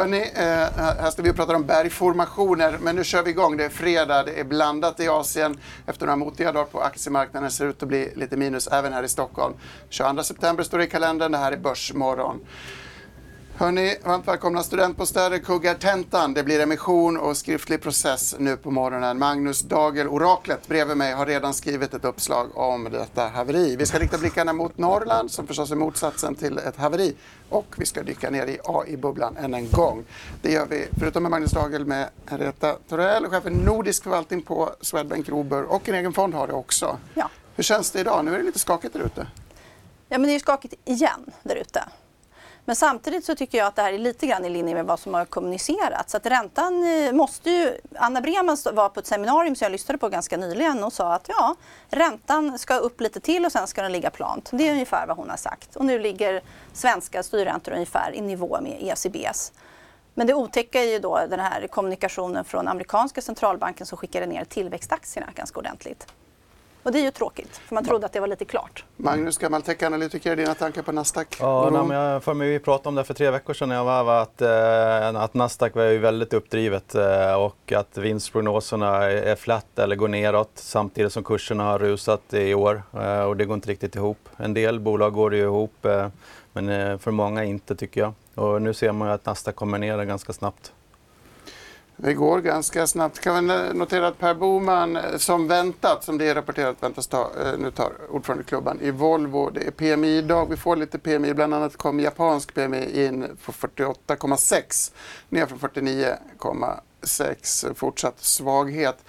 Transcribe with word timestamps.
Hörni, 0.00 0.20
eh, 0.34 0.42
här 0.76 1.10
ska 1.10 1.22
vi 1.22 1.32
prata 1.32 1.56
om 1.56 1.66
bergformationer, 1.66 2.78
men 2.80 2.96
nu 2.96 3.04
kör 3.04 3.22
vi 3.22 3.30
igång. 3.30 3.56
Det 3.56 3.64
är 3.64 3.68
fredag, 3.68 4.22
det 4.22 4.40
är 4.40 4.44
blandat 4.44 5.00
i 5.00 5.08
Asien. 5.08 5.58
Efter 5.86 6.06
några 6.06 6.16
motiga 6.16 6.52
dagar 6.52 6.64
på 6.66 6.80
aktiemarknaden 6.80 7.50
ser 7.50 7.64
det 7.64 7.70
ut 7.70 7.82
att 7.82 7.88
bli 7.88 8.12
lite 8.16 8.36
minus 8.36 8.66
även 8.66 8.92
här 8.92 9.02
i 9.02 9.08
Stockholm. 9.08 9.54
22 9.88 10.22
september 10.22 10.64
står 10.64 10.78
det 10.78 10.84
i 10.84 10.86
kalendern, 10.86 11.32
det 11.32 11.38
här 11.38 11.52
är 11.52 11.56
Börsmorgon. 11.56 12.40
Hörni, 13.60 13.96
varmt 14.04 14.28
välkomna 14.28 14.62
studentbostäder, 14.62 15.38
kuggar 15.38 15.74
tentan. 15.74 16.34
Det 16.34 16.42
blir 16.42 16.60
emission 16.60 17.16
och 17.16 17.36
skriftlig 17.36 17.82
process 17.82 18.34
nu 18.38 18.56
på 18.56 18.70
morgonen. 18.70 19.18
Magnus 19.18 19.60
Dagel, 19.60 20.08
oraklet 20.08 20.68
bredvid 20.68 20.96
mig, 20.96 21.12
har 21.12 21.26
redan 21.26 21.54
skrivit 21.54 21.94
ett 21.94 22.04
uppslag 22.04 22.56
om 22.56 22.84
detta 22.84 23.28
haveri. 23.28 23.76
Vi 23.76 23.86
ska 23.86 23.98
rikta 23.98 24.18
blickarna 24.18 24.52
mot 24.52 24.78
Norrland, 24.78 25.30
som 25.30 25.46
förstås 25.46 25.70
är 25.70 25.76
motsatsen 25.76 26.34
till 26.34 26.58
ett 26.58 26.76
haveri. 26.76 27.14
Och 27.48 27.74
vi 27.76 27.86
ska 27.86 28.02
dyka 28.02 28.30
ner 28.30 28.46
i 28.46 28.58
AI-bubblan 28.64 29.36
än 29.36 29.54
en 29.54 29.70
gång. 29.70 30.04
Det 30.42 30.52
gör 30.52 30.66
vi, 30.66 30.88
förutom 30.98 31.22
med 31.22 31.30
Magnus 31.30 31.50
Dagel, 31.50 31.84
med 31.84 32.08
Henrietta 32.26 32.76
Torell, 32.88 33.26
chef 33.26 33.42
för 33.42 33.50
nordisk 33.50 34.02
förvaltning 34.02 34.42
på 34.42 34.70
Swedbank 34.80 35.28
Robur 35.28 35.62
och 35.62 35.88
en 35.88 35.94
egen 35.94 36.12
fond 36.12 36.34
har 36.34 36.46
det 36.46 36.52
också. 36.52 36.98
Ja. 37.14 37.30
Hur 37.56 37.64
känns 37.64 37.90
det 37.90 38.00
idag? 38.00 38.24
Nu 38.24 38.34
är 38.34 38.38
det 38.38 38.44
lite 38.44 38.58
skakigt 38.58 38.92
där 38.92 39.00
ute. 39.00 39.26
Ja, 40.08 40.18
men 40.18 40.22
det 40.22 40.34
är 40.34 40.38
skakigt 40.38 40.74
igen 40.84 41.30
där 41.42 41.56
ute. 41.56 41.84
Men 42.70 42.76
samtidigt 42.76 43.24
så 43.24 43.34
tycker 43.34 43.58
jag 43.58 43.66
att 43.66 43.76
det 43.76 43.82
här 43.82 43.92
är 43.92 43.98
lite 43.98 44.26
grann 44.26 44.44
i 44.44 44.50
linje 44.50 44.74
med 44.74 44.86
vad 44.86 45.00
som 45.00 45.14
har 45.14 45.24
kommunicerats. 45.24 46.14
Att 46.14 46.26
räntan 46.26 46.84
eh, 46.84 47.12
måste 47.12 47.50
ju... 47.50 47.80
Anna 47.94 48.20
Breman 48.20 48.56
var 48.72 48.88
på 48.88 49.00
ett 49.00 49.06
seminarium 49.06 49.56
som 49.56 49.64
jag 49.64 49.72
lyssnade 49.72 49.98
på 49.98 50.08
ganska 50.08 50.36
nyligen 50.36 50.84
och 50.84 50.92
sa 50.92 51.14
att 51.14 51.28
ja, 51.28 51.54
räntan 51.88 52.58
ska 52.58 52.76
upp 52.76 53.00
lite 53.00 53.20
till 53.20 53.44
och 53.44 53.52
sen 53.52 53.66
ska 53.66 53.82
den 53.82 53.92
ligga 53.92 54.10
plant. 54.10 54.50
Det 54.52 54.68
är 54.68 54.72
ungefär 54.72 55.06
vad 55.06 55.16
hon 55.16 55.30
har 55.30 55.36
sagt. 55.36 55.76
Och 55.76 55.84
nu 55.84 55.98
ligger 55.98 56.42
svenska 56.72 57.22
styrräntor 57.22 57.72
ungefär 57.72 58.12
i 58.14 58.20
nivå 58.20 58.58
med 58.62 58.76
ECBs. 58.80 59.52
Men 60.14 60.26
det 60.26 60.34
otäcka 60.34 60.80
är 60.82 60.88
ju 60.88 60.98
då 60.98 61.20
den 61.30 61.40
här 61.40 61.66
kommunikationen 61.66 62.44
från 62.44 62.68
amerikanska 62.68 63.20
centralbanken 63.20 63.86
som 63.86 63.98
skickade 63.98 64.26
ner 64.26 64.44
tillväxtaktierna 64.44 65.26
ganska 65.34 65.58
ordentligt. 65.58 66.06
Och 66.82 66.92
det 66.92 66.98
är 66.98 67.02
ju 67.02 67.10
tråkigt, 67.10 67.56
för 67.56 67.74
man 67.74 67.84
trodde 67.84 68.06
att 68.06 68.12
det 68.12 68.20
var 68.20 68.26
lite 68.26 68.44
klart. 68.44 68.84
Magnus, 68.96 69.38
gammal 69.38 69.62
techanalytiker, 69.62 70.36
dina 70.36 70.54
tankar 70.54 70.82
på 70.82 70.92
Nasdaq? 70.92 71.36
Ja, 71.40 71.70
nej, 71.72 71.82
men 71.84 71.96
jag 71.96 72.22
för 72.24 72.34
mig 72.34 72.50
vi 72.50 72.58
pratade 72.58 72.88
om 72.88 72.94
det 72.94 73.04
för 73.04 73.14
tre 73.14 73.30
veckor 73.30 73.54
sedan 73.54 73.68
när 73.68 73.76
jag 73.76 73.84
var 73.84 74.04
här, 74.04 74.22
att, 74.22 75.14
eh, 75.14 75.22
att 75.22 75.34
Nasdaq 75.34 75.74
var 75.74 75.84
ju 75.84 75.98
väldigt 75.98 76.32
uppdrivet 76.32 76.94
eh, 76.94 77.34
och 77.34 77.72
att 77.72 77.98
vinstprognoserna 77.98 79.04
är 79.10 79.36
flat 79.36 79.78
eller 79.78 79.96
går 79.96 80.08
neråt 80.08 80.50
samtidigt 80.54 81.12
som 81.12 81.24
kurserna 81.24 81.64
har 81.64 81.78
rusat 81.78 82.34
i 82.34 82.54
år 82.54 82.82
eh, 82.94 83.22
och 83.22 83.36
det 83.36 83.44
går 83.44 83.54
inte 83.54 83.70
riktigt 83.70 83.96
ihop. 83.96 84.28
En 84.36 84.54
del 84.54 84.80
bolag 84.80 85.12
går 85.12 85.30
det 85.30 85.36
ju 85.36 85.42
ihop 85.42 85.84
eh, 85.84 86.08
men 86.52 86.68
eh, 86.68 86.98
för 86.98 87.10
många 87.10 87.44
inte 87.44 87.76
tycker 87.76 88.00
jag. 88.00 88.12
Och 88.34 88.62
nu 88.62 88.74
ser 88.74 88.92
man 88.92 89.08
ju 89.08 89.14
att 89.14 89.26
Nasdaq 89.26 89.56
kommer 89.56 89.78
ner 89.78 90.04
ganska 90.04 90.32
snabbt. 90.32 90.72
Det 92.02 92.14
går 92.14 92.40
ganska 92.40 92.86
snabbt. 92.86 93.20
Kan 93.20 93.48
vi 93.48 93.74
notera 93.74 94.08
att 94.08 94.18
Per 94.18 94.34
Boman, 94.34 94.96
eh, 94.96 95.16
som 95.16 95.48
väntat, 95.48 96.04
som 96.04 96.18
det 96.18 96.28
är 96.28 96.34
rapporterat, 96.34 96.82
väntas 96.82 97.06
ta, 97.06 97.20
eh, 97.20 97.58
nu 97.58 97.70
tar 97.70 97.92
ordförandeklubban 98.10 98.80
i 98.80 98.90
Volvo. 98.90 99.50
Det 99.50 99.66
är 99.66 99.70
PMI-dag. 99.70 100.50
Vi 100.50 100.56
får 100.56 100.76
lite 100.76 100.98
PMI. 100.98 101.34
Bland 101.34 101.54
annat 101.54 101.76
kom 101.76 102.00
japansk 102.00 102.54
PMI 102.54 103.06
in 103.06 103.36
på 103.44 103.52
48,6 103.52 104.92
ner 105.28 105.46
från 105.46 105.58
49,6. 105.58 107.66
Fortsatt 107.74 108.20
svaghet. 108.20 109.04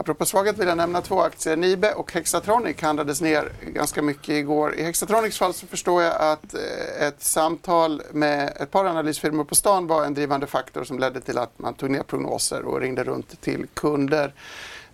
Apropå 0.00 0.24
svaghet 0.24 0.58
vill 0.58 0.68
jag 0.68 0.76
nämna 0.76 1.00
två 1.00 1.20
aktier. 1.20 1.56
Nibe 1.56 1.92
och 1.92 2.12
Hexatronic 2.12 2.80
handlades 2.82 3.20
ner 3.20 3.52
ganska 3.60 4.02
mycket 4.02 4.28
igår. 4.28 4.74
I 4.74 4.82
Hexatronics 4.82 5.38
fall 5.38 5.54
så 5.54 5.66
förstår 5.66 6.02
jag 6.02 6.16
att 6.20 6.54
eh, 6.54 7.06
ett 7.06 7.22
samtal 7.22 8.02
med 8.12 8.52
ett 8.60 8.70
par 8.70 8.84
analysfirmor 8.84 9.44
på 9.44 9.54
stan 9.54 9.86
var 9.86 10.04
en 10.04 10.14
drivande 10.14 10.46
faktor 10.46 10.84
som 10.84 10.98
ledde 10.98 11.20
till 11.20 11.38
att 11.38 11.58
man 11.58 11.74
tog 11.74 11.90
ner 11.90 12.02
prognoser 12.02 12.62
och 12.62 12.80
ringde 12.80 13.04
runt 13.04 13.40
till 13.40 13.66
kunder. 13.74 14.34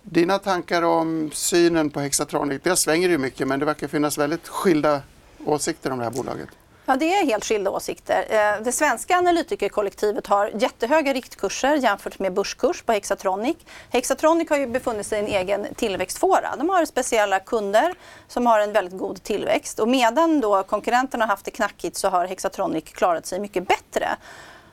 Dina 0.01 0.39
tankar 0.39 0.81
om 0.81 1.31
synen 1.33 1.89
på 1.89 1.99
Hexatronic? 1.99 2.61
Det 2.63 2.75
svänger 2.75 3.09
ju 3.09 3.17
mycket 3.17 3.47
men 3.47 3.59
det 3.59 3.65
verkar 3.65 3.87
finnas 3.87 4.17
väldigt 4.17 4.47
skilda 4.47 5.01
åsikter 5.45 5.91
om 5.91 5.97
det 5.97 6.03
här 6.03 6.11
bolaget. 6.11 6.49
Ja, 6.89 6.95
det 6.95 7.15
är 7.15 7.25
helt 7.25 7.45
skilda 7.45 7.71
åsikter. 7.71 8.25
Eh, 8.29 8.63
det 8.63 8.71
svenska 8.71 9.17
analytikerkollektivet 9.17 10.27
har 10.27 10.51
jättehöga 10.53 11.13
riktkurser 11.13 11.75
jämfört 11.75 12.19
med 12.19 12.33
börskurs 12.33 12.81
på 12.81 12.91
Hexatronic. 12.91 13.57
Hexatronic 13.89 14.49
har 14.49 14.57
ju 14.57 14.67
befunnit 14.67 15.07
sig 15.07 15.19
i 15.19 15.21
en 15.21 15.27
egen 15.27 15.67
tillväxtfåra. 15.75 16.55
De 16.57 16.69
har 16.69 16.85
speciella 16.85 17.39
kunder 17.39 17.93
som 18.27 18.45
har 18.45 18.59
en 18.59 18.71
väldigt 18.71 18.99
god 18.99 19.23
tillväxt 19.23 19.79
och 19.79 19.87
medan 19.87 20.41
då 20.41 20.63
konkurrenterna 20.63 21.25
har 21.25 21.29
haft 21.29 21.45
det 21.45 21.51
knackigt 21.51 21.97
så 21.97 22.09
har 22.09 22.25
Hexatronic 22.25 22.83
klarat 22.83 23.25
sig 23.25 23.39
mycket 23.39 23.67
bättre. 23.67 24.09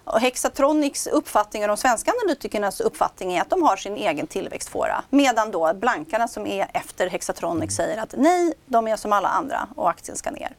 Och 0.05 0.21
Hexatronics 0.21 1.07
uppfattning 1.07 1.63
och 1.63 1.69
de 1.69 1.77
svenska 1.77 2.13
analytikernas 2.23 2.81
uppfattning 2.81 3.33
är 3.33 3.41
att 3.41 3.51
de 3.51 3.63
har 3.63 3.77
sin 3.77 3.97
egen 3.97 4.27
tillväxtfåra. 4.27 5.05
Medan 5.11 5.51
då 5.51 5.75
blankarna 5.75 6.29
som 6.29 6.47
är 6.47 6.71
efter 6.75 7.11
Hexatronic 7.11 7.77
säger 7.77 8.03
att 8.03 8.15
nej, 8.17 8.55
de 8.67 8.89
är 8.89 8.97
som 8.97 9.13
alla 9.13 9.29
andra 9.29 9.69
och 9.77 9.91
aktien 9.91 10.17
ska 10.17 10.31
ner. 10.31 10.57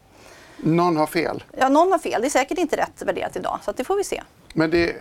Någon 0.57 0.97
har 0.97 1.07
fel. 1.07 1.43
Ja, 1.57 1.69
någon 1.69 1.91
har 1.91 1.99
fel. 1.99 2.21
Det 2.21 2.27
är 2.27 2.29
säkert 2.29 2.57
inte 2.57 2.77
rätt 2.77 3.01
värderat 3.01 3.35
idag, 3.35 3.59
så 3.65 3.71
det 3.71 3.83
får 3.83 3.95
vi 3.95 4.03
se. 4.03 4.23
Men 4.53 4.71
det, 4.71 4.95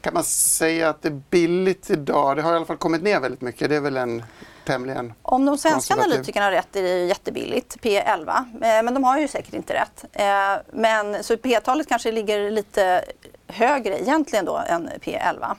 kan 0.00 0.14
man 0.14 0.24
säga 0.24 0.88
att 0.88 1.02
det 1.02 1.08
är 1.08 1.22
billigt 1.30 1.90
idag? 1.90 2.36
Det 2.36 2.42
har 2.42 2.52
i 2.52 2.56
alla 2.56 2.66
fall 2.66 2.76
kommit 2.76 3.02
ner 3.02 3.20
väldigt 3.20 3.40
mycket. 3.40 3.68
Det 3.68 3.76
är 3.76 3.80
väl 3.80 3.96
en 3.96 4.22
tämligen 4.64 5.12
Om 5.22 5.44
de 5.44 5.58
svenska 5.58 5.94
analytikerna 5.94 6.46
har 6.46 6.52
rätt 6.52 6.76
är 6.76 6.82
det 6.82 7.04
jättebilligt, 7.04 7.76
P11. 7.76 8.36
Eh, 8.54 8.82
Men 8.82 8.94
de 8.94 9.04
har 9.04 9.18
ju 9.18 9.28
säkert 9.28 9.54
inte 9.54 9.74
rätt. 9.74 10.04
Eh, 10.12 10.62
Men, 10.72 11.24
så 11.24 11.36
P-talet 11.36 11.88
kanske 11.88 12.12
ligger 12.12 12.50
lite 12.50 13.04
högre 13.46 14.00
egentligen 14.00 14.44
då 14.44 14.62
än 14.66 14.88
P11. 15.00 15.56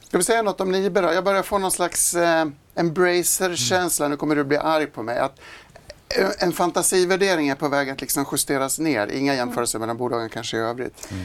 Ska 0.00 0.18
vi 0.18 0.24
säga 0.24 0.42
något 0.42 0.60
om 0.60 0.72
Nibe 0.72 1.00
då? 1.00 1.12
Jag 1.12 1.24
börjar 1.24 1.42
få 1.42 1.58
någon 1.58 1.70
slags 1.70 2.14
eh, 2.14 2.46
embracer-känsla. 2.74 4.08
Nu 4.08 4.16
kommer 4.16 4.36
du 4.36 4.44
bli 4.44 4.56
arg 4.56 4.86
på 4.86 5.02
mig. 5.02 5.18
Att 5.18 5.40
Eh, 6.18 6.30
en 6.38 6.52
fantasivärdering 6.52 7.48
är 7.48 7.54
på 7.54 7.68
väg 7.68 7.90
att 7.90 8.00
liksom 8.00 8.26
justeras 8.32 8.78
ner. 8.78 9.06
Inga 9.06 9.34
jämförelser 9.34 9.78
mellan 9.78 9.96
bolagen 9.96 10.28
kanske 10.28 10.56
i 10.56 10.60
övrigt. 10.60 11.10
Mm. 11.10 11.24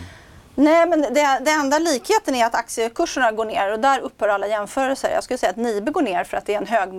Nej, 0.57 0.87
men 0.87 1.01
det, 1.01 1.41
det 1.45 1.51
enda 1.51 1.79
likheten 1.79 2.35
är 2.35 2.45
att 2.45 2.55
aktiekurserna 2.55 3.31
går 3.31 3.45
ner 3.45 3.71
och 3.71 3.79
där 3.79 3.99
upphör 3.99 4.27
alla 4.27 4.47
jämförelser. 4.47 5.09
Jag 5.13 5.23
skulle 5.23 5.37
säga 5.37 5.49
att 5.49 5.57
Nibe 5.57 5.91
går 5.91 6.01
ner 6.01 6.23
för 6.23 6.37
att 6.37 6.45
det 6.45 6.53
är 6.53 6.57
en 6.57 6.67
hög 6.67 6.89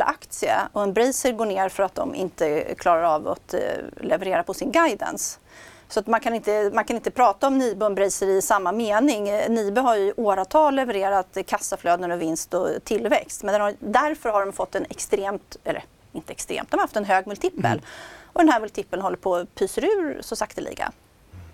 aktie 0.00 0.56
och 0.72 0.82
Embracer 0.82 1.32
går 1.32 1.46
ner 1.46 1.68
för 1.68 1.82
att 1.82 1.94
de 1.94 2.14
inte 2.14 2.74
klarar 2.74 3.02
av 3.02 3.28
att 3.28 3.54
eh, 3.54 3.60
leverera 4.00 4.42
på 4.42 4.54
sin 4.54 4.72
guidance. 4.72 5.38
Så 5.88 6.00
att 6.00 6.06
man, 6.06 6.20
kan 6.20 6.34
inte, 6.34 6.70
man 6.74 6.84
kan 6.84 6.96
inte 6.96 7.10
prata 7.10 7.46
om 7.46 7.58
Nibe 7.58 7.84
och 7.84 7.90
Embracer 7.90 8.28
i 8.28 8.42
samma 8.42 8.72
mening. 8.72 9.24
Nibe 9.48 9.80
har 9.80 9.96
ju 9.96 10.02
i 10.02 10.12
åratal 10.16 10.74
levererat 10.74 11.36
kassaflöden 11.46 12.10
och 12.10 12.22
vinst 12.22 12.54
och 12.54 12.68
tillväxt. 12.84 13.42
Men 13.42 13.60
har, 13.60 13.74
därför 13.78 14.28
har 14.28 14.46
de 14.46 14.52
fått 14.52 14.74
en 14.74 14.86
extremt, 14.90 15.56
eller 15.64 15.84
inte 16.16 16.32
extremt, 16.32 16.70
de 16.70 16.76
har 16.76 16.84
haft 16.84 16.96
en 16.96 17.04
hög 17.04 17.26
multipel. 17.26 17.82
Och 18.32 18.40
den 18.40 18.48
här 18.48 18.60
multipeln 18.60 19.02
håller 19.02 19.16
på 19.16 19.36
att 19.36 19.54
pyser 19.54 19.84
ur 19.84 20.22
så 20.22 20.36
sakteliga. 20.36 20.92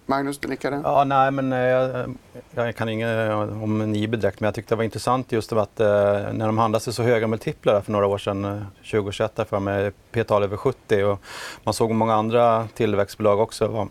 Magnus, 0.06 0.38
du 0.38 0.48
nickade? 0.48 0.80
Ja, 0.84 1.04
nej, 1.04 1.30
men 1.30 1.52
eh, 1.52 1.58
jag, 1.58 2.14
jag 2.54 2.76
kan 2.76 2.88
inget 2.88 3.32
om 3.32 3.78
Nibe 3.78 4.16
direkt, 4.16 4.40
men 4.40 4.46
jag 4.46 4.54
tyckte 4.54 4.74
det 4.74 4.76
var 4.76 4.84
intressant 4.84 5.32
just 5.32 5.52
att 5.52 5.80
eh, 5.80 5.86
när 6.32 6.46
de 6.46 6.58
handlade 6.58 6.84
sig 6.84 6.92
så 6.92 7.02
höga 7.02 7.26
multiplar 7.26 7.80
för 7.80 7.92
några 7.92 8.06
år 8.06 8.18
sedan, 8.18 8.44
eh, 8.44 8.62
2021 8.90 9.36
där 9.36 9.44
för 9.44 9.60
med 9.60 9.92
P-tal 10.10 10.42
över 10.42 10.56
70 10.56 11.04
och 11.04 11.20
man 11.64 11.74
såg 11.74 11.90
många 11.90 12.14
andra 12.14 12.68
tillväxtbolag 12.74 13.40
också 13.40 13.66
var 13.66 13.88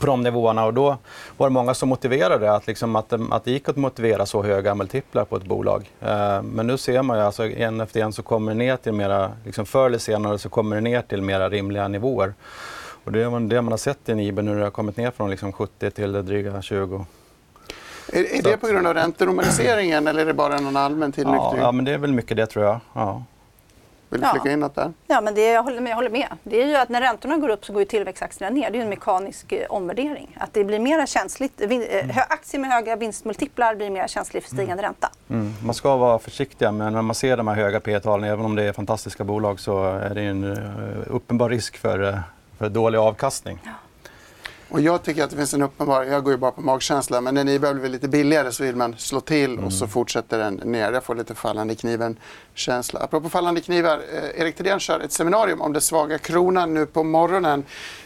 på 0.00 0.06
de 0.06 0.22
nivåerna 0.22 0.64
och 0.64 0.74
då 0.74 0.96
var 1.36 1.48
det 1.48 1.52
många 1.52 1.74
som 1.74 1.88
motiverade 1.88 2.52
att, 2.52 2.66
liksom 2.66 2.96
att, 2.96 3.12
att 3.30 3.44
det 3.44 3.50
gick 3.50 3.68
att 3.68 3.76
motivera 3.76 4.26
så 4.26 4.42
höga 4.42 4.74
multiplar 4.74 5.24
på 5.24 5.36
ett 5.36 5.44
bolag. 5.44 5.90
Eh, 6.00 6.42
men 6.42 6.66
nu 6.66 6.78
ser 6.78 7.02
man 7.02 7.18
ju 7.18 7.24
alltså 7.24 7.46
en 7.48 7.80
efter 7.80 8.00
en 8.00 8.12
så 8.12 8.22
kommer 8.22 8.52
det 8.52 8.58
ner 8.58 8.76
till 8.76 8.92
mera, 8.92 9.32
liksom 9.44 9.66
förr 9.66 9.86
eller 9.86 9.98
senare 9.98 10.38
så 10.38 10.48
kommer 10.48 10.76
det 10.76 10.82
ner 10.82 11.02
till 11.02 11.22
mera 11.22 11.48
rimliga 11.48 11.88
nivåer. 11.88 12.34
Och 13.04 13.12
det 13.12 13.22
är 13.22 13.40
det 13.48 13.62
man 13.62 13.72
har 13.72 13.78
sett 13.78 14.08
i 14.08 14.14
Nibe 14.14 14.42
nu 14.42 14.50
när 14.50 14.58
det 14.58 14.64
har 14.66 14.70
kommit 14.70 14.96
ner 14.96 15.10
från 15.10 15.30
liksom 15.30 15.52
70 15.52 15.90
till 15.90 16.12
dryga 16.12 16.62
20. 16.62 17.06
Är, 18.12 18.38
är 18.38 18.42
det 18.42 18.56
på 18.56 18.66
grund 18.66 18.86
av 18.86 18.94
räntenormaliseringen 18.94 20.06
eller 20.06 20.20
är 20.22 20.26
det 20.26 20.34
bara 20.34 20.60
någon 20.60 20.76
allmän 20.76 21.08
Ja, 21.16 21.22
tillnyktring? 21.22 21.60
ja, 21.62 21.72
men 21.72 21.84
det 21.84 21.92
är 21.92 21.98
väl 21.98 22.12
mycket 22.12 22.36
det 22.36 22.46
tror 22.46 22.64
jag. 22.64 22.80
Ja. 22.92 23.22
Vill 24.10 24.20
du 24.20 24.26
Ja. 24.26 24.32
flika 24.32 24.52
in 24.52 24.60
något 24.60 24.74
där? 24.74 24.92
Ja, 25.06 25.20
men 25.20 25.34
det, 25.34 25.46
jag, 25.52 25.62
håller 25.62 25.80
med, 25.80 25.90
jag 25.90 25.96
håller 25.96 26.10
med. 26.10 26.28
Det 26.42 26.62
är 26.62 26.66
ju 26.66 26.76
att 26.76 26.88
när 26.88 27.00
räntorna 27.00 27.36
går 27.36 27.48
upp 27.48 27.64
så 27.64 27.72
går 27.72 27.82
ju 27.82 27.86
tillväxtaktierna 27.86 28.54
ner. 28.54 28.70
Det 28.70 28.76
är 28.76 28.78
ju 28.78 28.82
en 28.82 28.88
mekanisk 28.88 29.52
eh, 29.52 29.66
omvärdering. 29.68 30.36
Att 30.40 30.52
det 30.54 30.64
blir 30.64 30.78
mer 30.78 31.06
känsligt. 31.06 31.60
Vin, 31.60 31.82
eh, 31.82 32.06
hö- 32.06 32.24
aktier 32.28 32.60
med 32.60 32.70
höga 32.70 32.96
vinstmultiplar 32.96 33.74
blir 33.74 33.90
mer 33.90 34.06
känsliga 34.06 34.40
för 34.42 34.48
stigande 34.50 34.82
ränta. 34.82 35.10
Mm. 35.30 35.52
Man 35.64 35.74
ska 35.74 35.96
vara 35.96 36.18
försiktiga, 36.18 36.72
men 36.72 36.92
när 36.92 37.02
man 37.02 37.14
ser 37.14 37.36
de 37.36 37.48
här 37.48 37.54
höga 37.54 37.80
P 37.80 38.00
talen 38.00 38.30
även 38.30 38.44
om 38.44 38.54
det 38.54 38.62
är 38.62 38.72
fantastiska 38.72 39.24
bolag, 39.24 39.60
så 39.60 39.84
är 39.84 40.14
det 40.14 40.22
en 40.22 40.52
eh, 40.52 40.58
uppenbar 41.14 41.48
risk 41.48 41.76
för, 41.76 42.08
eh, 42.08 42.18
för 42.58 42.68
dålig 42.68 42.98
avkastning. 42.98 43.58
Och 44.68 44.80
jag 44.80 45.02
tycker 45.02 45.24
att 45.24 45.30
det 45.30 45.36
finns 45.36 45.54
en 45.54 45.62
uppenbar, 45.62 46.02
jag 46.02 46.24
går 46.24 46.32
ju 46.32 46.36
bara 46.36 46.50
på 46.50 46.60
magkänsla, 46.60 47.20
men 47.20 47.34
när 47.34 47.44
ni 47.44 47.58
börjar 47.58 47.74
bli 47.74 47.88
lite 47.88 48.08
billigare 48.08 48.52
så 48.52 48.64
vill 48.64 48.76
man 48.76 48.94
slå 48.98 49.20
till 49.20 49.58
och 49.58 49.72
så 49.72 49.86
fortsätter 49.86 50.38
den 50.38 50.54
ner. 50.54 50.92
Jag 50.92 51.04
får 51.04 51.14
lite 51.14 51.34
fallande 51.34 51.74
kniven-känsla. 51.74 53.00
Apropå 53.00 53.28
fallande 53.28 53.60
knivar, 53.60 54.00
eh, 54.12 54.40
Erik 54.40 54.56
Thedéen 54.56 54.80
kör 54.80 55.00
ett 55.00 55.12
seminarium 55.12 55.60
om 55.60 55.72
den 55.72 55.82
svaga 55.82 56.18
kronan 56.18 56.74
nu 56.74 56.86
på 56.86 57.02
morgonen. 57.02 57.64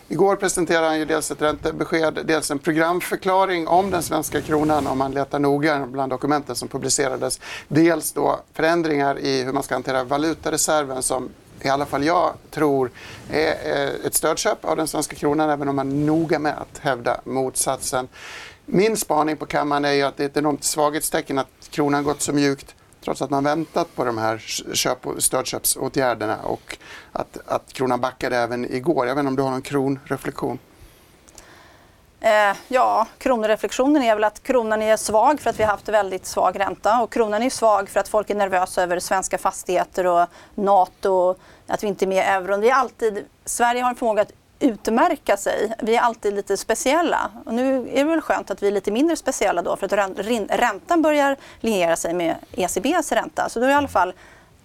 Igår 0.08 0.36
presenterade 0.36 0.86
han 0.86 0.98
ju 0.98 1.04
dels 1.04 1.30
ett 1.30 1.42
räntebesked, 1.42 2.18
dels 2.24 2.50
en 2.50 2.58
programförklaring 2.58 3.68
om 3.68 3.90
den 3.90 4.02
svenska 4.02 4.40
kronan 4.40 4.86
om 4.86 4.98
man 4.98 5.12
letar 5.12 5.38
noga 5.38 5.86
bland 5.86 6.12
dokumenten 6.12 6.56
som 6.56 6.68
publicerades. 6.68 7.40
Dels 7.68 8.12
då 8.12 8.40
förändringar 8.52 9.18
i 9.18 9.42
hur 9.42 9.52
man 9.52 9.62
ska 9.62 9.74
hantera 9.74 10.04
valutareserven 10.04 11.02
som 11.02 11.28
i 11.64 11.68
alla 11.68 11.86
fall 11.86 12.04
jag 12.04 12.34
tror 12.50 12.90
är 13.30 13.48
eh, 13.64 14.06
ett 14.06 14.14
stödköp 14.14 14.64
av 14.64 14.76
den 14.76 14.88
svenska 14.88 15.16
kronan 15.16 15.50
även 15.50 15.68
om 15.68 15.76
man 15.76 15.88
är 15.88 15.94
noga 15.94 16.38
med 16.38 16.54
att 16.58 16.78
hävda 16.78 17.20
motsatsen. 17.24 18.08
Min 18.66 18.96
spaning 18.96 19.36
på 19.36 19.46
kammaren 19.46 19.84
är 19.84 19.92
ju 19.92 20.02
att 20.02 20.16
det 20.16 20.22
är 20.22 20.28
ett 20.28 20.36
enormt 20.36 20.64
svaghetstecken 20.64 21.38
att 21.38 21.70
kronan 21.70 22.04
gått 22.04 22.20
så 22.22 22.32
mjukt 22.32 22.74
trots 23.04 23.22
att 23.22 23.30
man 23.30 23.44
väntat 23.44 23.94
på 23.96 24.04
de 24.04 24.18
här 24.18 24.38
köp 24.74 25.06
och 25.06 25.22
stödköpsåtgärderna 25.22 26.36
och 26.42 26.78
att, 27.12 27.38
att 27.46 27.72
kronan 27.72 28.00
backade 28.00 28.36
även 28.36 28.74
igår. 28.74 29.06
Jag 29.06 29.14
vet 29.14 29.20
inte 29.20 29.28
om 29.28 29.36
du 29.36 29.42
har 29.42 29.50
någon 29.50 29.62
kronreflektion? 29.62 30.58
Eh, 32.20 32.56
ja, 32.68 33.06
kronreflektionen 33.18 34.02
är 34.02 34.14
väl 34.14 34.24
att 34.24 34.42
kronan 34.42 34.82
är 34.82 34.96
svag 34.96 35.40
för 35.40 35.50
att 35.50 35.58
vi 35.58 35.62
har 35.62 35.70
haft 35.70 35.88
väldigt 35.88 36.26
svag 36.26 36.60
ränta 36.60 37.00
och 37.02 37.12
kronan 37.12 37.42
är 37.42 37.50
svag 37.50 37.88
för 37.88 38.00
att 38.00 38.08
folk 38.08 38.30
är 38.30 38.34
nervösa 38.34 38.82
över 38.82 38.98
svenska 38.98 39.38
fastigheter 39.38 40.06
och 40.06 40.26
NATO, 40.54 41.34
att 41.66 41.82
vi 41.82 41.88
inte 41.88 42.04
är 42.04 42.06
med 42.06 42.18
i 42.18 42.28
euron. 42.28 42.60
Vi 42.60 42.70
är 42.70 42.74
alltid, 42.74 43.24
Sverige 43.44 43.82
har 43.82 43.90
en 43.90 43.96
förmåga 43.96 44.22
att 44.22 44.32
utmärka 44.58 45.36
sig. 45.36 45.74
Vi 45.78 45.96
är 45.96 46.00
alltid 46.00 46.34
lite 46.34 46.56
speciella. 46.56 47.30
Och 47.44 47.54
nu 47.54 47.88
är 47.88 48.04
det 48.04 48.10
väl 48.10 48.20
skönt 48.20 48.50
att 48.50 48.62
vi 48.62 48.66
är 48.66 48.72
lite 48.72 48.90
mindre 48.90 49.16
speciella 49.16 49.62
då 49.62 49.76
för 49.76 49.94
att 49.94 50.18
räntan 50.48 51.02
börjar 51.02 51.36
liera 51.60 51.96
sig 51.96 52.14
med 52.14 52.36
ECBs 52.52 53.12
ränta. 53.12 53.48
Så 53.48 53.60
då 53.60 53.66
är 53.66 53.70
i 53.70 53.74
alla 53.74 53.88
fall 53.88 54.12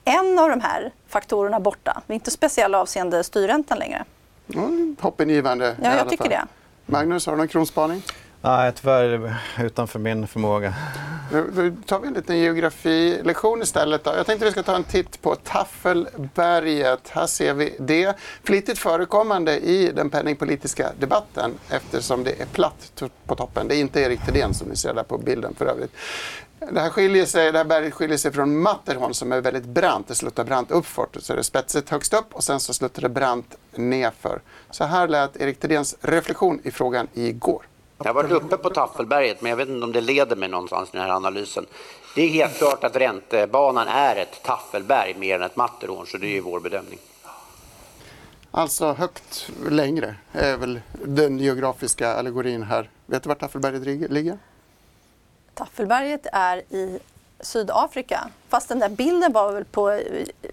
en 0.05 0.39
av 0.39 0.49
de 0.49 0.61
här 0.61 0.91
faktorerna 1.07 1.59
borta. 1.59 2.01
Vi 2.07 2.13
är 2.13 2.15
inte 2.15 2.31
speciella 2.31 2.81
avseende 2.81 3.23
styrräntan 3.23 3.79
längre. 3.79 4.05
Mm, 4.53 4.95
hoppingivande 4.99 5.75
Ja, 5.83 5.95
jag 5.95 6.09
tycker 6.09 6.29
det. 6.29 6.45
Magnus, 6.87 7.25
har 7.25 7.33
du 7.33 7.37
någon 7.37 7.47
kronspaning? 7.47 8.01
Nej, 8.45 8.71
tyvärr 8.75 9.35
utanför 9.59 9.99
min 9.99 10.27
förmåga. 10.27 10.73
Nu 11.31 11.51
nu 11.55 11.75
tar 11.85 11.99
vi 11.99 12.07
en 12.07 12.13
liten 12.13 12.37
geografilektion 12.37 13.61
istället. 13.61 14.03
Då. 14.03 14.13
Jag 14.17 14.25
tänkte 14.25 14.45
vi 14.45 14.51
ska 14.51 14.63
ta 14.63 14.75
en 14.75 14.83
titt 14.83 15.21
på 15.21 15.35
Taffelberget. 15.35 17.09
Här 17.09 17.27
ser 17.27 17.53
vi 17.53 17.75
det. 17.79 18.15
Flitigt 18.43 18.79
förekommande 18.79 19.59
i 19.59 19.91
den 19.91 20.09
penningpolitiska 20.09 20.91
debatten 20.99 21.51
eftersom 21.69 22.23
det 22.23 22.41
är 22.41 22.45
platt 22.45 23.03
på 23.25 23.35
toppen. 23.35 23.67
Det 23.67 23.75
är 23.75 23.79
inte 23.79 24.01
Erik 24.01 24.19
Thedéen 24.19 24.53
som 24.53 24.67
ni 24.67 24.75
ser 24.75 24.93
där 24.93 25.03
på 25.03 25.17
bilden 25.17 25.55
för 25.55 25.65
övrigt. 25.65 25.91
Det 26.71 26.79
här, 26.79 26.89
skiljer 26.89 27.25
sig, 27.25 27.51
det 27.51 27.57
här 27.57 27.65
berget 27.65 27.93
skiljer 27.93 28.17
sig 28.17 28.31
från 28.31 28.61
Matterhorn 28.61 29.13
som 29.13 29.31
är 29.31 29.41
väldigt 29.41 29.65
brant. 29.65 30.07
Det 30.07 30.15
sluttar 30.15 30.43
brant 30.43 30.71
uppför. 30.71 31.07
Så 31.19 31.33
är 31.33 31.37
det 31.37 31.43
spetsigt 31.43 31.89
högst 31.89 32.13
upp 32.13 32.33
och 32.33 32.43
sen 32.43 32.59
så 32.59 32.73
sluttar 32.73 33.01
det 33.01 33.09
brant 33.09 33.57
nerför. 33.75 34.41
Så 34.69 34.83
här 34.83 35.07
lät 35.07 35.37
Erik 35.37 35.59
Thedéens 35.59 35.95
reflektion 36.01 36.59
i 36.63 36.71
frågan 36.71 37.07
igår. 37.13 37.65
Jag 37.97 38.05
har 38.05 38.13
varit 38.13 38.31
uppe 38.31 38.57
på 38.57 38.69
Taffelberget, 38.69 39.41
men 39.41 39.49
jag 39.49 39.57
vet 39.57 39.69
inte 39.69 39.83
om 39.85 39.91
det 39.91 40.01
leder 40.01 40.35
mig 40.35 40.49
någonstans 40.49 40.89
i 40.89 40.97
den 40.97 41.01
här 41.01 41.15
analysen. 41.15 41.65
Det 42.15 42.21
är 42.21 42.29
helt 42.29 42.57
klart 42.57 42.83
att 42.83 42.95
räntebanan 42.95 43.87
är 43.87 44.15
ett 44.15 44.43
taffelberg 44.43 45.13
mer 45.13 45.35
än 45.35 45.41
ett 45.41 45.55
Matterhorn, 45.55 46.05
så 46.07 46.17
det 46.17 46.27
är 46.27 46.31
ju 46.31 46.41
vår 46.41 46.59
bedömning. 46.59 46.99
Alltså 48.51 48.91
högt 48.91 49.49
längre 49.69 50.15
är 50.31 50.57
väl 50.57 50.81
den 51.05 51.39
geografiska 51.39 52.13
allegorin 52.13 52.63
här. 52.63 52.89
Vet 53.05 53.23
du 53.23 53.29
var 53.29 53.35
Taffelberget 53.35 54.11
ligger? 54.11 54.37
Taffelberget 55.53 56.27
är 56.31 56.57
i 56.57 56.99
Sydafrika. 57.39 58.27
Fast 58.49 58.69
den 58.69 58.79
där 58.79 58.89
bilden 58.89 59.33
var 59.33 59.51
väl 59.51 59.65
på 59.65 59.91
eh, 59.91 60.01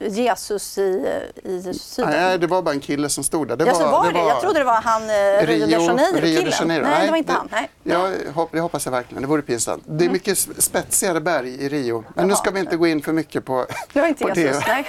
Jesus 0.00 0.79
i, 0.79 1.06
i 1.44 1.75
Syden? 1.75 2.11
Nej, 2.11 2.38
det 2.38 2.46
var 2.46 2.62
bara 2.62 2.75
en 2.75 2.81
kille 2.81 3.08
som 3.08 3.25
stod 3.25 3.49
där. 3.49 3.56
Det 3.56 3.64
ja, 3.64 3.75
så 3.75 3.87
var 3.90 4.12
det. 4.12 4.19
Jag 4.19 4.40
trodde 4.40 4.58
det 4.58 4.64
var 4.64 4.81
han 4.81 5.02
eh, 5.02 5.46
Rio, 5.46 5.67
Janeiro, 5.67 5.96
Rio 6.17 6.20
de 6.20 6.37
killen. 6.37 6.52
Janeiro. 6.58 6.82
Nej, 6.84 7.05
det 7.05 7.11
var 7.11 7.19
inte 7.19 7.32
han. 7.32 7.49
Nej. 7.52 7.70
Jag, 7.82 8.12
hopp, 8.34 8.49
det 8.52 8.61
hoppas 8.61 8.84
jag 8.87 8.93
verkligen. 8.93 9.23
Det 9.23 9.29
vore 9.29 9.43
pinsamt. 9.43 9.82
Det 9.87 10.05
är 10.05 10.11
mycket 10.11 10.32
s- 10.38 10.49
spetsigare 10.64 11.20
berg 11.20 11.49
i 11.64 11.69
Rio. 11.69 12.05
Men 12.14 12.26
nu 12.26 12.32
Jaha. 12.32 12.38
ska 12.38 12.50
vi 12.50 12.61
inte 12.61 12.76
gå 12.76 12.87
in 12.87 13.02
för 13.02 13.12
mycket 13.12 13.44
på, 13.44 13.67
Det 13.93 14.00
var 14.00 14.08
inte 14.08 14.25
på 14.25 14.40
Jesus. 14.40 14.64
Nej. 14.67 14.87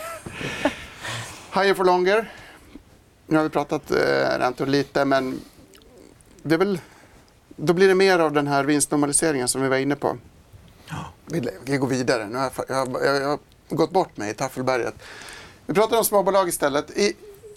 Higher 1.54 1.74
for 1.74 1.84
longer. 1.84 2.32
Nu 3.28 3.38
har 3.38 3.44
vi 3.44 3.50
pratat 3.50 3.92
eh, 3.92 3.98
räntor 4.40 4.66
lite, 4.66 5.06
men 5.06 5.40
det 6.44 6.56
är 6.56 6.60
väl, 6.60 6.80
då 7.56 7.74
blir 7.74 7.88
det 7.88 7.96
mer 7.96 8.20
av 8.20 8.32
den 8.32 8.48
här 8.48 8.64
vinstnormaliseringen 8.64 9.48
som 9.48 9.62
vi 9.62 9.68
var 9.70 9.78
inne 9.78 9.96
på. 9.96 10.18
Vi, 11.26 11.50
vi 11.64 11.78
går 11.78 11.88
vidare. 11.88 12.26
Nu 12.26 12.38
har 12.38 12.52
jag, 12.68 12.88
jag, 13.04 13.22
jag, 13.22 13.28
har 13.28 13.40
gått 13.70 13.92
bort 13.92 14.18
mig 14.18 14.30
i 14.32 14.34
Taffelberget. 14.34 14.96
Vi 15.66 15.74
pratar 15.74 15.98
om 15.98 16.04
småbolag 16.06 16.50
istället. 16.50 16.98
I, 16.98 17.14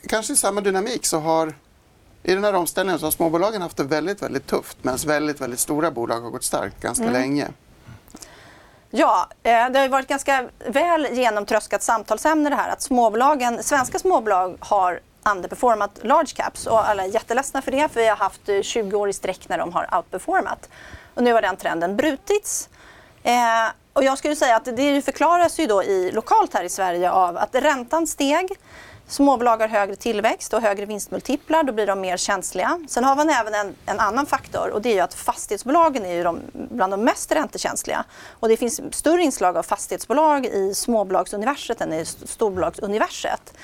kanske 0.08 0.32
i 0.32 0.36
samma 0.36 0.60
dynamik 0.60 1.06
så 1.06 1.18
har 1.18 1.54
i 2.22 2.34
den 2.34 2.44
här 2.44 2.52
omställningen 2.54 2.98
så 2.98 3.06
har 3.06 3.10
småbolagen 3.10 3.62
haft 3.62 3.76
det 3.76 3.84
väldigt, 3.84 4.22
väldigt 4.22 4.46
tufft 4.46 4.78
medan 4.82 4.98
väldigt, 5.06 5.40
väldigt 5.40 5.60
stora 5.60 5.90
bolag 5.90 6.20
har 6.20 6.30
gått 6.30 6.44
starkt 6.44 6.80
ganska 6.80 7.04
Mm. 7.04 7.14
länge. 7.14 7.48
Ja, 8.90 9.28
eh, 9.42 9.70
det 9.70 9.78
har 9.78 9.88
varit 9.88 10.08
ganska 10.08 10.48
väl 10.66 11.08
genomtröskat 11.12 11.82
samtalsämne 11.82 12.50
det 12.50 12.56
här 12.56 12.68
att 12.68 12.82
småbolagen, 12.82 13.62
svenska 13.62 13.98
småbolag 13.98 14.56
har 14.60 15.00
underperformat 15.30 15.98
large 16.02 16.32
caps 16.34 16.66
och 16.66 16.88
alla 16.88 17.04
är 17.04 17.08
jätteledsna 17.08 17.62
för 17.62 17.70
det 17.70 17.88
för 17.92 18.00
vi 18.00 18.08
har 18.08 18.16
haft 18.16 18.48
eh, 18.48 18.60
20 18.62 18.96
år 18.96 19.08
i 19.08 19.12
sträck 19.12 19.48
när 19.48 19.58
de 19.58 19.72
har 19.72 19.96
outperformat. 19.96 20.68
Och 21.14 21.22
nu 21.22 21.32
har 21.32 21.42
den 21.42 21.56
trenden 21.56 21.96
brutits. 21.96 22.68
Eh, 23.26 23.72
och 23.92 24.04
jag 24.04 24.18
skulle 24.18 24.36
säga 24.36 24.56
att 24.56 24.64
det 24.64 25.04
förklaras 25.04 25.58
ju 25.58 25.66
då 25.66 25.82
i, 25.82 26.10
lokalt 26.12 26.54
här 26.54 26.64
i 26.64 26.68
Sverige 26.68 27.10
av 27.10 27.36
att 27.36 27.54
räntan 27.54 28.06
steg, 28.06 28.52
småbolag 29.06 29.56
har 29.56 29.68
högre 29.68 29.96
tillväxt 29.96 30.54
och 30.54 30.62
högre 30.62 30.86
vinstmultiplar, 30.86 31.62
då 31.62 31.72
blir 31.72 31.86
de 31.86 32.00
mer 32.00 32.16
känsliga. 32.16 32.80
Sen 32.88 33.04
har 33.04 33.16
man 33.16 33.30
även 33.30 33.54
en, 33.54 33.74
en 33.86 34.00
annan 34.00 34.26
faktor 34.26 34.70
och 34.70 34.82
det 34.82 34.88
är 34.88 34.94
ju 34.94 35.00
att 35.00 35.14
fastighetsbolagen 35.14 36.04
är 36.04 36.14
ju 36.14 36.22
de, 36.22 36.40
bland 36.52 36.92
de 36.92 37.04
mest 37.04 37.32
räntekänsliga. 37.32 38.04
Och 38.30 38.48
det 38.48 38.56
finns 38.56 38.94
större 38.94 39.22
inslag 39.22 39.56
av 39.56 39.62
fastighetsbolag 39.62 40.46
i 40.46 40.74
småbolagsuniverset 40.74 41.80
än 41.80 41.92
i 41.92 42.04
storbolagsuniverset. 42.04 43.54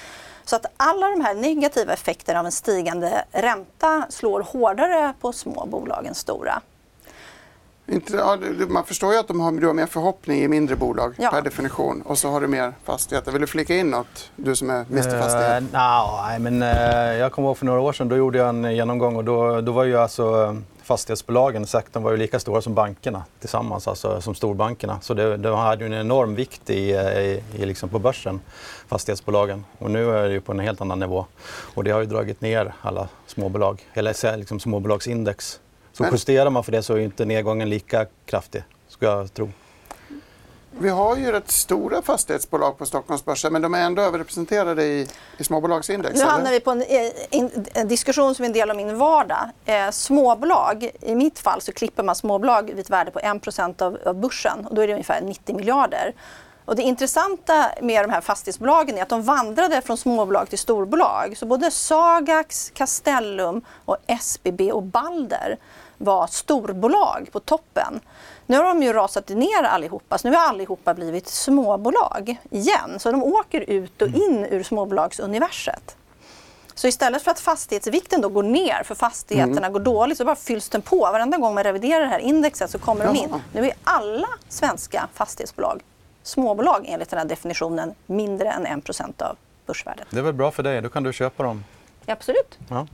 Så 0.44 0.56
att 0.56 0.66
alla 0.76 1.08
de 1.08 1.20
här 1.20 1.34
negativa 1.34 1.92
effekterna 1.92 2.40
av 2.40 2.46
en 2.46 2.52
stigande 2.52 3.24
ränta 3.32 4.06
slår 4.08 4.40
hårdare 4.40 5.14
på 5.20 5.32
små 5.32 5.66
bolag 5.66 6.06
än 6.06 6.14
stora. 6.14 6.62
Inte, 7.92 8.16
man 8.68 8.84
förstår 8.84 9.12
ju 9.12 9.18
att 9.18 9.28
de 9.28 9.40
har, 9.40 9.52
du 9.52 9.66
har 9.66 9.74
mer 9.74 9.86
förhoppning 9.86 10.42
i 10.42 10.48
mindre 10.48 10.76
bolag 10.76 11.14
Ja. 11.18 11.30
per 11.30 11.42
definition. 11.42 12.02
Och 12.02 12.18
så 12.18 12.28
har 12.28 12.40
du 12.40 12.46
mer 12.46 12.72
fastigheter. 12.84 13.32
Vill 13.32 13.40
du 13.40 13.46
flika 13.46 13.76
in 13.76 13.90
något? 13.90 14.30
Du 14.36 14.56
som 14.56 14.70
är 14.70 14.84
Mr 14.90 15.20
Fastighet. 15.20 15.62
Eh, 15.62 15.68
nja, 15.72 16.22
nej, 16.28 16.38
men 16.38 16.62
eh, 16.62 17.14
jag 17.18 17.32
kommer 17.32 17.48
ihåg 17.48 17.58
för 17.58 17.66
några 17.66 17.80
år 17.80 17.92
sedan, 17.92 18.08
då 18.08 18.16
gjorde 18.16 18.38
jag 18.38 18.48
en 18.48 18.74
genomgång 18.76 19.16
och 19.16 19.24
då, 19.24 19.60
då 19.60 19.72
var 19.72 19.84
ju 19.84 19.96
alltså 19.98 20.42
eh, 20.44 20.54
fastighetsbolagen, 20.82 21.66
sektorn 21.66 22.02
var 22.02 22.10
ju 22.10 22.16
lika 22.16 22.40
stora 22.40 22.62
som 22.62 22.74
bankerna 22.74 23.24
tillsammans, 23.40 23.88
alltså 23.88 24.20
som 24.20 24.34
storbankerna. 24.34 24.98
Så 25.00 25.14
det, 25.14 25.36
det 25.36 25.56
hade 25.56 25.84
ju 25.84 25.94
en 25.94 26.00
enorm 26.00 26.34
vikt 26.34 26.70
i, 26.70 26.92
eh, 26.92 27.18
i, 27.20 27.42
i 27.54 27.66
liksom 27.66 27.88
på 27.88 27.98
börsen, 27.98 28.40
fastighetsbolagen. 28.88 29.64
Och 29.78 29.90
nu 29.90 30.10
är 30.16 30.22
det 30.28 30.32
ju 30.32 30.40
på 30.40 30.52
en 30.52 30.58
helt 30.60 30.80
annan 30.80 30.98
nivå. 30.98 31.26
Och 31.74 31.84
det 31.84 31.90
har 31.90 32.00
ju 32.00 32.06
dragit 32.06 32.40
ner 32.40 32.74
alla 32.82 33.08
småbolag, 33.26 33.82
eller 33.94 34.36
liksom 34.36 34.60
småbolagsindex. 34.60 35.60
Så 35.92 36.02
Men- 36.02 36.12
justerar 36.12 36.50
man 36.50 36.64
för 36.64 36.72
det 36.72 36.82
så 36.82 36.94
är 36.94 36.98
inte 36.98 37.24
nedgången 37.24 37.70
lika 37.70 38.06
kraftig, 38.26 38.64
skulle 38.88 39.10
jag 39.10 39.34
tro. 39.34 39.50
Vi 40.78 40.88
har 40.88 41.16
ju 41.16 41.32
rätt 41.32 41.50
stora 41.50 42.02
fastighetsbolag 42.02 42.78
på 42.78 42.86
Stockholmsbörsen 42.86 43.52
men 43.52 43.62
de 43.62 43.74
är 43.74 43.80
ändå 43.80 44.02
överrepresenterade 44.02 44.84
i, 44.84 45.08
i 45.38 45.44
småbolagsindex. 45.44 46.18
Nu 46.18 46.24
hamnar 46.24 46.50
vi 46.50 46.60
på 46.60 46.70
en, 46.70 46.82
eh, 46.82 47.12
in, 47.30 47.66
en 47.74 47.88
diskussion 47.88 48.34
som 48.34 48.42
är 48.42 48.46
en 48.46 48.52
del 48.52 48.70
av 48.70 48.76
min 48.76 48.98
vardag. 48.98 49.50
Eh, 49.64 49.90
småbolag, 49.90 50.90
i 51.00 51.14
mitt 51.14 51.38
fall 51.38 51.60
så 51.60 51.72
klipper 51.72 52.02
man 52.02 52.14
småbolag 52.14 52.66
vid 52.66 52.78
ett 52.78 52.90
värde 52.90 53.10
på 53.10 53.18
1 53.18 53.82
av, 53.82 53.98
av 54.04 54.14
börsen 54.14 54.66
och 54.66 54.74
då 54.74 54.82
är 54.82 54.86
det 54.86 54.92
ungefär 54.92 55.20
90 55.20 55.56
miljarder. 55.56 56.14
Och 56.64 56.76
det 56.76 56.82
intressanta 56.82 57.66
med 57.80 58.04
de 58.04 58.10
här 58.10 58.20
fastighetsbolagen 58.20 58.98
är 58.98 59.02
att 59.02 59.08
de 59.08 59.22
vandrade 59.22 59.80
från 59.82 59.96
småbolag 59.96 60.48
till 60.48 60.58
storbolag. 60.58 61.36
Så 61.36 61.46
både 61.46 61.70
Sagax, 61.70 62.70
Castellum 62.74 63.62
och 63.84 63.96
SBB 64.06 64.72
och 64.72 64.82
Balder 64.82 65.58
var 66.04 66.26
storbolag 66.26 67.28
på 67.32 67.40
toppen. 67.40 68.00
Nu 68.46 68.56
har 68.56 68.64
de 68.64 68.82
ju 68.82 68.92
rasat 68.92 69.28
ner 69.28 69.62
allihopa, 69.62 70.18
så 70.18 70.28
nu 70.28 70.36
har 70.36 70.48
allihopa 70.48 70.94
blivit 70.94 71.28
småbolag 71.28 72.36
igen. 72.50 72.98
Så 72.98 73.10
de 73.10 73.22
åker 73.22 73.60
ut 73.60 74.02
och 74.02 74.08
in 74.08 74.46
ur 74.50 74.62
småbolagsuniverset. 74.62 75.96
Så 76.74 76.88
istället 76.88 77.22
för 77.22 77.30
att 77.30 77.40
fastighetsvikten 77.40 78.20
då 78.20 78.28
går 78.28 78.42
ner 78.42 78.82
för 78.82 78.94
fastigheterna 78.94 79.58
mm. 79.58 79.72
går 79.72 79.80
dåligt 79.80 80.18
så 80.18 80.24
bara 80.24 80.36
fylls 80.36 80.68
den 80.68 80.82
på. 80.82 80.98
Varenda 80.98 81.38
gång 81.38 81.54
man 81.54 81.64
reviderar 81.64 82.00
det 82.00 82.06
här 82.06 82.18
indexet 82.18 82.70
så 82.70 82.78
kommer 82.78 83.04
Jaha. 83.04 83.12
de 83.12 83.18
in. 83.18 83.42
Nu 83.52 83.66
är 83.66 83.72
alla 83.84 84.28
svenska 84.48 85.08
fastighetsbolag 85.14 85.82
småbolag 86.22 86.84
enligt 86.88 87.10
den 87.10 87.18
här 87.18 87.26
definitionen 87.26 87.94
mindre 88.06 88.48
än 88.48 88.66
1% 88.66 89.22
av 89.22 89.36
börsvärdet. 89.66 90.06
Det 90.10 90.18
är 90.18 90.22
väl 90.22 90.34
bra 90.34 90.50
för 90.50 90.62
dig, 90.62 90.82
då 90.82 90.88
kan 90.88 91.02
du 91.02 91.12
köpa 91.12 91.42
dem. 91.42 91.64
Absolut. 92.06 92.58
Ja. 92.68 92.86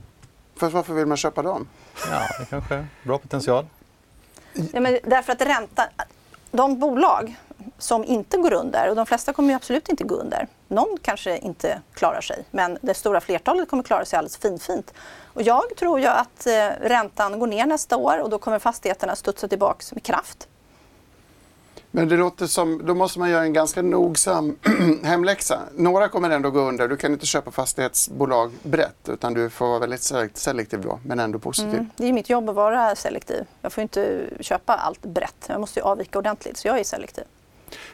Fast 0.59 0.73
varför 0.73 0.93
vill 0.93 1.05
man 1.05 1.17
köpa 1.17 1.41
dem? 1.41 1.67
Ja, 2.11 2.21
det 2.39 2.45
kanske 2.45 2.75
är 2.75 2.87
bra 3.03 3.17
potential. 3.17 3.65
Ja, 4.53 4.79
men 4.79 4.99
därför 5.03 5.33
att 5.33 5.41
räntan, 5.41 5.85
de 6.51 6.79
bolag 6.79 7.35
som 7.77 8.03
inte 8.05 8.37
går 8.37 8.53
under, 8.53 8.89
och 8.89 8.95
de 8.95 9.05
flesta 9.05 9.33
kommer 9.33 9.55
absolut 9.55 9.89
inte 9.89 10.03
gå 10.03 10.15
under. 10.15 10.47
Någon 10.67 10.97
kanske 11.01 11.37
inte 11.37 11.81
klarar 11.93 12.21
sig, 12.21 12.43
men 12.51 12.77
det 12.81 12.93
stora 12.93 13.21
flertalet 13.21 13.69
kommer 13.69 13.83
klara 13.83 14.05
sig 14.05 14.17
alldeles 14.17 14.37
finfint. 14.37 14.93
Och 15.25 15.41
jag 15.41 15.63
tror 15.77 15.99
ju 15.99 16.07
att 16.07 16.47
eh, 16.47 16.67
räntan 16.81 17.39
går 17.39 17.47
ner 17.47 17.65
nästa 17.65 17.97
år 17.97 18.17
och 18.21 18.29
då 18.29 18.37
kommer 18.37 18.59
fastigheterna 18.59 19.15
studsa 19.15 19.47
tillbaka 19.47 19.85
med 19.91 20.03
kraft. 20.03 20.48
Men 21.91 22.07
det 22.07 22.17
låter 22.17 22.47
som, 22.47 22.85
då 22.85 22.95
måste 22.95 23.19
man 23.19 23.29
göra 23.29 23.43
en 23.43 23.53
ganska 23.53 23.81
nogsam 23.81 24.55
hemläxa. 25.03 25.59
Några 25.75 26.07
kommer 26.07 26.29
ändå 26.29 26.51
gå 26.51 26.59
under. 26.59 26.87
Du 26.87 26.97
kan 26.97 27.13
inte 27.13 27.25
köpa 27.25 27.51
fastighetsbolag 27.51 28.51
brett 28.63 29.09
utan 29.09 29.33
du 29.33 29.49
får 29.49 29.67
vara 29.67 29.79
väldigt 29.79 30.37
selektiv 30.37 30.81
då, 30.81 30.99
men 31.05 31.19
ändå 31.19 31.39
positiv. 31.39 31.73
Mm, 31.73 31.89
det 31.97 32.07
är 32.07 32.13
mitt 32.13 32.29
jobb 32.29 32.49
att 32.49 32.55
vara 32.55 32.95
selektiv. 32.95 33.45
Jag 33.61 33.73
får 33.73 33.81
inte 33.81 34.25
köpa 34.39 34.73
allt 34.73 35.01
brett. 35.01 35.45
Jag 35.47 35.59
måste 35.59 35.81
avvika 35.81 36.19
ordentligt, 36.19 36.57
så 36.57 36.67
jag 36.67 36.79
är 36.79 36.83
selektiv. 36.83 37.23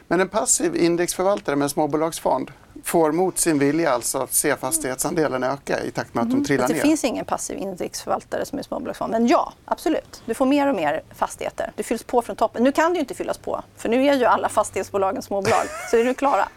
Men 0.08 0.20
en 0.20 0.28
passiv 0.28 0.76
indexförvaltare 0.76 1.56
med 1.56 1.66
en 1.66 1.70
småbolagsfond 1.70 2.50
får 2.84 3.12
mot 3.12 3.38
sin 3.38 3.58
vilja 3.58 3.90
alltså 3.90 4.18
att 4.18 4.32
se 4.32 4.56
fastighetsandelen 4.56 5.44
öka 5.44 5.84
i 5.84 5.90
takt 5.90 6.14
med 6.14 6.22
att 6.22 6.28
de 6.28 6.34
mm. 6.34 6.44
trillar 6.44 6.68
ner? 6.68 6.74
Det 6.74 6.80
finns 6.80 7.04
ingen 7.04 7.24
passiv 7.24 7.58
indexförvaltare 7.58 8.44
som 8.44 8.58
är 8.58 8.62
småbolagsfond. 8.62 9.12
Men 9.12 9.26
ja, 9.26 9.52
absolut. 9.64 10.22
Du 10.26 10.34
får 10.34 10.46
mer 10.46 10.68
och 10.68 10.74
mer 10.74 11.02
fastigheter. 11.14 11.72
Du 11.76 11.82
fylls 11.82 12.02
på 12.02 12.22
från 12.22 12.36
toppen. 12.36 12.64
Nu 12.64 12.72
kan 12.72 12.92
det 12.92 12.96
ju 12.96 13.00
inte 13.00 13.14
fyllas 13.14 13.38
på, 13.38 13.62
för 13.76 13.88
nu 13.88 14.06
är 14.06 14.14
ju 14.14 14.24
alla 14.24 14.48
fastighetsbolagen 14.48 15.22
småbolag. 15.22 15.66
Så 15.90 15.96
är 15.96 16.04
du 16.04 16.14
klara. 16.14 16.48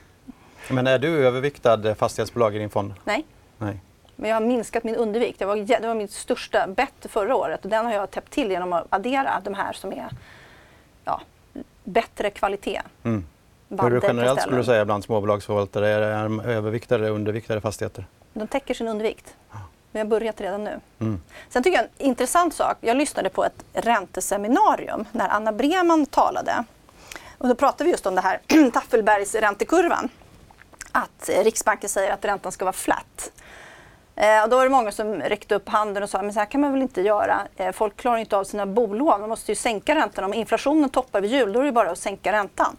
Men 0.70 0.88
är 0.88 1.00
du 1.00 1.28
överviktad 1.28 1.96
fastighetsbolag 1.96 2.56
i 2.56 2.60
din 2.60 2.70
fond? 2.70 2.94
Nej. 3.04 3.26
Nej. 3.58 3.82
Men 4.16 4.30
jag 4.30 4.36
har 4.36 4.42
minskat 4.42 4.84
min 4.84 4.96
undervikt. 4.96 5.40
Det 5.40 5.46
var, 5.46 5.56
det 5.82 5.88
var 5.88 5.96
mitt 5.96 6.12
största 6.12 6.68
bett 6.68 7.06
förra 7.10 7.36
året 7.36 7.64
och 7.64 7.70
den 7.70 7.86
har 7.86 7.94
jag 7.94 8.12
täppt 8.12 8.34
till 8.34 8.52
genom 8.52 8.74
att 8.74 8.86
addera 8.90 9.42
de 9.44 9.54
här 9.54 9.74
som 9.74 9.92
är 9.92 10.10
ja, 11.06 11.22
bättre 11.84 12.30
kvalitet. 12.30 12.82
Mm. 13.04 13.26
Hur 13.70 14.02
generellt 14.04 14.42
skulle 14.42 14.58
du 14.58 14.64
säga 14.64 14.86
bland 14.86 15.04
småbolagsförvaltare? 15.04 15.90
Är 15.90 16.24
de 16.24 16.40
överviktade 16.40 17.04
eller 17.06 17.16
underviktade 17.16 17.62
fastigheter? 17.62 18.06
De 18.34 18.48
täcker 18.48 18.74
sin 18.74 18.88
undervikt. 18.88 19.36
Vi 19.92 20.00
har 20.00 20.06
börjat 20.06 20.42
redan 20.42 20.64
nu. 20.64 20.80
Mm. 21.00 21.22
Sen 21.50 21.64
tycker 21.64 21.78
jag 21.78 21.86
en 21.98 22.06
intressant 22.06 22.54
sak. 22.54 22.78
Jag 22.82 22.98
lyssnade 22.98 23.30
på 23.30 23.46
ett 23.46 23.64
ränteseminarium 23.74 25.06
när 25.12 25.30
Anna 25.30 25.52
Breman 25.52 26.06
talade. 26.06 26.64
Och 27.38 27.48
då 27.48 27.56
pratade 27.56 27.84
vi 27.84 27.92
just 27.92 28.06
om 28.06 28.16
det 28.16 28.22
här 28.22 28.40
Taffelbergs 28.74 29.36
räntekurvan. 29.36 30.10
Att 30.92 31.30
Riksbanken 31.44 31.90
säger 31.90 32.12
att 32.12 32.26
räntan 32.26 32.52
ska 32.52 32.66
vara 32.66 32.74
flat. 32.74 33.32
Eh, 34.16 34.44
och 34.44 34.50
då 34.50 34.56
var 34.56 34.64
det 34.64 34.70
många 34.70 34.92
som 34.92 35.14
räckte 35.14 35.56
upp 35.56 35.70
handen 35.70 36.04
och 36.04 36.10
sa 36.10 36.22
men 36.22 36.34
så 36.34 36.40
här 36.40 36.46
kan 36.46 36.62
man 36.62 36.72
väl 36.72 36.82
inte 36.82 37.02
göra. 37.02 37.42
Eh, 37.56 37.72
folk 37.72 37.98
klarar 37.98 38.18
inte 38.18 38.38
av 38.38 38.44
sina 38.44 38.66
bolån. 38.66 39.20
Man 39.20 39.30
måste 39.30 39.52
ju 39.52 39.56
sänka 39.56 39.96
räntan. 39.96 40.24
Om 40.24 40.34
inflationen 40.34 40.90
toppar 40.90 41.22
vid 41.22 41.32
jul 41.32 41.54
då 41.54 41.60
är 41.60 41.64
det 41.64 41.72
bara 41.72 41.92
att 41.92 41.98
sänka 41.98 42.32
räntan. 42.32 42.78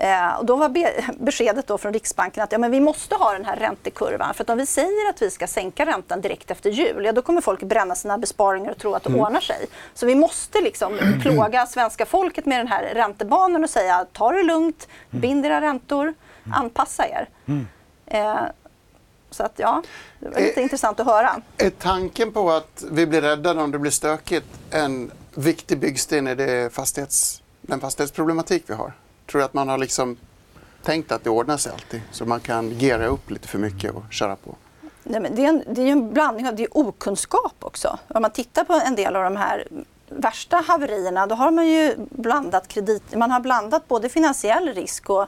Eh, 0.00 0.38
och 0.38 0.46
då 0.46 0.56
var 0.56 0.68
be 0.68 1.04
beskedet 1.18 1.66
då 1.66 1.78
från 1.78 1.92
Riksbanken 1.92 2.42
att 2.42 2.52
ja, 2.52 2.58
men 2.58 2.70
vi 2.70 2.80
måste 2.80 3.14
ha 3.14 3.32
den 3.32 3.44
här 3.44 3.56
räntekurvan. 3.56 4.34
För 4.34 4.44
att 4.44 4.50
om 4.50 4.58
vi 4.58 4.66
säger 4.66 5.10
att 5.10 5.22
vi 5.22 5.30
ska 5.30 5.46
sänka 5.46 5.86
räntan 5.86 6.20
direkt 6.20 6.50
efter 6.50 6.70
jul, 6.70 7.04
ja, 7.04 7.12
då 7.12 7.22
kommer 7.22 7.40
folk 7.40 7.62
bränna 7.62 7.94
sina 7.94 8.18
besparingar 8.18 8.70
och 8.70 8.78
tro 8.78 8.94
att 8.94 9.02
det 9.02 9.08
mm. 9.08 9.20
ordnar 9.20 9.40
sig. 9.40 9.66
Så 9.94 10.06
vi 10.06 10.14
måste 10.14 10.60
liksom 10.60 10.98
plåga 11.22 11.66
svenska 11.66 12.06
folket 12.06 12.46
med 12.46 12.60
den 12.60 12.68
här 12.68 12.94
räntebanan 12.94 13.64
och 13.64 13.70
säga 13.70 14.06
ta 14.12 14.32
det 14.32 14.42
lugnt, 14.42 14.88
mm. 15.10 15.20
bind 15.20 15.46
era 15.46 15.60
räntor, 15.60 16.02
mm. 16.02 16.14
anpassa 16.52 17.08
er. 17.08 17.28
Mm. 17.46 17.66
Eh, 18.06 18.38
så 19.30 19.42
att 19.42 19.52
ja, 19.56 19.82
det 20.18 20.28
var 20.28 20.40
lite 20.40 20.60
är, 20.60 20.62
intressant 20.62 21.00
att 21.00 21.06
höra. 21.06 21.42
Är 21.56 21.70
tanken 21.70 22.32
på 22.32 22.50
att 22.50 22.84
vi 22.90 23.06
blir 23.06 23.20
räddade 23.20 23.62
om 23.62 23.70
det 23.70 23.78
blir 23.78 23.90
stökigt 23.90 24.46
en 24.70 25.10
viktig 25.34 25.78
byggsten 25.78 26.28
i 26.28 26.34
det 26.34 26.72
fastighets, 26.72 27.42
den 27.60 27.80
fastighetsproblematik 27.80 28.64
vi 28.66 28.74
har? 28.74 28.92
Tror 29.30 29.38
du 29.38 29.44
att 29.44 29.54
man 29.54 29.68
har 29.68 29.78
liksom 29.78 30.16
tänkt 30.82 31.12
att 31.12 31.24
det 31.24 31.30
ordnar 31.30 31.56
sig 31.56 31.72
alltid? 31.72 32.00
Så 32.10 32.24
man 32.24 32.40
kan 32.40 32.70
gera 32.70 33.06
upp 33.06 33.30
lite 33.30 33.48
för 33.48 33.58
mycket 33.58 33.94
och 33.94 34.02
köra 34.10 34.36
på? 34.36 34.54
Nej, 35.02 35.20
men 35.20 35.34
det, 35.34 35.44
är 35.44 35.48
en, 35.48 35.64
det 35.66 35.82
är 35.82 35.92
en 35.92 36.12
blandning 36.12 36.48
av 36.48 36.56
det 36.56 36.62
är 36.62 36.78
okunskap 36.78 37.54
också. 37.60 37.98
Om 38.08 38.22
man 38.22 38.30
tittar 38.30 38.64
på 38.64 38.80
en 38.86 38.94
del 38.94 39.16
av 39.16 39.24
de 39.24 39.36
här 39.36 39.68
värsta 40.08 40.56
haverierna 40.56 41.26
då 41.26 41.34
har 41.34 41.50
man 41.50 41.68
ju 41.68 41.94
blandat 41.98 42.68
kredit, 42.68 43.16
man 43.16 43.30
har 43.30 43.40
blandat 43.40 43.88
både 43.88 44.08
finansiell 44.08 44.74
risk 44.74 45.10
och 45.10 45.26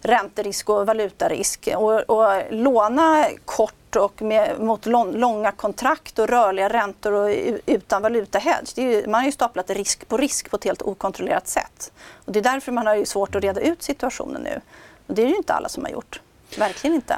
ränterisk 0.00 0.68
och 0.68 0.86
valutarisk. 0.86 1.68
Och, 1.76 2.00
och 2.00 2.42
låna 2.50 3.26
kort 3.44 3.83
och 3.96 4.22
med, 4.22 4.60
mot 4.60 4.86
långa 4.86 5.52
kontrakt 5.52 6.18
och 6.18 6.28
rörliga 6.28 6.68
räntor 6.68 7.12
och 7.12 7.30
utan 7.66 8.02
valutahedge. 8.02 8.80
Ju, 8.80 9.06
man 9.06 9.14
har 9.14 9.26
ju 9.26 9.32
staplat 9.32 9.70
risk 9.70 10.08
på 10.08 10.16
risk 10.16 10.50
på 10.50 10.56
ett 10.56 10.64
helt 10.64 10.82
okontrollerat 10.82 11.48
sätt. 11.48 11.92
Och 12.24 12.32
det 12.32 12.38
är 12.38 12.42
därför 12.42 12.72
man 12.72 12.86
har 12.86 12.94
ju 12.94 13.06
svårt 13.06 13.34
att 13.34 13.42
reda 13.42 13.60
ut 13.60 13.82
situationen 13.82 14.42
nu. 14.42 14.60
Och 15.06 15.14
det 15.14 15.22
är 15.22 15.26
ju 15.26 15.36
inte 15.36 15.54
alla 15.54 15.68
som 15.68 15.84
har 15.84 15.90
gjort. 15.90 16.20
Verkligen 16.58 16.94
inte. 16.94 17.16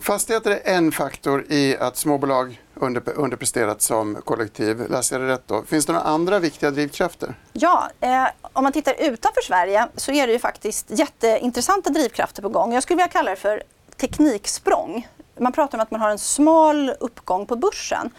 Fastigheter 0.00 0.50
är 0.50 0.74
en 0.76 0.92
faktor 0.92 1.44
i 1.48 1.76
att 1.76 1.96
småbolag 1.96 2.60
under, 2.74 3.02
underpresterat 3.18 3.82
som 3.82 4.14
kollektiv. 4.24 4.90
Läser 4.90 5.18
jag 5.18 5.28
det 5.28 5.32
rätt 5.32 5.48
då? 5.48 5.62
Finns 5.62 5.86
det 5.86 5.92
några 5.92 6.04
andra 6.04 6.38
viktiga 6.38 6.70
drivkrafter? 6.70 7.34
Ja, 7.52 7.90
eh, 8.00 8.26
om 8.52 8.62
man 8.62 8.72
tittar 8.72 8.94
utanför 8.98 9.42
Sverige 9.42 9.88
så 9.96 10.12
är 10.12 10.26
det 10.26 10.32
ju 10.32 10.38
faktiskt 10.38 10.86
jätteintressanta 10.90 11.90
drivkrafter 11.90 12.42
på 12.42 12.48
gång. 12.48 12.74
Jag 12.74 12.82
skulle 12.82 12.96
vilja 12.96 13.08
kalla 13.08 13.30
det 13.30 13.36
för 13.36 13.62
tekniksprång. 13.96 15.08
Man 15.40 15.52
pratar 15.52 15.78
om 15.78 15.82
att 15.82 15.90
man 15.90 16.00
har 16.00 16.10
en 16.10 16.18
smal 16.18 16.92
uppgång 17.00 17.46
på 17.46 17.56
börsen. 17.56 18.10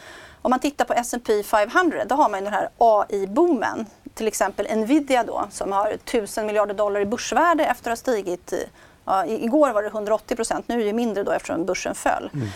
Om 0.41 0.49
man 0.49 0.59
tittar 0.59 0.85
på 0.85 0.93
S&P 0.93 1.43
500 1.43 2.05
då 2.05 2.15
har 2.15 2.29
man 2.29 2.43
den 2.43 2.53
här 2.53 2.69
AI-boomen. 2.77 3.85
Till 4.13 4.27
exempel 4.27 4.77
Nvidia 4.77 5.23
då 5.23 5.47
som 5.51 5.71
har 5.71 5.89
1000 5.91 6.45
miljarder 6.45 6.73
dollar 6.73 6.99
i 6.99 7.05
börsvärde 7.05 7.65
efter 7.65 7.91
att 7.91 7.97
ha 7.97 8.01
stigit 8.01 8.53
Ja, 9.05 9.25
igår 9.25 9.69
var 9.73 9.83
det 9.83 9.87
180 9.87 10.35
procent, 10.35 10.67
nu 10.67 10.81
är 10.81 10.85
det 10.85 10.93
mindre 10.93 11.23
då 11.23 11.31
eftersom 11.31 11.65
börsen 11.65 11.95
föll. 11.95 12.29
Mm. 12.33 12.47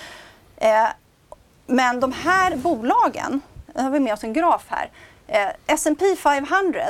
Eh, 0.57 0.91
men 1.65 1.99
de 1.99 2.11
här 2.11 2.55
bolagen, 2.55 3.41
nu 3.75 3.83
har 3.83 3.89
vi 3.89 3.99
med 3.99 4.13
oss 4.13 4.23
en 4.23 4.33
graf 4.33 4.65
här. 4.67 4.89
Eh, 5.27 5.49
S&P 5.67 6.15
500, 6.15 6.81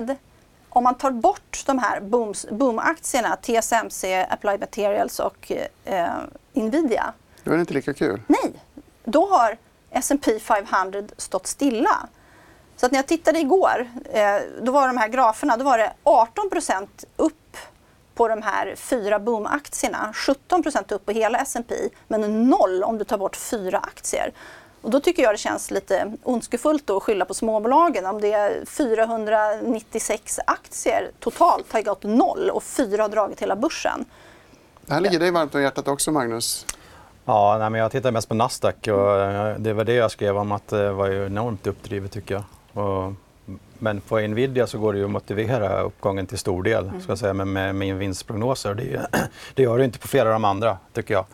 om 0.70 0.84
man 0.84 0.96
tar 0.96 1.12
bort 1.12 1.63
de 1.65 1.79
här 1.79 2.00
booms, 2.00 2.46
boomaktierna, 2.50 3.36
TSMC, 3.36 4.25
Applied 4.29 4.60
Materials 4.60 5.20
och 5.20 5.51
eh, 5.84 6.10
Nvidia. 6.53 7.13
Då 7.46 7.52
är 7.52 7.56
det 7.56 7.62
inte 7.62 7.74
lika 7.74 7.94
kul. 7.94 8.22
Nej, 8.28 8.54
då 9.04 9.28
har 9.28 9.58
S&P 9.90 10.40
500 10.40 11.04
stått 11.18 11.48
stilla. 11.48 12.08
Så 12.75 12.86
att 12.86 12.92
när 12.92 13.00
jag 13.00 13.08
tittade 13.08 13.40
igår, 13.40 13.90
eh, 14.14 14.38
då 14.62 14.72
var 14.72 14.88
de 14.88 14.98
här 14.98 15.08
graferna, 15.08 15.58
då 15.58 15.66
var 15.66 15.78
det 15.78 15.94
18% 16.04 17.06
upp 17.16 17.58
på 18.16 18.28
de 18.28 18.42
här 18.42 18.75
fyra 18.75 19.20
boomaktierna. 19.20 20.14
17% 20.14 20.92
upp 20.92 21.06
på 21.06 21.12
hela 21.12 21.38
S&P 21.38 21.75
men 22.08 22.50
noll 22.50 22.84
om 22.84 22.98
du 22.98 23.04
tar 23.04 23.18
bort 23.18 23.36
fyra 23.36 23.80
aktier. 23.80 24.34
Och 24.82 24.92
då 24.92 25.00
tycker 25.00 25.24
jag 25.24 25.34
det 25.34 25.38
känns 25.38 25.72
lite 25.72 26.14
ondskefullt 26.24 26.90
att 26.90 27.04
skylla 27.04 27.25
på 27.25 27.34
småbolagen. 27.34 28.06
Om 28.06 28.22
det 28.22 28.34
är 28.34 28.66
496 28.66 30.40
aktier 30.48 31.12
totalt 31.20 31.74
har 31.74 31.82
gått 31.82 32.04
noll 32.04 32.50
och 32.50 32.64
fyra 32.64 33.02
har 33.02 33.10
dragit 33.10 33.42
hela 33.42 33.56
börsen. 33.56 34.06
Det 34.82 34.94
här 34.94 35.02
ligger 35.02 35.20
dig 35.20 35.32
varmt 35.32 35.56
om 35.56 35.62
hjärtat 35.62 35.88
också, 35.88 36.12
Magnus. 36.12 36.66
Ja, 37.25 37.58
nej, 37.60 37.70
men 37.70 37.82
jag 37.82 37.91
tittar 37.91 38.12
mest 38.12 38.29
på 38.29 38.36
Nasdaq 38.36 38.88
och 38.88 39.22
eh, 39.22 39.55
det 39.58 39.74
var 39.74 39.84
det 39.84 39.94
jag 39.94 40.12
skrev 40.12 40.38
om 40.38 40.51
att 40.51 40.67
det 40.67 40.91
var 40.91 41.10
enormt 41.10 41.67
uppdrivet 41.67 42.12
tycker 42.12 42.36
jag. 42.36 42.44
Och 42.86 43.13
men 43.79 44.01
på 44.01 44.20
Nvidia 44.20 44.67
så 44.67 44.77
går 44.79 44.94
det 44.94 45.00
ju 45.00 45.05
att 45.05 45.12
motivera 45.12 45.82
uppgången 45.82 46.27
till 46.27 46.38
stor 46.38 46.63
del 46.63 46.88
mm. 46.88 47.01
ska 47.01 47.12
jag 47.12 47.17
säga, 47.17 47.34
med, 47.34 47.48
med, 47.48 47.75
med 47.75 47.96
vinstprognoser. 47.96 48.74
Det, 48.74 49.08
det 49.53 49.63
gör 49.63 49.77
det 49.77 49.86
inte 49.86 50.00
på 50.00 50.08
flera 50.08 50.27
av 50.27 50.34
de 50.34 50.46
andra, 50.46 50.77
tycker 50.94 51.13
jag. 51.13 51.25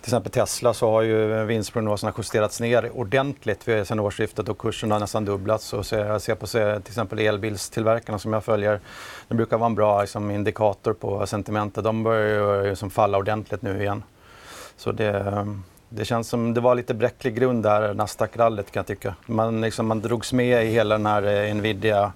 Till 0.00 0.08
exempel 0.10 0.32
Tesla 0.32 0.74
så 0.74 0.90
har 0.90 1.02
ju 1.02 1.44
vinstprognoserna 1.44 2.12
justerats 2.18 2.60
ner 2.60 2.90
ordentligt 2.98 3.62
sedan 3.62 4.00
årsskiftet 4.00 4.48
och 4.48 4.58
kursen 4.58 4.90
har 4.90 4.98
nästan 4.98 5.24
dubblats. 5.24 5.72
Och 5.72 5.86
så 5.86 5.94
jag 5.94 6.22
ser 6.22 6.34
på 6.34 6.46
till 6.46 6.60
exempel 6.86 7.18
elbilstillverkarna 7.18 8.18
som 8.18 8.32
jag 8.32 8.44
följer, 8.44 8.80
det 9.28 9.34
brukar 9.34 9.58
vara 9.58 9.66
en 9.66 9.74
bra 9.74 10.00
liksom, 10.00 10.30
indikator 10.30 10.92
på 10.92 11.26
sentimentet. 11.26 11.84
De 11.84 12.02
börjar 12.02 12.62
ju 12.64 12.70
liksom 12.70 12.90
falla 12.90 13.18
ordentligt 13.18 13.62
nu 13.62 13.80
igen. 13.80 14.02
Så 14.78 14.92
det, 14.92 15.46
det 15.88 16.04
känns 16.04 16.28
som 16.28 16.54
det 16.54 16.60
var 16.60 16.74
lite 16.74 16.94
bräcklig 16.94 17.34
grund 17.34 17.62
där, 17.62 17.94
Nasdaq-rallyt 17.94 18.70
kan 18.70 18.80
jag 18.80 18.86
tycka. 18.86 19.14
Man, 19.26 19.60
liksom, 19.60 19.86
man 19.86 20.00
drogs 20.00 20.32
med 20.32 20.66
i 20.66 20.68
hela 20.68 20.94
den 20.94 21.06
här 21.06 21.22
eh, 21.22 21.54
Nvidia 21.54 22.12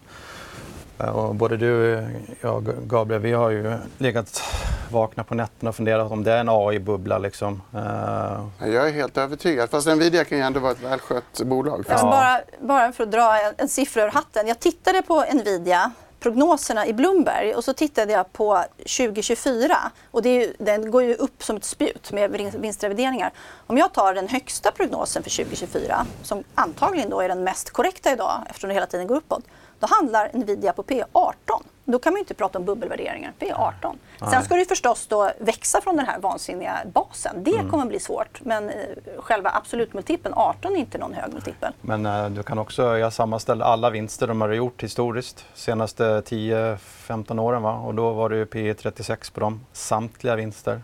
Eh, 1.03 1.09
och 1.09 1.35
både 1.35 1.57
du 1.57 1.99
och 2.43 2.65
Gabriel, 2.65 3.23
vi 3.23 3.33
har 3.33 3.51
ju 3.51 3.75
legat 3.99 4.43
vakna 4.91 5.25
på 5.25 5.35
nätterna 5.35 5.69
och 5.69 5.77
funderat 5.77 6.13
om 6.13 6.25
det 6.25 6.33
är 6.33 6.39
en 6.39 6.49
AI-bubbla. 6.49 7.19
Liksom. 7.19 7.63
Uh... 7.75 8.71
Jag 8.73 8.89
är 8.89 8.93
helt 8.93 9.19
övertygad. 9.19 9.71
Fast 9.71 9.87
Nvidia 9.87 10.25
kan 10.25 10.39
ju 10.39 10.45
ändå 10.45 10.61
vara 10.61 10.73
ett 10.73 10.83
välskött 10.83 11.43
bolag. 11.45 11.85
Ja. 11.89 12.03
Bara, 12.03 12.41
bara 12.61 12.93
för 12.93 13.05
att 13.05 13.11
dra 13.11 13.41
en, 13.41 13.55
en 13.57 13.69
siffra 13.69 14.03
ur 14.03 14.09
hatten. 14.09 14.47
Jag 14.47 14.61
tittade 14.61 15.03
på 15.03 15.25
Nvidia 15.33 15.93
prognoserna 16.23 16.87
i 16.87 16.93
Bloomberg 16.93 17.55
och 17.55 17.65
så 17.65 17.73
tittade 17.73 18.13
jag 18.13 18.33
på 18.33 18.65
2024 18.77 19.77
och 20.11 20.23
det 20.23 20.35
ju, 20.35 20.55
den 20.59 20.91
går 20.91 21.03
ju 21.03 21.15
upp 21.15 21.43
som 21.43 21.57
ett 21.57 21.65
spjut 21.65 22.13
med 22.13 22.31
vinstrevideringar. 22.59 23.33
Om 23.67 23.79
jag 23.79 23.93
tar 23.93 24.15
den 24.15 24.29
högsta 24.29 24.71
prognosen 24.71 25.23
för 25.23 25.31
2024 25.31 26.07
som 26.23 26.45
antagligen 26.55 27.11
då 27.11 27.21
är 27.21 27.29
den 27.29 27.45
mest 27.45 27.71
korrekta 27.71 28.13
idag 28.13 28.43
eftersom 28.49 28.69
det 28.69 28.75
hela 28.75 28.87
tiden 28.87 29.07
går 29.07 29.17
uppåt 29.17 29.45
då 29.81 29.87
handlar 29.91 30.31
Nvidia 30.33 30.73
på 30.73 30.83
P18. 30.83 31.63
Då 31.85 31.99
kan 31.99 32.13
man 32.13 32.21
inte 32.21 32.35
prata 32.35 32.59
om 32.59 32.65
bubbelvärderingar. 32.65 33.33
P18. 33.41 33.97
Sen 34.31 34.45
ska 34.45 34.57
det 34.57 34.65
förstås 34.65 35.07
då 35.07 35.31
växa 35.39 35.81
från 35.81 35.97
den 35.97 36.07
här 36.07 36.19
vansinniga 36.19 36.81
basen. 36.93 37.45
Det 37.45 37.55
mm. 37.55 37.71
kommer 37.71 37.87
bli 37.87 38.01
svårt. 38.01 38.41
Men 38.45 38.69
eh, 38.69 38.75
själva 39.19 39.51
absolutmultipeln 39.55 40.35
18 40.35 40.73
är 40.73 40.77
inte 40.77 40.99
någon 40.99 41.15
hög 41.15 41.33
multipel. 41.33 41.73
Men 41.81 42.07
eh, 42.07 42.31
du 42.31 42.43
kan 42.43 42.59
också, 42.59 42.99
jag 42.99 43.13
sammanställer 43.13 43.65
alla 43.65 43.91
vinster 43.91 44.27
de 44.27 44.41
har 44.41 44.53
gjort 44.53 44.83
historiskt 44.83 45.45
senaste 45.55 46.05
10-15 46.21 47.41
åren. 47.41 47.63
Va? 47.63 47.73
Och 47.73 47.95
då 47.95 48.13
var 48.13 48.29
det 48.29 48.47
P 48.47 48.75
36 48.75 49.31
på 49.31 49.41
dem, 49.41 49.67
samtliga 49.73 50.37
vinster. 50.37 50.83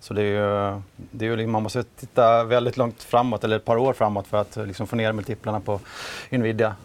Så 0.00 0.14
det 0.14 0.22
är 0.22 0.24
ju, 0.24 0.80
det 0.96 1.26
är 1.26 1.36
ju, 1.36 1.46
man 1.46 1.62
måste 1.62 1.82
titta 1.82 2.44
väldigt 2.44 2.76
långt 2.76 3.02
framåt, 3.02 3.44
eller 3.44 3.56
ett 3.56 3.64
par 3.64 3.76
år 3.76 3.92
framåt 3.92 4.26
för 4.26 4.36
att 4.40 4.56
liksom 4.56 4.86
få 4.86 4.96
ner 4.96 5.12
multiplarna 5.12 5.60
på 5.60 5.80
Nvidia. 6.30 6.76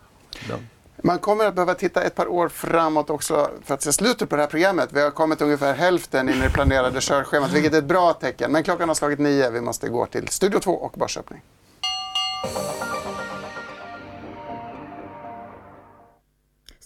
Man 1.03 1.19
kommer 1.19 1.45
att 1.45 1.55
behöva 1.55 1.73
titta 1.73 2.03
ett 2.03 2.15
par 2.15 2.27
år 2.27 2.49
framåt 2.49 3.09
också 3.09 3.49
för 3.63 3.73
att 3.73 3.81
se 3.81 3.93
slutet 3.93 4.29
på 4.29 4.35
det 4.35 4.41
här 4.41 4.49
programmet. 4.49 4.89
Vi 4.93 5.01
har 5.01 5.11
kommit 5.11 5.41
ungefär 5.41 5.73
hälften 5.73 6.29
in 6.29 6.35
i 6.35 6.39
det 6.41 6.49
planerade 6.49 7.01
körschemat, 7.01 7.53
vilket 7.53 7.73
är 7.73 7.77
ett 7.77 7.85
bra 7.85 8.13
tecken. 8.13 8.51
Men 8.51 8.63
klockan 8.63 8.89
har 8.89 8.95
slagit 8.95 9.19
nio. 9.19 9.49
Vi 9.49 9.61
måste 9.61 9.89
gå 9.89 10.05
till 10.05 10.27
Studio 10.27 10.59
2 10.59 10.71
och 10.71 10.91
börsöppning. 10.99 11.41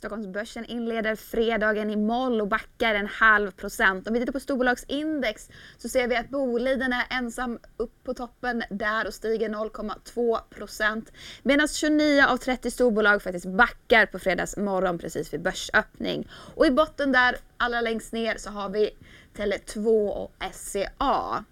Stockholmsbörsen 0.04 0.66
inleder 0.66 1.16
fredagen 1.16 1.90
i 1.90 1.96
moll 1.96 2.42
och 2.42 2.48
backar 2.48 2.96
en 2.96 3.08
halv 3.08 3.52
procent. 3.52 4.08
Om 4.08 4.14
vi 4.14 4.20
tittar 4.20 4.34
på 4.34 4.40
storbolagsindex 4.40 5.50
så 5.78 5.90
ser 5.90 6.08
vi 6.08 6.16
att 6.16 6.30
Boliden 6.30 6.94
är 6.94 7.06
ensam 7.10 7.60
upp 7.78 8.04
på 8.04 8.14
toppen 8.14 8.64
där 8.70 9.08
och 9.08 9.14
stiger 9.14 9.50
0,2 9.50 10.40
procent. 10.50 11.12
Medan 11.44 11.68
29 11.68 12.24
av 12.28 12.38
30 12.38 12.72
storbolag 12.72 13.22
faktiskt 13.22 13.46
backar 13.46 14.06
på 14.06 14.20
fredags 14.20 14.58
morgon 14.58 14.98
precis 14.98 15.34
vid 15.34 15.42
börsöppning. 15.42 16.30
Och 16.56 16.66
i 16.66 16.72
botten 16.72 17.12
där, 17.12 17.38
allra 17.58 17.82
längst 17.82 18.14
ner, 18.14 18.38
så 18.38 18.50
har 18.50 18.70
vi 18.70 18.90
Tele2 19.36 20.10
och 20.10 20.34
SCA. 20.54 21.44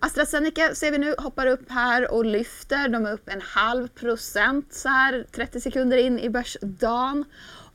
AstraZeneca 0.00 0.74
ser 0.74 0.90
vi 0.90 0.98
nu 0.98 1.14
hoppar 1.18 1.46
upp 1.46 1.70
här 1.70 2.12
och 2.14 2.24
lyfter. 2.24 2.88
De 2.88 3.06
är 3.06 3.12
upp 3.12 3.28
en 3.28 3.40
halv 3.40 3.88
procent 3.88 4.74
så 4.74 4.88
här 4.88 5.26
30 5.32 5.60
sekunder 5.60 5.96
in 5.96 6.18
i 6.18 6.30
börsdagen. 6.30 7.24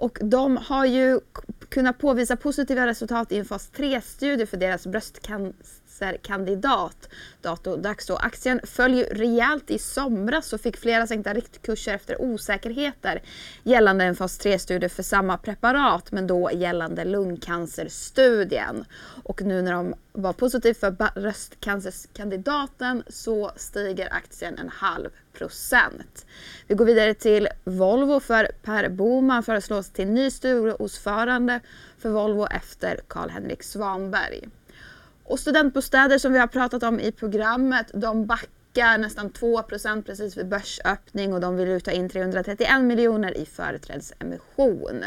Och 0.04 0.18
de 0.22 0.58
har 0.58 0.86
ju 0.86 1.20
kunnat 1.70 1.98
påvisa 1.98 2.36
positiva 2.36 2.88
resultat 2.88 3.32
i 3.32 3.38
en 3.38 3.46
fas 3.46 3.72
3-studie 3.76 4.46
för 4.46 4.58
deras 4.58 4.88
bröstcancer 4.88 5.83
cancerkandidat. 6.00 7.10
Dags 7.78 8.06
då 8.06 8.16
Aktien 8.16 8.60
föll 8.64 8.94
ju 8.94 9.04
rejält 9.04 9.72
i 9.72 9.80
somras 9.80 10.54
och 10.54 10.62
fick 10.62 10.78
flera 10.78 11.08
sänkta 11.08 11.34
riktkurser 11.34 11.94
efter 11.94 12.22
osäkerheter 12.22 13.22
gällande 13.64 14.06
en 14.06 14.16
fas 14.16 14.40
3-studie 14.40 14.90
för 14.90 15.04
samma 15.04 15.38
preparat 15.38 16.12
men 16.12 16.28
då 16.28 16.52
gällande 16.54 17.06
lungcancerstudien. 17.06 18.86
Och 19.24 19.42
nu 19.42 19.62
när 19.62 19.74
de 19.74 19.94
var 20.12 20.34
positiv 20.34 20.74
för 20.74 20.92
bröstcancerkandidaten 20.92 23.04
så 23.08 23.52
stiger 23.56 24.14
aktien 24.14 24.58
en 24.58 24.70
halv 24.70 25.10
procent. 25.34 26.26
Vi 26.68 26.76
går 26.76 26.86
vidare 26.86 27.14
till 27.14 27.48
Volvo 27.64 28.20
för 28.20 28.52
Per 28.64 28.90
Boman 28.90 29.44
föreslås 29.44 29.90
till 29.90 30.08
ny 30.08 30.32
styrelseordförande 30.32 31.60
för 31.98 32.10
Volvo 32.10 32.48
efter 32.48 33.00
Carl-Henrik 33.08 33.64
Svanberg. 33.64 34.50
Och 35.24 35.40
studentbostäder 35.40 36.18
som 36.18 36.34
vi 36.34 36.40
har 36.40 36.48
pratat 36.48 36.84
om 36.84 37.00
i 37.00 37.12
programmet, 37.12 37.92
de 37.94 38.26
backar 38.26 38.98
nästan 38.98 39.32
2% 39.32 40.04
precis 40.04 40.38
vid 40.38 40.48
börsöppning 40.48 41.34
och 41.34 41.42
de 41.42 41.56
vill 41.56 41.82
ta 41.82 41.92
in 41.92 42.10
331 42.10 42.82
miljoner 42.82 43.38
i 43.38 43.46
företrädesemission. 43.46 45.04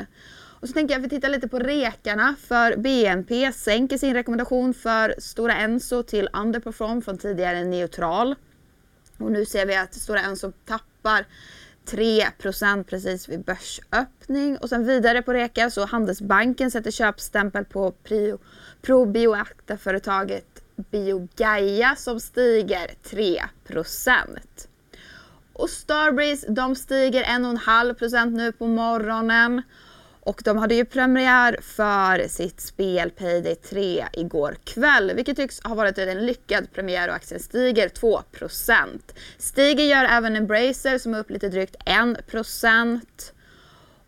Och 0.61 0.69
så 0.69 0.73
tänker 0.73 0.95
jag 0.95 1.01
att 1.01 1.05
vi 1.05 1.17
tittar 1.17 1.29
lite 1.29 1.49
på 1.49 1.59
rekarna 1.59 2.35
för 2.41 2.77
BNP 2.77 3.53
sänker 3.53 3.99
sin 3.99 4.15
rekommendation 4.15 4.75
för 4.75 5.15
Stora 5.19 5.57
Enso 5.57 6.03
till 6.03 6.29
underperform 6.33 7.03
från 7.03 7.19
tidigare 7.19 7.65
neutral. 7.65 8.35
Och 9.19 9.33
nu 9.33 9.47
ser 9.47 9.67
vi 9.67 9.77
att 9.77 9.95
Stora 9.95 10.21
Enso 10.21 10.53
tappar 10.65 11.27
3% 11.87 12.83
precis 12.83 13.29
vid 13.29 13.45
börsöppning. 13.45 14.59
Och 14.59 14.69
sen 14.69 14.87
vidare 14.87 15.23
på 15.23 15.33
Reka 15.33 15.71
så 15.71 15.87
Handelsbanken 15.87 16.71
sätter 16.71 16.91
köpstämpel 16.91 17.65
på 17.65 17.95
probioaktaföretaget 18.83 20.63
Biogaia 20.77 21.97
som 21.97 22.21
stiger 22.21 22.91
3 23.03 23.43
Och 25.53 25.71
Starbreeze 25.71 26.53
de 26.53 26.75
stiger 26.77 27.25
1,5% 27.25 28.31
nu 28.31 28.53
på 28.53 28.67
morgonen. 28.67 29.63
Och 30.27 30.43
de 30.45 30.57
hade 30.59 30.75
ju 30.75 30.85
premiär 30.85 31.59
för 31.63 32.29
sitt 32.29 32.61
spel 32.61 33.11
Payday 33.11 33.55
3 33.55 34.07
igår 34.13 34.57
kväll, 34.65 35.13
vilket 35.15 35.37
tycks 35.37 35.61
ha 35.65 35.75
varit 35.75 35.99
en 35.99 36.27
lyckad 36.27 36.73
premiär 36.73 37.09
och 37.09 37.15
aktien 37.15 37.41
stiger 37.41 37.89
2% 37.89 39.01
Stiger 39.39 39.85
gör 39.85 40.05
även 40.05 40.37
Embracer 40.37 40.99
som 40.99 41.15
är 41.15 41.19
upp 41.19 41.31
lite 41.31 41.49
drygt 41.49 41.77
1% 41.87 43.01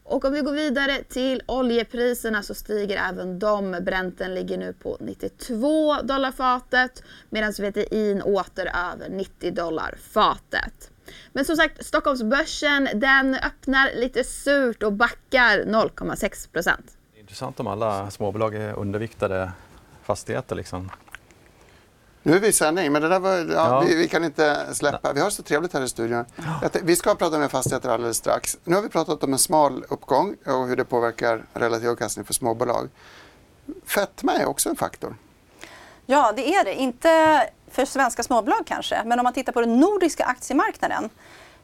och 0.05 0.25
om 0.25 0.33
vi 0.33 0.41
går 0.41 0.53
vidare 0.53 1.03
till 1.09 1.43
oljepriserna 1.47 2.43
så 2.43 2.55
stiger 2.55 2.97
även 3.09 3.39
de. 3.39 3.77
Brenten 3.83 4.35
ligger 4.35 4.59
nu 4.59 4.73
på 4.73 4.97
92 5.01 6.03
dollar 6.03 6.33
fatet 6.33 7.03
medan 7.31 7.53
VTI 7.53 8.21
åter 8.25 8.71
över 8.93 9.09
90 9.09 9.51
dollar 9.51 9.95
fatet. 10.13 10.88
Men 11.33 11.45
som 11.45 11.57
sagt, 11.57 11.87
Stockholmsbörsen 11.87 12.89
den 12.95 13.35
öppnar 13.35 13.91
lite 13.95 14.25
surt 14.25 14.83
och 14.83 14.93
backar 14.93 15.65
0,6 15.65 16.53
procent. 16.53 16.97
Intressant 17.21 17.61
om 17.61 17.67
alla 17.67 18.11
småbolag 18.11 18.55
är 18.55 18.73
underviktade 18.73 19.53
fastigheter. 20.03 20.57
Liksom. 20.57 20.91
Nu 22.23 22.37
är 22.37 22.41
vi 22.41 22.49
i 22.49 22.53
sändning, 22.53 22.93
men 22.93 23.03
det 23.03 23.09
där 23.09 23.21
var, 23.21 23.37
ja, 23.37 23.45
ja. 23.55 23.81
Vi, 23.81 23.95
vi, 23.95 24.09
kan 24.09 24.25
inte 24.25 24.75
släppa. 24.75 25.13
Vi 25.13 25.21
har 25.21 25.31
så 25.31 25.43
trevligt 25.43 25.73
här 25.73 25.83
i 25.83 25.89
studion. 25.89 26.25
Ja. 26.37 26.71
Vi 26.83 26.97
ska 26.97 27.15
prata 27.15 27.39
med 27.39 27.51
fastigheter 27.51 27.89
alldeles 27.89 28.17
strax. 28.17 28.59
Nu 28.65 28.75
har 28.75 28.83
vi 28.83 28.89
pratat 28.89 29.25
om 29.25 29.33
en 29.33 29.39
smal 29.39 29.85
uppgång 29.89 30.37
och 30.47 30.69
hur 30.69 30.77
det 30.77 30.85
påverkar 30.85 31.45
relativ 31.55 31.91
avkastning 31.91 32.25
för 32.25 32.35
småbolag. 32.35 32.89
Fetma 33.85 34.33
är 34.33 34.47
också 34.47 34.69
en 34.69 34.77
faktor. 34.77 35.17
Ja, 36.11 36.33
det 36.37 36.55
är 36.55 36.65
det. 36.65 36.75
Inte 36.75 37.11
för 37.71 37.85
svenska 37.85 38.23
småbolag 38.23 38.67
kanske, 38.67 39.03
men 39.05 39.19
om 39.19 39.25
man 39.25 39.33
tittar 39.33 39.53
på 39.53 39.61
den 39.61 39.81
nordiska 39.81 40.25
aktiemarknaden. 40.25 41.11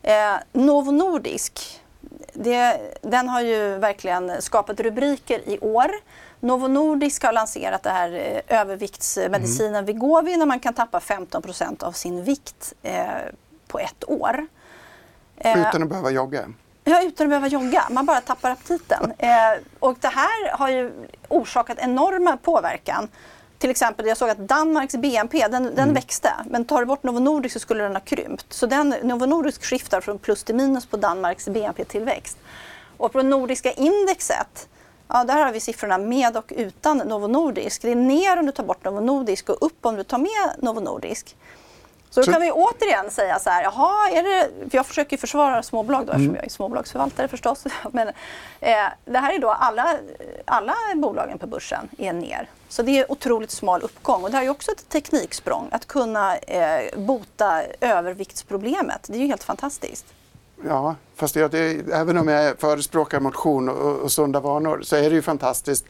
Eh, 0.03 0.35
Novo 0.53 0.91
Nordisk, 0.91 1.83
det, 2.33 2.81
den 3.03 3.29
har 3.29 3.41
ju 3.41 3.79
verkligen 3.79 4.43
skapat 4.43 4.81
rubriker 4.81 5.49
i 5.49 5.59
år. 5.59 5.91
Novo 6.41 6.69
Nordisk 6.69 7.23
har 7.25 7.33
lanserat 7.33 7.83
det 7.83 7.91
här 7.91 8.13
eh, 8.13 8.61
överviktsmedicinen 8.61 9.75
mm. 9.75 9.85
Vigovi 9.85 10.37
när 10.37 10.47
man 10.47 10.61
kan 10.61 10.75
tappa 10.75 10.99
15% 10.99 11.85
av 11.85 11.93
sin 11.93 12.25
vikt 12.25 12.73
eh, 12.83 13.07
på 13.69 13.79
ett 13.79 14.05
år. 14.09 14.47
Eh, 15.37 15.69
utan 15.69 15.83
att 15.83 15.89
behöva 15.89 16.11
jogga? 16.11 16.49
Ja, 16.85 17.03
utan 17.03 17.27
att 17.27 17.31
behöva 17.31 17.47
jogga. 17.47 17.85
Man 17.91 18.07
bara 18.07 18.21
tappar 18.21 18.51
aptiten. 18.51 19.13
Eh, 19.19 19.29
och 19.79 19.97
det 20.01 20.09
här 20.09 20.57
har 20.57 20.69
ju 20.69 20.93
orsakat 21.29 21.79
enorma 21.81 22.37
påverkan 22.37 23.09
till 23.65 23.71
exempel, 23.71 24.07
jag 24.07 24.17
såg 24.17 24.31
att 24.31 24.39
Danmarks 24.39 24.97
BNP 24.97 25.49
den, 25.49 25.63
den 25.63 25.79
mm. 25.79 25.95
växte, 25.95 26.33
men 26.51 26.65
tar 26.65 26.81
du 26.81 26.87
bort 26.87 27.03
Novo 27.03 27.19
Nordisk 27.19 27.53
så 27.53 27.59
skulle 27.59 27.83
den 27.83 27.93
ha 27.93 28.01
krympt. 28.01 28.53
Så 28.53 28.67
den, 28.67 28.95
Novo 29.03 29.27
Nordisk 29.27 29.65
skiftar 29.65 30.01
från 30.01 30.19
plus 30.19 30.45
till 30.45 30.55
minus 30.55 30.87
på 30.87 30.97
Danmarks 30.97 31.49
BNP-tillväxt. 31.49 32.39
Och 32.97 33.13
på 33.13 33.19
det 33.19 33.29
nordiska 33.29 33.73
indexet, 33.73 34.69
ja, 35.09 35.25
där 35.25 35.45
har 35.45 35.53
vi 35.53 35.61
siffrorna 35.61 35.99
med 35.99 36.37
och 36.37 36.53
utan 36.57 36.99
Novo 36.99 37.27
Nordisk. 37.27 37.83
Det 37.83 37.91
är 37.91 37.95
ner 37.95 38.39
om 38.39 38.47
du 38.47 38.53
tar 38.53 38.65
bort 38.65 38.85
Novo 38.85 39.01
Nordisk 39.01 39.49
och 39.49 39.67
upp 39.67 39.87
om 39.87 39.97
du 39.97 40.05
tar 40.05 40.19
med 40.19 40.55
Novo 40.59 40.81
Nordisk. 40.81 41.37
Så 42.15 42.21
då 42.21 42.33
kan 42.33 42.41
vi 42.41 42.51
återigen 42.51 43.11
säga 43.11 43.39
så 43.39 43.51
här, 43.51 43.63
jaha, 43.63 44.11
är 44.11 44.23
det, 44.23 44.71
för 44.71 44.79
jag 44.79 44.87
försöker 44.87 45.17
försvara 45.17 45.63
småbolag 45.63 46.07
då 46.07 46.13
eftersom 46.13 46.25
mm. 46.25 46.37
jag 46.37 46.45
är 46.45 46.51
småbolagsförvaltare 46.51 47.29
förstås. 47.29 47.65
Men 47.93 48.09
eh, 48.61 48.75
det 49.05 49.19
här 49.19 49.35
är 49.35 49.39
då 49.39 49.51
alla, 49.51 49.97
alla 50.45 50.75
bolagen 50.95 51.39
på 51.39 51.47
börsen 51.47 51.89
är 51.99 52.13
ner. 52.13 52.49
Så 52.69 52.83
det 52.83 52.99
är 52.99 53.13
otroligt 53.13 53.51
smal 53.51 53.83
uppgång 53.83 54.25
och 54.25 54.31
det 54.31 54.37
här 54.37 54.45
är 54.45 54.49
också 54.49 54.73
ett 54.73 54.89
tekniksprång 54.89 55.69
att 55.73 55.87
kunna 55.87 56.37
eh, 56.37 56.99
bota 56.99 57.63
överviktsproblemet. 57.81 59.07
Det 59.09 59.15
är 59.15 59.21
ju 59.21 59.27
helt 59.27 59.45
fantastiskt. 59.45 60.07
Ja, 60.63 60.97
fast 61.15 61.37
jag, 61.37 61.51
det, 61.51 61.93
även 61.93 62.19
om 62.19 62.29
jag 62.29 62.59
förespråkar 62.59 63.21
motion 63.21 63.69
och, 63.69 63.99
och 63.99 64.13
sunda 64.13 64.41
vanor 64.41 64.81
så 64.83 64.97
är 64.97 65.11
det 65.11 65.17
ju 65.17 65.23
fantastiskt. 65.23 65.87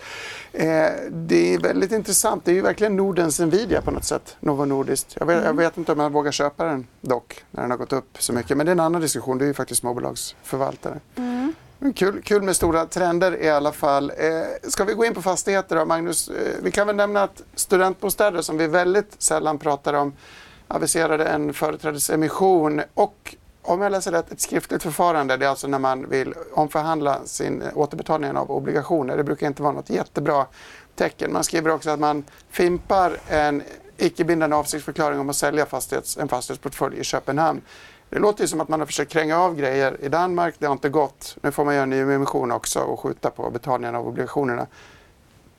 Eh, 0.52 0.66
det 1.10 1.54
är 1.54 1.58
väldigt 1.58 1.92
intressant. 1.92 2.44
Det 2.44 2.50
är 2.50 2.54
ju 2.54 2.62
verkligen 2.62 2.96
Nordens 2.96 3.40
Nvidia 3.40 3.82
på 3.82 3.90
något 3.90 4.04
sätt, 4.04 4.36
Novo 4.40 4.64
Nordisk. 4.64 5.06
Jag 5.20 5.26
vet, 5.26 5.36
mm. 5.36 5.46
jag 5.46 5.54
vet 5.54 5.78
inte 5.78 5.92
om 5.92 6.00
jag 6.00 6.12
vågar 6.12 6.32
köpa 6.32 6.64
den 6.64 6.86
dock, 7.00 7.44
när 7.50 7.62
den 7.62 7.70
har 7.70 7.78
gått 7.78 7.92
upp 7.92 8.16
så 8.18 8.32
mycket. 8.32 8.56
Men 8.56 8.66
det 8.66 8.70
är 8.70 8.74
en 8.74 8.80
annan 8.80 9.00
diskussion. 9.00 9.38
Det 9.38 9.44
är 9.44 9.46
ju 9.46 9.54
faktiskt 9.54 9.80
småbolagsförvaltare. 9.80 11.00
Mm. 11.16 11.54
Kul, 11.94 12.22
kul 12.22 12.42
med 12.42 12.56
stora 12.56 12.86
trender 12.86 13.42
i 13.42 13.50
alla 13.50 13.72
fall. 13.72 14.10
Eh, 14.10 14.70
ska 14.70 14.84
vi 14.84 14.94
gå 14.94 15.04
in 15.04 15.14
på 15.14 15.22
fastigheter 15.22 15.76
då, 15.76 15.84
Magnus? 15.84 16.28
Eh, 16.28 16.34
vi 16.62 16.70
kan 16.70 16.86
väl 16.86 16.96
nämna 16.96 17.22
att 17.22 17.42
studentbostäder 17.54 18.42
som 18.42 18.58
vi 18.58 18.66
väldigt 18.66 19.22
sällan 19.22 19.58
pratar 19.58 19.94
om 19.94 20.12
aviserade 20.68 21.24
en 21.24 21.54
företrädesemission 21.54 22.82
och 22.94 23.36
om 23.66 23.80
jag 23.80 23.92
läser 23.92 24.12
rätt, 24.12 24.32
ett 24.32 24.40
skriftligt 24.40 24.82
förfarande, 24.82 25.36
det 25.36 25.46
är 25.46 25.50
alltså 25.50 25.68
när 25.68 25.78
man 25.78 26.08
vill 26.08 26.34
omförhandla 26.52 27.20
sin 27.24 27.62
återbetalning 27.74 28.36
av 28.36 28.50
obligationer. 28.50 29.16
Det 29.16 29.24
brukar 29.24 29.46
inte 29.46 29.62
vara 29.62 29.72
något 29.72 29.90
jättebra 29.90 30.46
tecken. 30.94 31.32
Man 31.32 31.44
skriver 31.44 31.70
också 31.70 31.90
att 31.90 32.00
man 32.00 32.24
fimpar 32.50 33.16
en 33.28 33.62
icke-bindande 33.96 34.56
avsiktsförklaring 34.56 35.20
om 35.20 35.30
att 35.30 35.36
sälja 35.36 35.66
fastighets, 35.66 36.16
en 36.18 36.28
fastighetsportfölj 36.28 36.98
i 36.98 37.04
Köpenhamn. 37.04 37.60
Det 38.10 38.18
låter 38.18 38.42
ju 38.42 38.48
som 38.48 38.60
att 38.60 38.68
man 38.68 38.80
har 38.80 38.86
försökt 38.86 39.12
kränga 39.12 39.38
av 39.38 39.56
grejer 39.56 39.96
i 40.00 40.08
Danmark. 40.08 40.54
Det 40.58 40.66
har 40.66 40.72
inte 40.72 40.88
gått. 40.88 41.36
Nu 41.42 41.50
får 41.50 41.64
man 41.64 41.74
göra 41.74 41.82
en 41.82 41.90
ny 41.90 42.00
emission 42.00 42.52
också 42.52 42.80
och 42.80 43.00
skjuta 43.00 43.30
på 43.30 43.50
betalningen 43.50 43.94
av 43.94 44.08
obligationerna. 44.08 44.66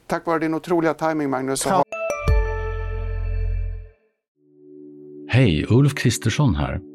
Tack 0.07 0.25
vare 0.25 0.39
din 0.39 0.53
otroliga 0.53 0.93
timing 0.93 1.29
Magnus. 1.29 1.67
Hej, 5.29 5.65
Ulf 5.69 5.95
Kristersson 5.95 6.55
här. 6.55 6.94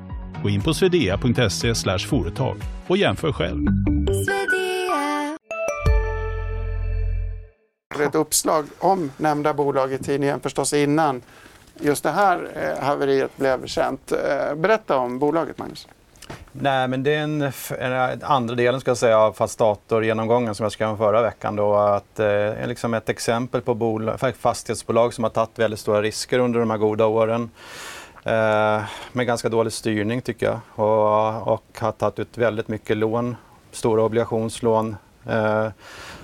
Gå 0.43 0.49
in 0.49 0.61
på 0.61 0.73
swedea.se 0.73 1.97
företag 1.97 2.57
och 2.87 2.97
jämför 2.97 3.31
själv. 3.31 3.67
Ett 8.07 8.15
uppslag 8.15 8.65
om 8.79 9.11
nämnda 9.17 9.53
bolag 9.53 9.93
i 9.93 9.97
tidningen 9.97 10.39
förstås 10.39 10.73
innan 10.73 11.21
just 11.79 12.03
det 12.03 12.11
här 12.11 12.49
eh, 12.55 12.83
haveriet 12.83 13.37
blev 13.37 13.65
känt. 13.65 14.11
Eh, 14.11 14.55
berätta 14.55 14.97
om 14.97 15.19
bolaget 15.19 15.57
Magnus. 15.57 15.87
Nej, 16.51 16.87
men 16.87 17.03
det 17.03 17.15
är 17.15 17.23
en, 17.23 17.51
en 17.79 18.23
andra 18.23 18.55
delen 18.55 18.81
ska 18.81 18.91
jag 18.91 18.97
säga 18.97 19.19
av 19.19 19.33
Fastator-genomgången 19.33 20.55
som 20.55 20.63
jag 20.63 20.71
skrev 20.71 20.97
förra 20.97 21.21
veckan. 21.21 21.55
Då, 21.55 21.75
att, 21.75 22.19
eh, 22.19 22.67
liksom 22.67 22.93
ett 22.93 23.09
exempel 23.09 23.61
på 23.61 23.73
bolag, 23.73 24.19
fastighetsbolag 24.39 25.13
som 25.13 25.23
har 25.23 25.31
tagit 25.31 25.59
väldigt 25.59 25.79
stora 25.79 26.01
risker 26.01 26.39
under 26.39 26.59
de 26.59 26.69
här 26.69 26.77
goda 26.77 27.05
åren. 27.05 27.49
Eh, 28.23 28.83
med 29.11 29.27
ganska 29.27 29.49
dålig 29.49 29.73
styrning 29.73 30.21
tycker 30.21 30.45
jag 30.45 30.59
och, 30.75 31.53
och 31.53 31.79
har 31.79 31.91
tagit 31.91 32.19
ut 32.19 32.37
väldigt 32.37 32.67
mycket 32.67 32.97
lån, 32.97 33.35
stora 33.71 34.03
obligationslån, 34.03 34.95
eh, 35.29 35.67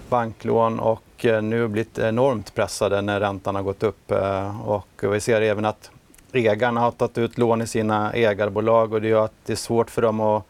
banklån 0.10 0.80
och 0.80 1.26
eh, 1.26 1.42
nu 1.42 1.68
blivit 1.68 2.00
enormt 2.00 2.56
pressade 2.56 3.02
när 3.02 3.20
räntan 3.20 3.56
har 3.56 3.64
gått 3.64 3.84
upp. 3.84 4.12
Eh, 4.12 4.70
och 4.70 4.88
vi 5.02 5.20
ser 5.20 5.42
även 5.42 5.66
att 5.66 5.92
ägarna 6.34 6.80
har 6.80 6.92
tagit 6.92 7.18
ut 7.18 7.38
lån 7.38 7.62
i 7.62 7.68
sina 7.68 8.14
ägarbolag 8.14 8.94
och 8.94 9.02
det 9.02 9.08
gör 9.08 9.26
att 9.26 9.34
det 9.46 9.54
är 9.54 9.58
svårt 9.58 9.90
för 9.90 10.02
dem 10.02 10.20
att 10.20 10.44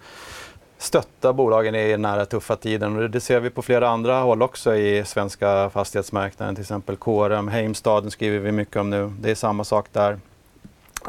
stötta 0.78 1.34
bolagen 1.34 1.76
i 1.76 1.92
den 1.92 2.06
här 2.06 2.26
tuffa 2.26 2.56
tiden. 2.56 2.98
Och 2.98 3.10
det 3.10 3.20
ser 3.20 3.40
vi 3.40 3.50
på 3.50 3.62
flera 3.62 3.90
andra 3.90 4.20
håll 4.20 4.42
också 4.42 4.76
i 4.76 5.06
svenska 5.06 5.70
fastighetsmarknaden. 5.70 6.56
Till 6.56 6.62
exempel 6.62 6.96
Kårem, 6.96 7.48
Heimstaden 7.48 8.12
skriver 8.12 8.40
vi 8.40 8.52
mycket 8.52 8.76
om 8.76 8.90
nu. 8.90 9.14
Det 9.20 9.32
är 9.32 9.36
samma 9.36 9.64
sak 9.64 9.86
där. 9.92 10.20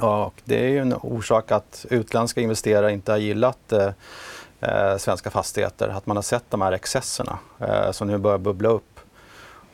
Och 0.03 0.35
det 0.45 0.65
är 0.65 0.69
ju 0.69 0.79
en 0.79 0.95
orsak 1.03 1.53
att 1.53 1.87
utländska 1.91 2.41
investerare 2.41 2.93
inte 2.93 3.13
har 3.13 3.19
gillat 3.19 3.73
eh, 3.73 3.91
eh, 4.61 4.97
svenska 4.97 5.31
fastigheter. 5.31 5.89
Att 5.89 6.07
man 6.07 6.17
har 6.17 6.23
sett 6.23 6.45
de 6.51 6.63
här 6.63 6.73
excesserna 6.73 7.39
eh, 7.59 7.91
som 7.91 8.09
nu 8.09 8.19
börjar 8.19 8.39
bubbla 8.39 8.69
upp. 8.69 9.01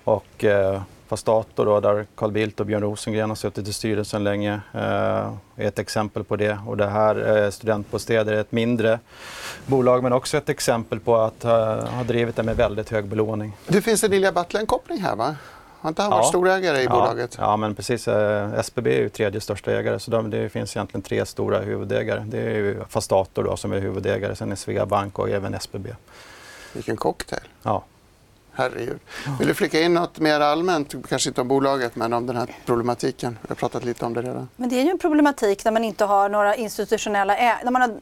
Och 0.05 0.45
eh, 0.45 0.83
Fastato 1.09 1.65
då, 1.65 1.81
där 1.81 2.07
Carl 2.15 2.33
Bildt 2.33 2.61
och 2.61 2.67
Björn 2.67 2.83
Rosengren 2.83 3.31
har 3.31 3.37
suttit 3.37 3.69
i 3.69 3.73
styrelsen 3.73 4.25
länge, 4.25 4.61
eh, 4.73 4.81
är 4.81 5.35
ett 5.57 5.79
exempel 5.79 6.25
på 6.25 6.37
det. 6.37 6.59
Och 6.67 6.77
det 6.77 6.87
här 6.87 7.45
eh, 7.45 7.51
Studentbostäder 7.51 8.33
är 8.33 8.41
ett 8.41 8.53
mindre 8.53 8.99
bolag 9.67 10.03
men 10.03 10.13
också 10.13 10.37
ett 10.37 10.49
exempel 10.49 11.01
på 11.01 11.17
att 11.17 11.45
eh, 11.45 11.51
ha 11.85 12.05
drivit 12.07 12.37
det 12.37 12.43
med 12.43 12.57
väldigt 12.57 12.91
hög 12.91 13.07
belåning. 13.07 13.57
Det 13.67 13.83
finns 13.83 14.05
en 14.05 14.11
Lilja 14.11 14.33
Battlen-koppling 14.33 15.01
här 15.01 15.17
va? 15.17 15.37
Har 15.85 15.89
inte 15.89 16.03
han 16.03 16.11
varit 16.11 16.25
ja. 16.25 16.29
storägare 16.29 16.81
i 16.81 16.85
ja. 16.85 16.91
bolaget? 16.91 17.37
Ja, 17.39 17.57
men 17.57 17.75
precis. 17.75 18.09
Eh, 18.09 18.55
SBB 18.55 18.87
är 18.87 19.01
ju 19.01 19.09
tredje 19.09 19.41
största 19.41 19.73
ägare 19.73 19.99
så 19.99 20.11
det 20.11 20.49
finns 20.49 20.77
egentligen 20.77 21.03
tre 21.03 21.27
stora 21.27 21.59
huvudägare. 21.59 22.25
Det 22.27 22.39
är 22.39 22.55
ju 22.55 22.85
Fastator 22.89 23.45
då, 23.45 23.57
som 23.57 23.73
är 23.73 23.81
huvudägare, 23.81 24.37
sen 24.37 24.53
är 24.53 24.57
Sveabank 24.57 25.19
och 25.19 25.29
även 25.29 25.55
SBB. 25.55 25.89
Vilken 26.73 26.97
cocktail. 26.97 27.43
Ja. 27.63 27.85
Herregud. 28.53 28.99
Vill 29.39 29.49
du 29.49 29.55
flika 29.55 29.81
in 29.81 29.95
något 29.95 30.19
mer 30.19 30.41
allmänt, 30.41 30.95
kanske 31.09 31.31
inte 31.31 31.41
om 31.41 31.49
bolaget, 31.49 31.97
men 31.97 32.13
om 32.13 32.27
den 32.27 32.37
här 32.37 32.49
problematiken? 32.67 33.39
Vi 33.43 33.49
har 33.49 33.57
pratat 33.57 33.85
lite 33.85 34.05
om 34.05 34.15
det 34.15 34.23
redan. 34.23 34.49
Men 34.57 34.69
det 34.69 34.81
är 34.81 34.85
ju 34.85 34.91
en 34.91 34.99
problematik 34.99 35.65
när 35.65 35.73
man 35.73 35.85
inte 35.85 36.05
har 36.05 36.29
några 36.29 36.55
institutionella 36.55 37.37
ägare 37.37 38.01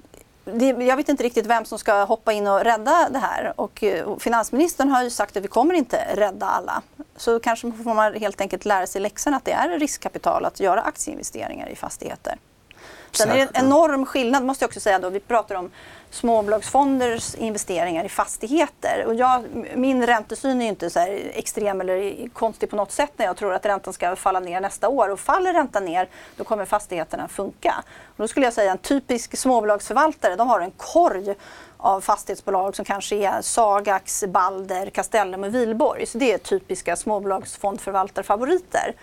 jag 0.78 0.96
vet 0.96 1.08
inte 1.08 1.22
riktigt 1.22 1.46
vem 1.46 1.64
som 1.64 1.78
ska 1.78 2.04
hoppa 2.04 2.32
in 2.32 2.46
och 2.46 2.64
rädda 2.64 3.08
det 3.10 3.18
här. 3.18 3.52
Och, 3.56 3.82
eh, 3.82 4.18
finansministern 4.18 4.88
har 4.88 5.02
ju 5.02 5.10
sagt 5.10 5.36
att 5.36 5.44
vi 5.44 5.48
kommer 5.48 5.74
inte 5.74 6.06
rädda 6.14 6.46
alla. 6.46 6.82
Så 7.16 7.40
kanske 7.40 7.72
får 7.72 7.94
man 7.94 8.14
helt 8.14 8.40
enkelt 8.40 8.64
lära 8.64 8.86
sig 8.86 9.00
läxan 9.00 9.34
att 9.34 9.44
det 9.44 9.52
är 9.52 9.78
riskkapital 9.78 10.44
att 10.44 10.60
göra 10.60 10.80
aktieinvesteringar 10.80 11.68
i 11.68 11.76
fastigheter. 11.76 12.36
Sen 13.12 13.30
är 13.30 13.36
det 13.36 13.42
en 13.42 13.66
enorm 13.66 14.06
skillnad, 14.06 14.44
måste 14.44 14.62
jag 14.62 14.68
också 14.68 14.80
säga. 14.80 14.98
Då. 14.98 15.10
Vi 15.10 15.20
pratar 15.20 15.54
om 15.54 15.70
småbolagsfonders 16.12 17.34
investeringar 17.34 18.04
i 18.04 18.08
fastigheter. 18.08 19.04
Och 19.06 19.14
jag, 19.14 19.44
min 19.74 20.06
räntesyn 20.06 20.62
är 20.62 20.68
inte 20.68 20.90
så 20.90 20.98
extrem 21.32 21.80
eller 21.80 22.28
konstig 22.28 22.70
på 22.70 22.76
något 22.76 22.92
sätt 22.92 23.12
när 23.16 23.26
jag 23.26 23.36
tror 23.36 23.54
att 23.54 23.66
räntan 23.66 23.92
ska 23.92 24.16
falla 24.16 24.40
ner 24.40 24.60
nästa 24.60 24.88
år. 24.88 25.08
Och 25.08 25.20
faller 25.20 25.52
räntan 25.52 25.84
ner, 25.84 26.08
då 26.36 26.44
kommer 26.44 26.64
fastigheterna 26.64 27.28
funka. 27.28 27.84
Och 28.06 28.14
då 28.16 28.28
skulle 28.28 28.46
jag 28.46 28.52
säga 28.52 28.72
en 28.72 28.78
typisk 28.78 29.38
småbolagsförvaltare, 29.38 30.36
de 30.36 30.48
har 30.48 30.60
en 30.60 30.70
korg 30.70 31.34
av 31.76 32.00
fastighetsbolag 32.00 32.76
som 32.76 32.84
kanske 32.84 33.16
är 33.16 33.42
Sagax, 33.42 34.24
Balder, 34.28 34.90
Castellum 34.90 35.44
och 35.44 35.54
Vilborg. 35.54 36.06
Så 36.06 36.18
det 36.18 36.32
är 36.32 36.38
typiska 36.38 36.96
småbolagsfondförvaltarfavoriter. 36.96 38.94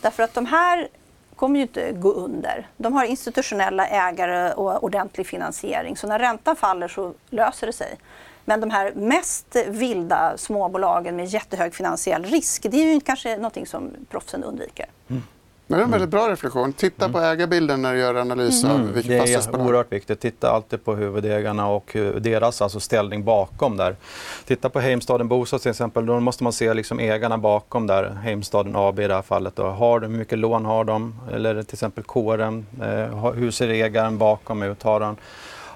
Därför 0.00 0.22
att 0.22 0.34
de 0.34 0.46
här 0.46 0.88
kommer 1.36 1.56
ju 1.56 1.62
inte 1.62 1.92
gå 1.92 2.12
under. 2.12 2.68
De 2.76 2.92
har 2.92 3.04
institutionella 3.04 3.88
ägare 3.88 4.52
och 4.52 4.84
ordentlig 4.84 5.26
finansiering. 5.26 5.96
Så 5.96 6.06
när 6.06 6.18
räntan 6.18 6.56
faller 6.56 6.88
så 6.88 7.14
löser 7.30 7.66
det 7.66 7.72
sig. 7.72 7.98
Men 8.44 8.60
de 8.60 8.70
här 8.70 8.92
mest 8.94 9.56
vilda 9.66 10.36
småbolagen 10.36 11.16
med 11.16 11.26
jättehög 11.26 11.74
finansiell 11.74 12.24
risk, 12.24 12.66
det 12.70 12.76
är 12.76 12.94
ju 12.94 13.00
kanske 13.00 13.36
någonting 13.36 13.66
som 13.66 13.90
proffsen 14.10 14.44
undviker. 14.44 14.86
Mm. 15.08 15.22
Det 15.68 15.74
är 15.74 15.80
en 15.80 15.90
väldigt 15.90 16.10
bra 16.10 16.30
reflektion. 16.30 16.72
Titta 16.72 17.04
mm. 17.04 17.12
på 17.12 17.20
ägarbilden 17.20 17.82
när 17.82 17.94
du 17.94 18.00
gör 18.00 18.14
analys 18.14 18.64
av 18.64 18.70
mm. 18.70 18.92
vilket 18.92 19.26
Det 19.26 19.32
är 19.34 19.60
oerhört 19.60 19.92
viktigt. 19.92 20.20
Titta 20.20 20.50
alltid 20.50 20.84
på 20.84 20.94
huvudägarna 20.94 21.68
och 21.68 21.96
deras 22.20 22.62
alltså 22.62 22.80
ställning 22.80 23.24
bakom 23.24 23.76
där. 23.76 23.96
Titta 24.44 24.68
på 24.68 24.80
Heimstaden 24.80 25.28
Bostad 25.28 25.60
till 25.60 25.70
exempel. 25.70 26.06
Då 26.06 26.20
måste 26.20 26.44
man 26.44 26.52
se 26.52 26.74
liksom 26.74 27.00
ägarna 27.00 27.38
bakom 27.38 27.86
där. 27.86 28.10
Heimstaden 28.10 28.76
AB 28.76 29.00
i 29.00 29.06
det 29.06 29.14
här 29.14 29.22
fallet. 29.22 29.56
Då. 29.56 29.62
Har 29.62 30.00
de, 30.00 30.10
hur 30.10 30.18
mycket 30.18 30.38
lån 30.38 30.64
har 30.64 30.84
de? 30.84 31.20
Eller 31.32 31.62
till 31.62 31.74
exempel 31.74 32.04
kåren. 32.04 32.66
Eh, 32.82 33.32
hur 33.32 33.50
ser 33.50 33.68
ägaren 33.68 34.18
bakom 34.18 34.62
ut? 34.62 34.82
Har, 34.82 35.00
han, 35.00 35.16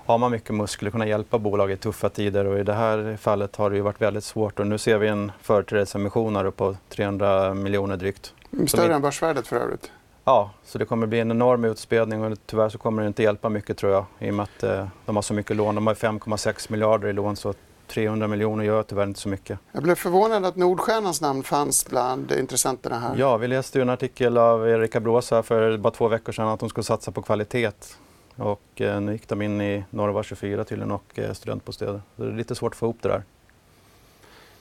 har 0.07 0.19
man 0.19 0.31
mycket 0.31 0.55
muskler 0.55 0.91
kunna 0.91 1.07
hjälpa 1.07 1.39
bolag 1.39 1.73
i 1.73 1.77
tuffa 1.77 2.09
tider 2.09 2.45
och 2.45 2.59
i 2.59 2.63
det 2.63 2.75
här 2.75 3.17
fallet 3.21 3.57
har 3.57 3.71
det 3.71 3.77
ju 3.77 3.83
varit 3.83 4.01
väldigt 4.01 4.25
svårt 4.25 4.61
och 4.61 4.67
nu 4.67 4.79
ser 4.79 4.99
vi 4.99 5.09
en 5.09 5.33
företrädesemission 5.43 6.53
på 6.57 6.77
300 6.89 7.55
miljoner 7.55 7.97
drygt. 7.97 8.35
Större 8.67 8.95
än 8.95 9.03
börsvärdet 9.03 9.47
för 9.47 9.57
övrigt? 9.57 9.93
Ja, 10.25 10.51
så 10.65 10.79
det 10.79 10.85
kommer 10.85 11.07
bli 11.07 11.21
en 11.21 11.31
enorm 11.31 11.65
utspädning 11.65 12.25
och 12.25 12.39
tyvärr 12.47 12.69
så 12.69 12.79
kommer 12.79 13.03
det 13.03 13.09
inte 13.09 13.23
hjälpa 13.23 13.49
mycket 13.49 13.77
tror 13.77 13.93
jag 13.93 14.05
i 14.19 14.31
och 14.31 14.35
med 14.35 14.43
att 14.43 14.63
eh, 14.63 14.87
de 15.07 15.17
har 15.17 15.23
så 15.23 15.35
mycket 15.35 15.57
lån. 15.57 15.75
De 15.75 15.87
har 15.87 15.95
5,6 15.95 16.71
miljarder 16.73 17.09
i 17.09 17.13
lån 17.13 17.37
så 17.37 17.55
300 17.87 18.27
miljoner 18.27 18.65
gör 18.65 18.83
tyvärr 18.83 19.07
inte 19.07 19.21
så 19.21 19.29
mycket. 19.29 19.59
Jag 19.73 19.83
blev 19.83 19.95
förvånad 19.95 20.45
att 20.45 20.57
Nordstjärnans 20.57 21.21
namn 21.21 21.43
fanns 21.43 21.87
bland 21.87 22.33
intressenterna 22.33 22.99
här. 22.99 23.17
Ja, 23.17 23.37
vi 23.37 23.49
läste 23.49 23.79
ju 23.79 23.83
en 23.83 23.91
artikel 23.91 24.39
av 24.39 24.69
Erika 24.69 25.01
Bråsa 25.01 25.43
för 25.43 25.77
bara 25.77 25.91
två 25.91 26.09
veckor 26.09 26.33
sedan 26.33 26.49
att 26.49 26.61
de 26.61 26.69
skulle 26.69 26.85
satsa 26.85 27.11
på 27.11 27.23
kvalitet. 27.23 27.71
Och 28.37 28.81
eh, 28.81 29.01
nu 29.01 29.13
gick 29.13 29.29
de 29.29 29.43
in 29.43 29.61
i 29.61 29.85
Norva 29.91 30.23
24 30.23 30.65
tydligen 30.65 30.91
och 30.91 31.19
eh, 31.19 31.33
studentbostäder. 31.33 32.03
Så 32.17 32.23
det 32.23 32.29
är 32.29 32.37
lite 32.37 32.55
svårt 32.55 32.73
att 32.73 32.79
få 32.79 32.87
ihop 32.87 32.99
det 33.03 33.09
där. 33.09 33.23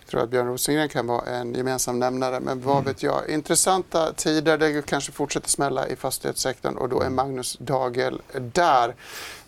Jag 0.10 0.12
tror 0.12 0.24
att 0.24 0.30
Björn 0.30 0.48
Rosengren 0.48 0.90
kan 0.90 1.08
vara 1.08 1.26
en 1.26 1.54
gemensam 1.54 2.00
nämnare, 2.00 2.40
men 2.40 2.62
vad 2.62 2.86
vet 2.86 3.04
jag. 3.04 3.30
Intressanta 3.30 4.14
tider, 4.14 4.58
det 4.58 4.86
kanske 4.86 5.12
fortsätter 5.12 5.50
smälla 5.50 5.88
i 5.88 5.96
fastighetssektorn 5.96 6.78
och 6.78 6.90
då 6.90 7.02
är 7.02 7.10
Magnus 7.10 7.58
Dagel 7.60 8.22
där. 8.54 8.96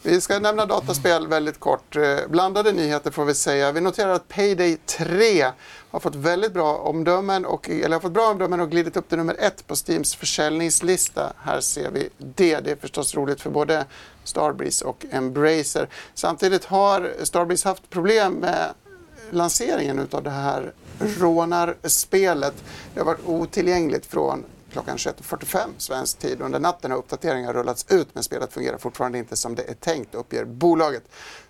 Vi 0.02 0.22
ska 0.22 0.40
nämna 0.40 0.66
dataspel 0.66 1.28
väldigt 1.28 1.60
kort. 1.60 1.96
Eh, 1.96 2.18
Blandade 2.30 2.72
nyheter 2.72 3.12
får 3.12 3.26
vi 3.26 3.34
säga. 3.34 3.72
Vi 3.72 3.82
noterar 3.82 4.12
att 4.12 4.28
Payday 4.28 4.78
3 4.86 5.52
har 5.92 6.00
fått 6.00 6.16
väldigt 6.16 6.54
bra 6.54 6.78
omdömen 6.78 7.46
och, 7.46 7.70
eller 7.70 7.92
har 7.92 8.00
fått 8.00 8.12
bra 8.12 8.32
omdömen 8.32 8.60
och 8.60 8.72
glidit 8.72 8.98
upp 8.98 9.10
till 9.10 9.18
nummer 9.18 9.36
ett 9.40 9.68
på 9.68 9.76
Steams 9.76 10.16
försäljningslista. 10.16 11.34
Här 11.38 11.60
ser 11.60 11.92
vi 11.92 12.10
det. 12.18 12.60
Det 12.60 12.72
är 12.72 12.76
förstås 12.76 13.16
roligt 13.16 13.42
för 13.42 13.50
både 13.50 13.86
Starbreeze 14.24 14.86
och 14.86 15.06
Embracer. 15.12 15.90
Samtidigt 16.14 16.66
har 16.66 17.14
Starbreeze 17.24 17.70
haft 17.70 17.90
problem 17.90 18.34
med 18.34 18.74
lanseringen 19.32 20.08
av 20.12 20.24
det 20.24 20.30
här 20.30 20.74
rånarspelet. 21.00 22.54
Det 22.94 23.00
har 23.00 23.06
varit 23.06 23.26
otillgängligt 23.26 24.06
från 24.06 24.44
klockan 24.72 24.98
21.45 24.98 25.68
svensk 25.78 26.20
tid. 26.20 26.42
Under 26.42 26.60
natten 26.60 26.92
har 26.92 26.98
uppdateringar 26.98 27.54
rullats 27.54 27.86
ut 27.90 28.08
men 28.14 28.24
spelet 28.24 28.54
fungerar 28.54 28.78
fortfarande 28.78 29.18
inte 29.18 29.36
som 29.36 29.56
det 29.56 29.64
är 29.64 29.74
tänkt 29.74 30.16
uppger 30.16 30.46
bolaget. 30.46 31.04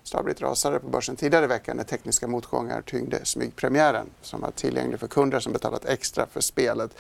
Starbrit 0.04 0.42
rasade 0.42 0.80
på 0.80 0.88
börsen 0.88 1.16
tidigare 1.16 1.46
i 1.46 1.48
veckan 1.48 1.78
när 1.78 1.84
tekniska 1.84 2.28
motgångar 2.28 2.82
tyngde 2.82 3.26
smygpremiären 3.26 4.08
som 4.22 4.42
var 4.42 4.52
tillgänglig 4.52 5.00
för 5.00 5.08
kunder 5.08 5.40
som 5.40 5.54
betalat 5.54 5.86
extra 5.86 6.28
för 6.28 6.42
spelet. 6.42 6.92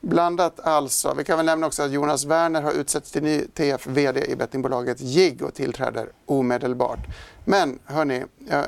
Blandat 0.00 0.60
alltså. 0.60 1.14
Vi 1.14 1.24
kan 1.24 1.36
väl 1.36 1.46
nämna 1.46 1.66
också 1.66 1.82
att 1.82 1.90
Jonas 1.90 2.24
Werner 2.24 2.62
har 2.62 2.72
utsetts 2.72 3.10
till 3.10 3.22
ny 3.22 3.40
TF-VD 3.40 4.20
i 4.30 4.36
bettingbolaget 4.36 5.00
Jigg 5.00 5.42
och 5.42 5.54
tillträder 5.54 6.08
omedelbart. 6.26 6.98
Men 7.44 7.78
hörni, 7.84 8.24
jag 8.50 8.64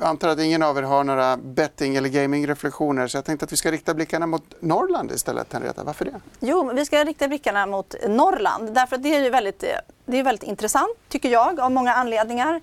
antar 0.00 0.28
att 0.28 0.40
ingen 0.40 0.62
av 0.62 0.78
er 0.78 0.82
har 0.82 1.04
några 1.04 1.36
betting 1.36 1.96
eller 1.96 2.08
gaming-reflektioner 2.08 3.06
så 3.06 3.16
jag 3.16 3.24
tänkte 3.24 3.44
att 3.44 3.52
vi 3.52 3.56
ska 3.56 3.70
rikta 3.70 3.94
blickarna 3.94 4.26
mot 4.26 4.54
Norrland 4.60 5.12
istället, 5.12 5.52
Henrietta. 5.52 5.84
Varför 5.84 6.04
det? 6.04 6.20
Jo, 6.40 6.72
vi 6.74 6.86
ska 6.86 7.04
rikta 7.04 7.28
blickarna 7.28 7.66
mot 7.66 7.94
Norrland 8.08 8.74
därför 8.74 8.96
att 8.96 9.02
det 9.02 9.14
är 9.14 9.24
ju 9.24 9.30
väldigt, 9.30 9.64
det 10.06 10.18
är 10.18 10.22
väldigt 10.22 10.48
intressant 10.48 10.96
tycker 11.08 11.28
jag 11.28 11.60
av 11.60 11.72
många 11.72 11.94
anledningar. 11.94 12.60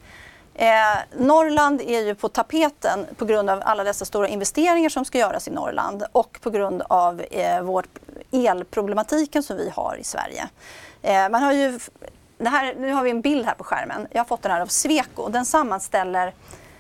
Eh, 0.62 1.00
Norrland 1.18 1.82
är 1.82 2.02
ju 2.02 2.16
på 2.16 2.30
tapeten 2.30 3.06
på 3.18 3.26
grund 3.26 3.50
av 3.50 3.62
alla 3.66 3.84
dessa 3.84 4.06
stora 4.06 4.28
investeringar 4.28 4.90
som 4.90 5.06
ska 5.06 5.18
göras 5.18 5.48
i 5.48 5.52
Norrland 5.52 6.04
och 6.12 6.40
på 6.42 6.50
grund 6.50 6.82
av 6.90 7.22
eh, 7.32 7.62
vår 7.62 7.86
elproblematiken 8.32 9.44
som 9.44 9.58
vi 9.58 9.70
har 9.70 9.98
i 10.00 10.04
Sverige. 10.04 10.50
Eh, 11.02 11.30
man 11.30 11.44
har 11.44 11.54
ju, 11.54 11.80
det 12.38 12.50
här, 12.50 12.76
nu 12.76 12.92
har 12.92 13.04
vi 13.04 13.10
en 13.10 13.22
bild 13.22 13.46
här 13.46 13.54
på 13.54 13.64
skärmen. 13.64 14.08
Jag 14.12 14.20
har 14.20 14.26
fått 14.26 14.42
den 14.42 14.52
här 14.52 14.62
av 14.62 14.68
Sweco. 14.68 15.30
Den 15.30 15.46
sammanställer 15.46 16.34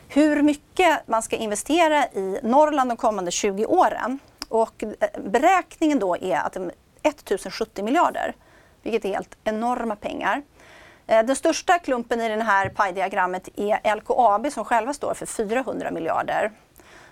hur 0.08 0.42
mycket 0.42 1.08
man 1.08 1.24
ska 1.24 1.36
investera 1.36 2.06
i 2.06 2.40
Norrland 2.44 2.90
de 2.90 2.98
kommande 2.98 3.32
20 3.32 3.66
åren. 3.66 4.20
Och 4.50 4.84
eh, 4.84 5.22
beräkningen 5.26 6.00
då 6.00 6.18
är 6.18 6.38
att 6.38 6.58
1070 7.04 7.84
miljarder, 7.84 8.36
vilket 8.84 9.06
är 9.06 9.14
helt 9.14 9.38
enorma 9.44 9.96
pengar. 9.96 10.42
Eh, 11.12 11.26
den 11.26 11.36
största 11.36 11.80
klumpen 11.80 12.22
i 12.22 12.36
det 12.36 12.44
här 12.44 12.70
pajdiagrammet 12.70 13.50
är 13.56 13.96
LKAB 13.96 14.52
som 14.52 14.66
själva 14.66 14.94
står 14.94 15.14
för 15.14 15.26
400 15.26 15.92
miljarder. 15.92 16.52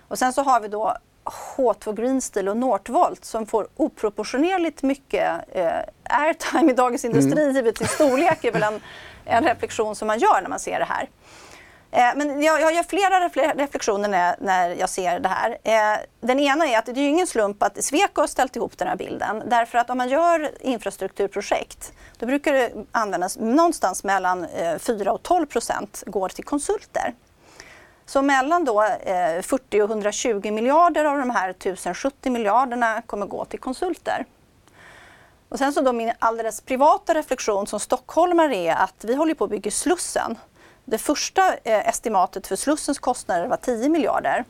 Och 0.08 0.18
sen 0.18 0.32
så 0.32 0.42
har 0.42 0.60
vi 0.60 0.68
då 0.68 0.96
H2 1.56 1.96
Green 1.96 2.20
Steel 2.20 2.48
och 2.48 2.56
Northvolt 2.56 3.24
som 3.24 3.46
får 3.46 3.68
oproportionerligt 3.76 4.82
mycket 4.82 5.30
eh, 5.52 5.70
airtime 6.02 6.72
i 6.72 6.74
Dagens 6.74 7.04
Industri 7.04 7.42
mm. 7.42 7.56
givet 7.56 7.76
till 7.76 7.88
storlek 7.88 8.44
är 8.44 8.52
väl 8.52 8.62
en, 8.62 8.80
en 9.24 9.44
reflektion 9.44 9.96
som 9.96 10.06
man 10.06 10.18
gör 10.18 10.40
när 10.42 10.48
man 10.48 10.60
ser 10.60 10.78
det 10.78 10.84
här. 10.84 11.08
Eh, 11.92 12.10
men 12.16 12.42
jag, 12.42 12.60
jag 12.60 12.74
gör 12.74 12.82
flera 12.82 13.28
reflektioner 13.54 14.08
när, 14.08 14.36
när 14.40 14.68
jag 14.68 14.88
ser 14.88 15.20
det 15.20 15.28
här. 15.28 15.58
Eh, 15.62 15.98
den 16.20 16.40
ena 16.40 16.66
är 16.66 16.78
att 16.78 16.86
det 16.86 17.00
är 17.00 17.08
ingen 17.08 17.26
slump 17.26 17.62
att 17.62 17.84
Sweco 17.84 18.20
har 18.20 18.26
ställt 18.26 18.56
ihop 18.56 18.78
den 18.78 18.88
här 18.88 18.96
bilden. 18.96 19.42
Därför 19.46 19.78
att 19.78 19.90
om 19.90 19.98
man 19.98 20.08
gör 20.08 20.50
infrastrukturprojekt 20.60 21.92
då 22.18 22.26
brukar 22.26 22.52
det 22.52 22.72
användas 22.92 23.38
någonstans 23.38 24.04
mellan 24.04 24.44
eh, 24.44 24.78
4 24.78 25.12
och 25.12 25.22
12 25.22 25.46
procent 25.46 26.02
går 26.06 26.28
till 26.28 26.44
konsulter. 26.44 27.14
Så 28.06 28.22
mellan 28.22 28.64
då 28.64 28.86
40 29.42 29.82
och 29.82 29.90
120 29.90 30.50
miljarder 30.50 31.04
av 31.04 31.18
de 31.18 31.30
här 31.30 31.50
1070 31.50 32.32
miljarderna 32.32 33.02
kommer 33.02 33.26
gå 33.26 33.44
till 33.44 33.58
konsulter. 33.58 34.24
Och 35.48 35.58
sen 35.58 35.72
så 35.72 35.80
då 35.80 35.92
min 35.92 36.12
alldeles 36.18 36.60
privata 36.60 37.14
reflektion 37.14 37.66
som 37.66 37.80
stockholmare 37.80 38.56
är 38.56 38.74
att 38.74 39.04
vi 39.04 39.14
håller 39.14 39.34
på 39.34 39.44
att 39.44 39.50
bygga 39.50 39.70
Slussen 39.70 40.38
det 40.90 40.98
första 40.98 41.54
eh, 41.64 41.88
estimatet 41.88 42.46
för 42.46 42.56
Slussens 42.56 42.98
kostnader 42.98 43.46
var 43.46 43.56
10 43.56 43.88
miljarder. 43.88 44.44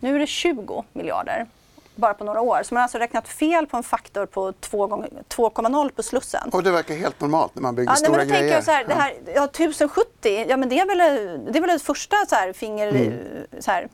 Nu 0.00 0.14
är 0.14 0.18
det 0.18 0.26
20 0.26 0.84
miljarder 0.92 1.46
bara 1.94 2.14
på 2.14 2.24
några 2.24 2.40
år. 2.40 2.62
Så 2.62 2.74
man 2.74 2.80
har 2.80 2.82
alltså 2.82 2.98
räknat 2.98 3.28
fel 3.28 3.66
på 3.66 3.76
en 3.76 3.82
faktor 3.82 4.26
på 4.26 4.52
2,0 4.52 5.90
på 5.90 6.02
Slussen. 6.02 6.50
Och 6.52 6.62
det 6.62 6.70
verkar 6.70 6.94
helt 6.94 7.20
normalt 7.20 7.54
när 7.54 7.62
man 7.62 7.74
bygger 7.74 7.90
ja, 7.90 7.96
stora 7.96 8.16
nej, 8.16 8.26
men 8.26 8.36
grejer. 8.36 8.54
Jag 8.54 8.64
så 8.64 8.70
här, 8.70 8.84
det 8.84 8.94
här, 8.94 9.14
ja, 9.34 9.44
1070, 9.44 10.46
ja 10.48 10.56
men 10.56 10.68
det 10.68 10.78
är 10.78 10.86
väl, 10.86 10.98
det 11.52 11.58
är 11.58 11.60
väl 11.60 11.70
ett 11.70 11.82
första 11.82 12.16
så 12.28 12.34
här, 12.34 12.52
finger... 12.52 12.88
Mm. 12.88 13.18
Så 13.58 13.70
här. 13.70 13.88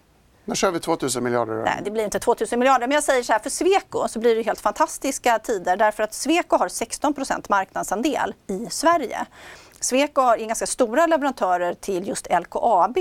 Nu 0.45 0.55
kör 0.55 0.71
vi 0.71 0.81
2000 0.81 1.25
miljarder. 1.25 1.57
Då. 1.57 1.63
Nej, 1.63 1.81
det 1.85 1.91
blir 1.91 2.05
inte 2.05 2.19
2000 2.19 2.59
miljarder. 2.59 2.87
Men 2.87 2.95
jag 2.95 3.05
säger 3.05 3.23
så 3.23 3.33
här, 3.33 3.41
för 3.41 3.51
Sweco 3.51 4.09
så 4.09 4.19
blir 4.19 4.37
det 4.37 4.43
helt 4.43 4.61
fantastiska 4.61 5.39
tider 5.39 5.77
därför 5.77 6.03
att 6.03 6.15
Sweco 6.15 6.57
har 6.57 6.69
16% 6.69 7.47
marknadsandel 7.49 8.35
i 8.47 8.67
Sverige. 8.71 9.27
Sweco 9.81 10.21
är 10.21 10.47
ganska 10.47 10.67
stora 10.67 11.07
leverantörer 11.07 11.75
till 11.75 12.09
just 12.09 12.27
LKAB. 12.31 12.99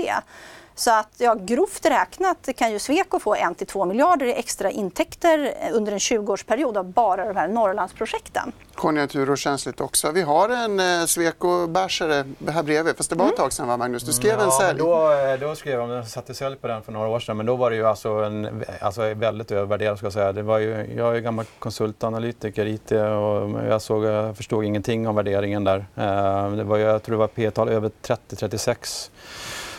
Så 0.80 0.90
att 0.90 1.14
ja, 1.18 1.34
grovt 1.34 1.86
räknat 1.86 2.48
kan 2.56 2.72
ju 2.72 2.78
Sweco 2.78 3.18
få 3.18 3.34
1-2 3.34 3.86
miljarder 3.86 4.26
i 4.26 4.34
extra 4.34 4.70
intäkter 4.70 5.54
under 5.72 5.92
en 5.92 5.98
20-årsperiod 5.98 6.78
av 6.78 6.84
bara 6.84 7.24
de 7.24 7.36
här 7.36 7.48
Norrlandsprojekten. 7.48 8.52
Konjunkturokänsligt 8.74 9.80
också. 9.80 10.10
Vi 10.10 10.22
har 10.22 10.48
en 10.48 10.80
eh, 10.80 11.06
Sweco-bärsare 11.06 12.24
här 12.48 12.62
bredvid, 12.62 12.96
fast 12.96 13.10
det 13.10 13.16
var 13.16 13.24
ett 13.24 13.30
mm. 13.30 13.36
tag 13.36 13.52
sedan 13.52 13.68
va 13.68 13.76
Magnus? 13.76 14.02
Du 14.02 14.12
skrev 14.12 14.38
ja, 14.38 14.44
en 14.44 14.50
sälj. 14.50 14.78
Då, 14.78 15.12
eh, 15.12 15.40
då 15.40 15.54
skrev 15.54 15.80
jag, 15.80 16.08
satte 16.08 16.34
sälj 16.34 16.56
på 16.56 16.66
den 16.66 16.82
för 16.82 16.92
några 16.92 17.08
år 17.08 17.20
sedan, 17.20 17.36
men 17.36 17.46
då 17.46 17.56
var 17.56 17.70
det 17.70 17.76
ju 17.76 17.86
alltså, 17.86 18.08
en, 18.08 18.64
alltså 18.80 19.14
väldigt 19.14 19.50
övervärderat 19.50 19.98
ska 19.98 20.06
jag 20.06 20.12
säga. 20.12 20.32
Det 20.32 20.42
var 20.42 20.58
ju, 20.58 20.94
jag 20.96 21.16
är 21.16 21.20
gammal 21.20 21.44
konsultanalytiker 21.58 22.66
IT 22.66 22.90
och 22.92 23.66
jag, 23.68 23.82
såg, 23.82 24.04
jag 24.04 24.36
förstod 24.36 24.64
ingenting 24.64 25.08
om 25.08 25.16
värderingen 25.16 25.64
där. 25.64 25.86
Eh, 25.96 26.50
det 26.50 26.64
var, 26.64 26.78
jag 26.78 27.02
tror 27.02 27.14
det 27.14 27.18
var 27.18 27.28
P-tal 27.28 27.68
över 27.68 27.90
30-36 28.02 29.10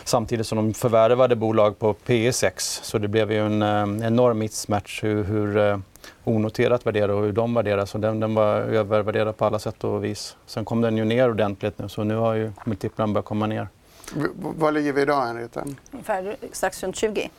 samtidigt 0.04 0.46
som 0.46 0.56
de 0.56 0.74
förvärvade 0.74 1.36
bolag 1.36 1.78
på 1.78 1.94
P6. 2.06 2.52
Så 2.82 2.98
det 2.98 3.08
blev 3.08 3.32
ju 3.32 3.46
en 3.46 3.62
eh, 3.62 4.06
enorm 4.06 4.38
mismatch 4.38 5.04
hur, 5.04 5.24
hur 5.24 5.56
eh, 5.56 5.78
onoterat 6.24 6.86
värderade 6.86 7.12
och 7.12 7.22
hur 7.22 7.32
de 7.32 7.54
värderade. 7.54 7.86
Så 7.86 7.98
den, 7.98 8.20
den 8.20 8.34
var 8.34 8.56
övervärderad 8.56 9.36
på 9.36 9.44
alla 9.44 9.58
sätt 9.58 9.84
och 9.84 10.04
vis. 10.04 10.36
Sen 10.46 10.64
kom 10.64 10.80
den 10.80 10.96
ju 10.96 11.04
ner 11.04 11.30
ordentligt 11.30 11.78
nu 11.78 11.88
så 11.88 12.04
nu 12.04 12.16
har 12.16 12.34
ju 12.34 12.52
multiplarna 12.64 13.12
börjat 13.12 13.24
komma 13.24 13.46
ner. 13.46 13.68
V 14.14 14.28
vad 14.34 14.74
ligger 14.74 14.92
vi 14.92 15.02
idag 15.02 15.26
Henrietta? 15.26 15.64
Ungefär 15.90 16.36
strax 16.52 16.82
runt 16.82 16.96
20. 16.96 17.30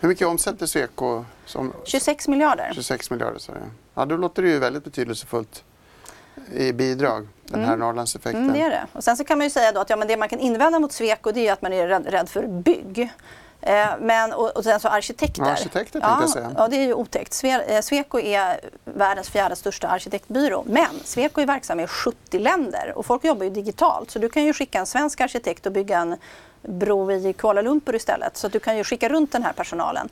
Hur 0.00 0.08
mycket 0.08 0.26
omsätter 0.26 0.66
Sweco? 0.66 1.24
Som... 1.46 1.72
26 1.84 2.28
miljarder. 2.28 2.70
26 2.74 3.10
miljarder, 3.10 3.38
så 3.38 3.52
ja. 3.52 3.58
ja. 3.94 4.06
Då 4.06 4.16
låter 4.16 4.42
det 4.42 4.48
ju 4.48 4.58
väldigt 4.58 4.84
betydelsefullt 4.84 5.64
i 6.52 6.72
bidrag, 6.72 7.28
den 7.46 7.60
här 7.60 7.66
mm. 7.66 7.80
Norrlandseffekten. 7.80 8.42
Mm, 8.42 8.52
det 8.52 8.60
är 8.62 8.70
det. 8.70 8.86
Och 8.92 9.04
sen 9.04 9.16
så 9.16 9.24
kan 9.24 9.38
man 9.38 9.46
ju 9.46 9.50
säga 9.50 9.72
då 9.72 9.80
att 9.80 9.90
ja, 9.90 9.96
men 9.96 10.08
det 10.08 10.16
man 10.16 10.28
kan 10.28 10.38
invända 10.38 10.78
mot 10.78 10.92
Sweco 10.92 11.32
det 11.32 11.48
är 11.48 11.52
att 11.52 11.62
man 11.62 11.72
är 11.72 11.88
rädd, 11.88 12.06
rädd 12.06 12.28
för 12.28 12.46
bygg. 12.46 13.10
Eh, 13.62 13.86
men, 14.00 14.32
och, 14.32 14.56
och 14.56 14.64
sen 14.64 14.80
så 14.80 14.88
arkitekter. 14.88 15.42
Ja, 15.42 15.50
arkitekter 15.50 16.00
ja, 16.02 16.18
jag 16.20 16.30
säga. 16.30 16.52
Ja, 16.56 16.68
det 16.68 16.76
är 16.76 16.86
ju 16.86 16.94
otäckt. 16.94 17.44
Eh, 17.44 17.80
Sweco 17.80 18.20
är 18.20 18.60
världens 18.84 19.30
fjärde 19.30 19.56
största 19.56 19.88
arkitektbyrå. 19.88 20.64
Men 20.66 21.00
Sweco 21.04 21.40
är 21.40 21.46
verksam 21.46 21.80
i 21.80 21.86
70 21.86 22.38
länder 22.38 22.92
och 22.96 23.06
folk 23.06 23.24
jobbar 23.24 23.44
ju 23.44 23.50
digitalt. 23.50 24.10
Så 24.10 24.18
du 24.18 24.28
kan 24.28 24.44
ju 24.44 24.52
skicka 24.52 24.78
en 24.78 24.86
svensk 24.86 25.20
arkitekt 25.20 25.66
och 25.66 25.72
bygga 25.72 25.98
en 25.98 26.16
bro 26.62 27.12
i 27.12 27.32
Kuala 27.32 27.62
Lumpur 27.62 27.94
istället. 27.94 28.36
Så 28.36 28.48
du 28.48 28.58
kan 28.58 28.76
ju 28.76 28.84
skicka 28.84 29.08
runt 29.08 29.32
den 29.32 29.42
här 29.42 29.52
personalen. 29.52 30.08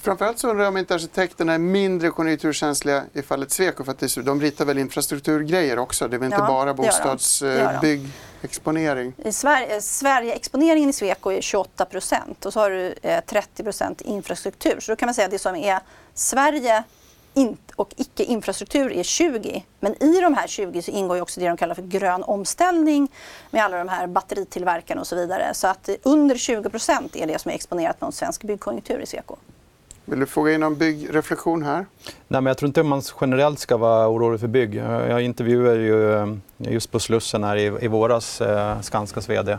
Framförallt 0.00 0.38
så 0.38 0.50
undrar 0.50 0.64
jag 0.64 0.70
om 0.70 0.76
inte 0.76 0.94
arkitekterna 0.94 1.54
är 1.54 1.58
mindre 1.58 2.10
konjunkturkänsliga 2.10 3.04
i 3.12 3.22
fallet 3.22 3.50
Sweco 3.50 3.84
för 3.84 3.92
att 3.92 4.14
de 4.24 4.40
ritar 4.40 4.64
väl 4.64 4.78
infrastrukturgrejer 4.78 5.78
också? 5.78 6.08
Det 6.08 6.16
är 6.16 6.18
väl 6.18 6.26
inte 6.26 6.38
ja, 6.40 6.46
bara 6.46 6.74
bostadsbyggexponering? 6.74 9.12
I 9.24 9.32
Sverige, 9.32 9.80
Sverige-exponeringen 9.80 10.88
i 10.88 10.92
Sweco 10.92 11.32
är 11.32 11.40
28 11.40 11.84
procent 11.84 12.46
och 12.46 12.52
så 12.52 12.60
har 12.60 12.70
du 12.70 12.94
30 13.26 13.38
eh, 13.38 13.44
procent 13.64 14.00
infrastruktur. 14.00 14.80
Så 14.80 14.92
då 14.92 14.96
kan 14.96 15.06
man 15.06 15.14
säga 15.14 15.24
att 15.24 15.30
det 15.30 15.38
som 15.38 15.56
är 15.56 15.80
Sverige 16.14 16.84
in, 17.34 17.56
och 17.76 17.94
icke-infrastruktur 17.96 18.92
är 18.92 19.02
20. 19.02 19.64
Men 19.80 20.02
i 20.02 20.20
de 20.20 20.34
här 20.34 20.46
20 20.46 20.82
så 20.82 20.90
ingår 20.90 21.16
ju 21.16 21.22
också 21.22 21.40
det 21.40 21.48
de 21.48 21.56
kallar 21.56 21.74
för 21.74 21.82
grön 21.82 22.22
omställning 22.22 23.08
med 23.50 23.64
alla 23.64 23.78
de 23.78 23.88
här 23.88 24.06
batteritillverkarna 24.06 25.00
och 25.00 25.06
så 25.06 25.16
vidare. 25.16 25.54
Så 25.54 25.66
att 25.66 25.88
under 26.02 26.36
20 26.36 26.70
procent 26.70 27.16
är 27.16 27.26
det 27.26 27.40
som 27.40 27.50
är 27.50 27.54
exponerat 27.54 28.02
en 28.02 28.12
svensk 28.12 28.42
byggkonjunktur 28.42 29.00
i 29.00 29.06
Sweco. 29.06 29.36
Vill 30.04 30.20
du 30.20 30.26
fråga 30.26 30.52
in 30.52 30.60
någon 30.60 30.74
byggreflektion 30.78 31.62
här? 31.62 31.86
Nej, 32.28 32.40
men 32.40 32.46
jag 32.46 32.56
tror 32.56 32.66
inte 32.66 32.82
man 32.82 33.02
generellt 33.20 33.58
ska 33.58 33.76
vara 33.76 34.08
orolig 34.08 34.40
för 34.40 34.46
bygg. 34.48 34.74
Jag 35.08 35.22
intervjuade 35.22 35.80
ju 35.80 36.14
eh, 36.14 36.26
just 36.58 36.92
på 36.92 36.98
Slussen 36.98 37.44
här 37.44 37.56
i, 37.56 37.72
i 37.80 37.88
våras 37.88 38.40
eh, 38.40 38.80
Skanskas 38.80 39.28
VD. 39.28 39.58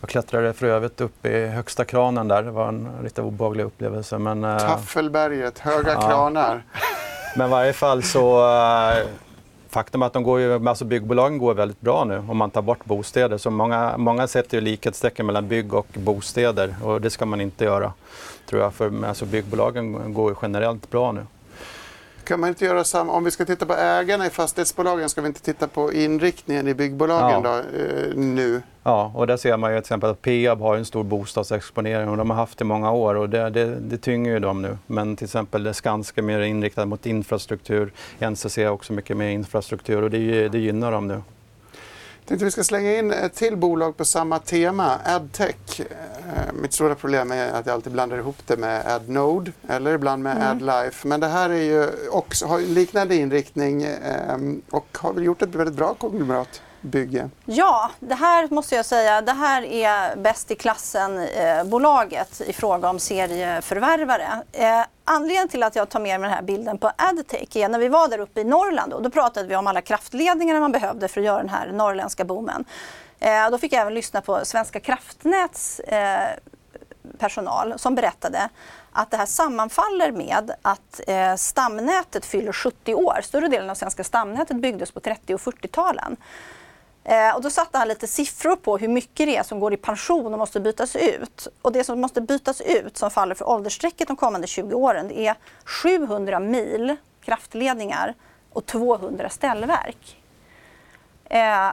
Jag 0.00 0.08
klättrade 0.10 0.52
för 0.52 0.66
övrigt 0.66 1.00
upp 1.00 1.26
i 1.26 1.46
högsta 1.46 1.84
kranen 1.84 2.28
där. 2.28 2.42
Det 2.42 2.50
var 2.50 2.68
en 2.68 2.88
lite 3.04 3.22
obehaglig 3.22 3.64
upplevelse. 3.64 4.18
Men, 4.18 4.44
eh, 4.44 4.58
Taffelberget, 4.58 5.58
höga 5.58 5.92
Ja. 5.92 6.00
kranar. 6.08 6.62
men 7.36 7.46
i 7.46 7.50
varje 7.50 7.72
fall 7.72 8.02
så... 8.02 8.46
eh, 8.90 9.06
Faktum 9.68 10.02
är 10.02 10.06
att 10.06 10.12
de 10.12 10.22
går 10.22 10.40
ju, 10.40 10.68
alltså 10.68 10.84
byggbolagen 10.84 11.38
går 11.38 11.54
väldigt 11.54 11.80
bra 11.80 12.04
nu 12.04 12.18
om 12.28 12.36
man 12.36 12.50
tar 12.50 12.62
bort 12.62 12.84
bostäder. 12.84 13.38
Så 13.38 13.50
många, 13.50 13.94
många 13.96 14.26
sätter 14.26 14.56
ju 14.56 14.60
likhetstecken 14.60 15.26
mellan 15.26 15.48
bygg 15.48 15.74
och 15.74 15.86
bostäder 15.94 16.74
och 16.82 17.00
det 17.00 17.10
ska 17.10 17.26
man 17.26 17.40
inte 17.40 17.64
göra. 17.64 17.92
Tror 18.54 18.62
jag, 18.62 18.74
för 18.74 19.04
alltså 19.04 19.26
byggbolagen 19.26 20.14
går 20.14 20.30
ju 20.30 20.36
generellt 20.42 20.90
bra 20.90 21.12
nu. 21.12 21.26
Kan 22.24 22.40
man 22.40 22.48
inte 22.48 22.64
göra 22.64 22.84
samma? 22.84 23.12
Om 23.12 23.24
vi 23.24 23.30
ska 23.30 23.44
titta 23.44 23.66
på 23.66 23.74
ägarna 23.74 24.26
i 24.26 24.30
fastighetsbolagen, 24.30 25.08
ska 25.08 25.20
vi 25.20 25.26
inte 25.26 25.42
titta 25.42 25.68
på 25.68 25.92
inriktningen 25.92 26.68
i 26.68 26.74
byggbolagen 26.74 27.40
Ja. 27.44 27.50
då, 27.50 27.78
eh, 27.78 28.14
nu? 28.16 28.62
Ja, 28.82 29.12
och 29.14 29.26
där 29.26 29.36
ser 29.36 29.56
man 29.56 29.70
ju 29.70 29.76
till 29.76 29.80
exempel 29.80 30.10
att 30.10 30.22
Peab 30.22 30.60
har 30.60 30.76
en 30.76 30.84
stor 30.84 31.02
bostadsexponering 31.04 32.08
och 32.08 32.16
de 32.16 32.30
har 32.30 32.36
haft 32.36 32.58
det 32.58 32.62
i 32.62 32.66
många 32.66 32.92
år 32.92 33.14
och 33.14 33.28
det, 33.28 33.50
det, 33.50 33.74
det 33.80 33.98
tynger 33.98 34.30
ju 34.30 34.38
dem 34.38 34.62
nu. 34.62 34.78
Men 34.86 35.16
till 35.16 35.24
exempel 35.24 35.74
Skanska 35.74 36.20
är 36.20 36.22
mer 36.22 36.40
inriktad 36.40 36.86
mot 36.86 37.06
infrastruktur, 37.06 37.92
NCC 38.18 38.58
är 38.58 38.70
också 38.70 38.92
mycket 38.92 39.16
mer 39.16 39.28
infrastruktur 39.28 40.02
och 40.02 40.10
det, 40.10 40.48
det 40.48 40.58
gynnar 40.58 40.92
dem 40.92 41.08
nu. 41.08 41.14
Jag 41.14 42.28
tänkte 42.28 42.44
vi 42.44 42.50
ska 42.50 42.64
slänga 42.64 42.98
in 42.98 43.12
ett 43.12 43.34
till 43.34 43.56
bolag 43.56 43.96
på 43.96 44.04
samma 44.04 44.38
tema, 44.38 44.98
AdTech. 45.04 45.80
Eh, 46.34 46.52
Mitt 46.52 46.72
stora 46.72 46.94
problem 46.94 47.32
är 47.32 47.52
att 47.52 47.66
jag 47.66 47.74
alltid 47.74 47.92
blandar 47.92 48.16
ihop 48.18 48.36
det 48.46 48.56
med 48.56 48.86
AdNode 48.86 49.52
eller 49.68 49.94
ibland 49.94 50.22
med 50.22 50.36
Mm. 50.36 50.50
AdLife. 50.50 51.08
Men 51.08 51.20
det 51.20 51.26
här 51.26 51.50
är 51.50 51.62
ju 51.62 51.88
också, 52.10 52.46
har 52.46 52.58
ju 52.58 52.66
liknande 52.66 53.14
inriktning 53.16 53.82
eh, 53.82 54.36
och 54.70 54.98
har 55.00 55.12
väl 55.12 55.24
gjort 55.24 55.42
ett 55.42 55.54
väldigt 55.54 55.74
bra 55.76 55.94
konglomeratbygge. 55.94 57.30
Ja, 57.44 57.90
det 58.00 58.14
här 58.14 58.48
måste 58.50 58.74
jag 58.74 58.84
säga, 58.86 59.20
det 59.20 59.32
här 59.32 59.62
är 59.62 60.16
bäst 60.16 60.50
i 60.50 60.54
klassen-bolaget 60.54 62.40
i 62.46 62.52
fråga 62.52 62.88
om 62.88 62.98
serieförvärvare. 62.98 64.28
Eh, 64.52 64.80
anledningen 65.04 65.48
till 65.48 65.62
att 65.62 65.76
jag 65.76 65.88
tar 65.88 66.00
med 66.00 66.20
mig 66.20 66.28
den 66.28 66.36
här 66.36 66.42
bilden 66.44 66.78
på 66.78 66.90
Adtech 66.96 67.56
är 67.56 67.68
när 67.68 67.78
vi 67.78 67.88
var 67.88 68.08
där 68.08 68.18
uppe 68.18 68.40
i 68.40 68.44
Norrland 68.44 68.92
och 68.92 69.02
då 69.02 69.10
pratade 69.10 69.48
vi 69.48 69.56
om 69.56 69.66
alla 69.66 69.80
kraftledningar 69.80 70.60
man 70.60 70.72
behövde 70.72 71.08
för 71.08 71.20
att 71.20 71.26
göra 71.26 71.38
den 71.38 71.48
här 71.48 71.72
norrländska 71.72 72.24
boomen. 72.24 72.64
Eh, 73.20 73.50
då 73.50 73.58
fick 73.58 73.72
jag 73.72 73.80
även 73.80 73.94
lyssna 73.94 74.20
på 74.20 74.44
Svenska 74.44 74.80
kraftnäts 74.80 75.80
eh, 75.80 76.38
personal 77.18 77.78
som 77.78 77.94
berättade 77.94 78.48
att 78.92 79.10
det 79.10 79.16
här 79.16 79.26
sammanfaller 79.26 80.12
med 80.12 80.50
att 80.62 81.00
eh, 81.06 81.34
stamnätet 81.34 82.24
fyller 82.24 82.52
70 82.52 82.94
år. 82.94 83.20
Större 83.22 83.48
delen 83.48 83.70
av 83.70 83.74
svenska 83.74 84.04
stamnätet 84.04 84.56
byggdes 84.56 84.90
på 84.90 85.00
30 85.00 85.34
och 85.34 85.40
40-talen. 85.40 86.16
Eh, 87.04 87.34
och 87.36 87.42
då 87.42 87.50
satte 87.50 87.78
han 87.78 87.88
lite 87.88 88.06
siffror 88.06 88.56
på 88.56 88.78
hur 88.78 88.88
mycket 88.88 89.26
det 89.26 89.36
är 89.36 89.42
som 89.42 89.60
går 89.60 89.74
i 89.74 89.76
pension 89.76 90.32
och 90.32 90.38
måste 90.38 90.60
bytas 90.60 90.96
ut. 90.96 91.48
Och 91.62 91.72
det 91.72 91.84
som 91.84 92.00
måste 92.00 92.20
bytas 92.20 92.60
ut 92.60 92.96
som 92.96 93.10
faller 93.10 93.34
för 93.34 93.48
åldersstrecket 93.48 94.08
de 94.08 94.16
kommande 94.16 94.46
20 94.46 94.74
åren 94.74 95.08
det 95.08 95.26
är 95.26 95.34
700 95.64 96.40
mil 96.40 96.96
kraftledningar 97.24 98.14
och 98.52 98.66
200 98.66 99.30
ställverk. 99.30 100.22
Eh, 101.24 101.70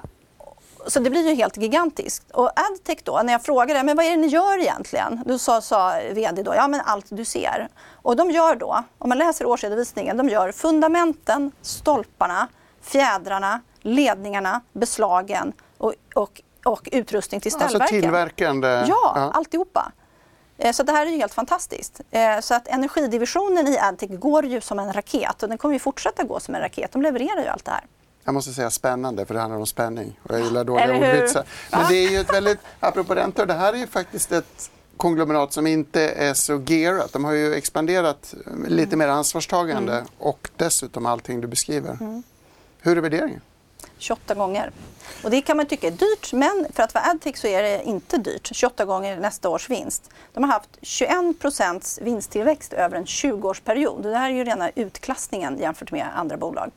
så 0.88 1.00
det 1.00 1.10
blir 1.10 1.30
ju 1.30 1.36
helt 1.36 1.58
gigantiskt. 1.58 2.32
Och 2.32 2.52
Adtech 2.60 2.98
då, 3.04 3.22
när 3.24 3.34
jag 3.34 3.44
frågade 3.44 3.84
men 3.84 3.98
vad 3.98 4.06
är 4.06 4.10
det 4.10 4.18
ni 4.18 4.28
gör 4.28 4.58
egentligen? 4.60 5.24
Då 5.26 5.40
sa, 5.40 5.62
sa 5.62 5.94
vd 6.12 6.44
då, 6.44 6.56
ja 6.56 6.68
men 6.68 6.82
allt 6.86 7.06
du 7.10 7.26
ser. 7.26 7.68
Och 7.92 8.16
de 8.16 8.32
gör 8.32 8.56
då, 8.56 8.84
om 8.98 9.10
man 9.10 9.18
läser 9.18 9.46
årsredovisningen, 9.46 10.18
de 10.18 10.30
gör 10.30 10.52
fundamenten, 10.52 11.52
stolparna, 11.62 12.48
fjädrarna, 12.82 13.62
ledningarna, 13.82 14.62
beslagen 14.74 15.54
och, 15.78 15.94
och, 16.16 16.42
och 16.66 16.90
utrustning 16.92 17.42
till 17.42 17.54
Alltså 17.54 17.68
ställverken. 17.68 18.02
tillverkande. 18.02 18.84
Ja, 18.88 19.32
alltihopa. 19.34 19.92
Eh, 20.58 20.72
Så 20.72 20.84
det 20.84 20.92
här 20.92 21.06
är 21.06 21.10
ju 21.12 21.18
helt 21.18 21.34
fantastiskt. 21.34 22.02
Eh, 22.12 22.40
Så 22.40 22.54
att 22.56 22.68
energidivisionen 22.68 23.68
i 23.68 23.78
Adtech 23.80 24.10
går 24.20 24.46
ju 24.46 24.62
som 24.62 24.80
en 24.80 24.94
raket 24.94 25.44
och 25.44 25.50
den 25.50 25.58
kommer 25.58 25.74
ju 25.76 25.80
fortsätta 25.80 26.24
gå 26.24 26.40
som 26.40 26.56
en 26.56 26.62
raket. 26.62 26.92
De 26.92 27.02
levererar 27.02 27.42
ju 27.42 27.48
allt 27.48 27.66
det 27.66 27.72
här. 27.72 27.84
Jag 28.24 28.34
måste 28.34 28.54
säga 28.54 28.70
spännande 28.70 29.26
för 29.26 29.34
det 29.34 29.40
handlar 29.40 29.60
om 29.60 29.66
spänning 29.66 30.20
och 30.24 30.36
jag 30.36 30.42
gillar 30.44 30.64
dåliga 30.64 30.96
ordvitsar. 30.96 31.44
Men 31.72 31.88
det 31.88 31.96
är 31.96 32.10
ju 32.10 32.20
ett 32.20 32.34
väldigt, 32.34 32.60
apropå 32.80 33.16
räntor, 33.16 33.46
det 33.46 33.54
här 33.54 33.74
är 33.74 33.78
ju 33.78 33.88
faktiskt 33.88 34.32
ett 34.32 34.72
konglomerat 34.98 35.54
som 35.54 35.68
inte 35.68 36.02
är 36.02 36.34
så 36.34 36.62
gearat. 36.68 37.14
De 37.14 37.26
har 37.26 37.34
ju 37.34 37.54
expanderat 37.54 38.34
lite 38.68 38.96
mer 38.96 39.08
ansvarstagande 39.08 39.94
Mm. 39.94 40.06
och 40.18 40.50
dessutom 40.56 41.06
allting 41.06 41.42
du 41.42 41.48
beskriver. 41.48 42.22
Hur 42.82 42.98
är 42.98 43.02
värderingen? 43.02 43.42
28 43.98 44.36
gånger. 44.36 44.72
Och 45.24 45.30
det 45.32 45.42
kan 45.42 45.58
man 45.58 45.66
tycka 45.66 45.88
är 45.88 45.92
dyrt, 45.92 46.34
men 46.34 46.66
för 46.74 46.84
att 46.84 46.94
vara 46.94 47.04
Adtech 47.06 47.38
så 47.38 47.48
är 47.48 47.64
det 47.64 47.84
inte 47.84 48.18
dyrt. 48.18 48.50
28 48.56 48.86
gånger 48.86 49.18
nästa 49.20 49.50
års 49.50 49.70
vinst. 49.70 50.10
De 50.34 50.44
har 50.44 50.52
haft 50.52 50.70
21 50.82 51.40
procents 51.40 52.00
vinsttillväxt 52.02 52.74
över 52.74 52.98
en 52.98 53.06
20-årsperiod. 53.06 54.04
Det 54.04 54.18
här 54.18 54.30
är 54.30 54.34
ju 54.34 54.44
rena 54.44 54.70
utklassningen 54.76 55.60
jämfört 55.60 55.92
med 55.92 56.08
andra 56.16 56.38
bolag. 56.38 56.72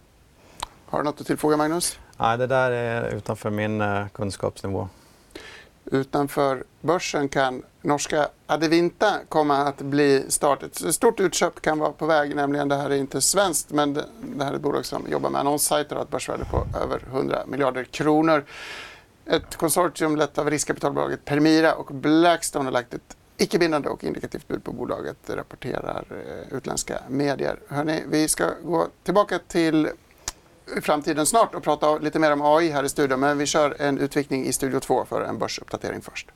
Har 0.94 0.98
du 0.98 1.04
något 1.04 1.20
att 1.20 1.26
tillfoga 1.26 1.57
Magnus? 1.57 1.98
Nej, 2.16 2.38
det 2.38 2.46
där 2.46 2.70
är 2.70 3.14
utanför 3.16 3.50
min 3.50 3.80
eh, 3.80 4.09
kunskapsnivå. 4.09 4.88
Utanför 5.85 6.64
börsen 6.80 7.28
kan 7.28 7.62
norska 7.83 8.28
Adevinta 8.46 9.14
komma 9.28 9.57
att 9.57 9.78
bli 9.78 10.24
start. 10.28 10.62
Ett 10.62 10.94
stort 10.94 11.20
utköp 11.20 11.61
kan 11.61 11.78
vara 11.78 11.92
på 11.92 12.07
väg, 12.07 12.37
nämligen 12.37 12.68
det 12.68 12.76
här 12.76 12.90
är 12.90 12.96
inte 12.96 13.20
svenskt 13.20 13.70
men 13.70 13.94
det 13.94 14.04
det 14.37 14.44
här 14.44 14.52
är 14.52 14.57
ett 14.57 14.62
bolag 14.62 14.87
som 14.87 15.07
jobbar 15.11 15.30
med 15.30 15.40
annonssajter 15.40 15.94
och 15.94 15.98
har 15.98 16.04
ett 16.04 16.11
börsvärde 16.11 16.44
på 16.44 16.66
över 16.83 17.02
100 17.11 17.42
miljarder 17.46 17.85
kronor. 17.85 18.44
Ett 19.26 19.57
konsortium 19.57 20.16
lett 20.16 20.38
av 20.38 20.50
riskkapitalbolaget 20.50 21.24
Permira 21.24 21.74
och 21.74 21.94
Blackstone 21.94 22.64
har 22.64 22.72
lagt 22.72 22.94
ett 22.94 23.16
icke-bindande 23.37 23.88
och 23.88 24.04
indikativt 24.04 24.48
bud 24.48 24.64
på 24.64 24.72
bolaget, 24.72 25.30
rapporterar 25.30 26.04
eh, 26.11 26.57
utländska 26.57 26.98
medier. 27.09 27.59
Hörrni, 27.68 28.02
vi 28.09 28.28
ska 28.28 28.50
gå 28.64 28.88
tillbaka 29.02 29.38
till 29.38 29.88
framtiden 30.83 31.27
snart 31.27 31.55
och 31.55 31.62
prata 31.62 31.98
lite 31.98 32.18
mer 32.18 32.33
om 32.33 32.42
AI 32.42 32.70
här 32.70 32.85
i 32.85 32.88
studion. 32.88 33.20
Men 33.20 33.38
vi 33.38 33.46
kör 33.46 33.77
en 33.79 33.98
utvikning 33.98 34.46
i 34.46 34.53
Studio 34.53 34.81
2 34.81 35.05
för 35.05 35.22
en 35.22 35.38
börsuppdatering 35.38 36.00
först. 36.00 36.31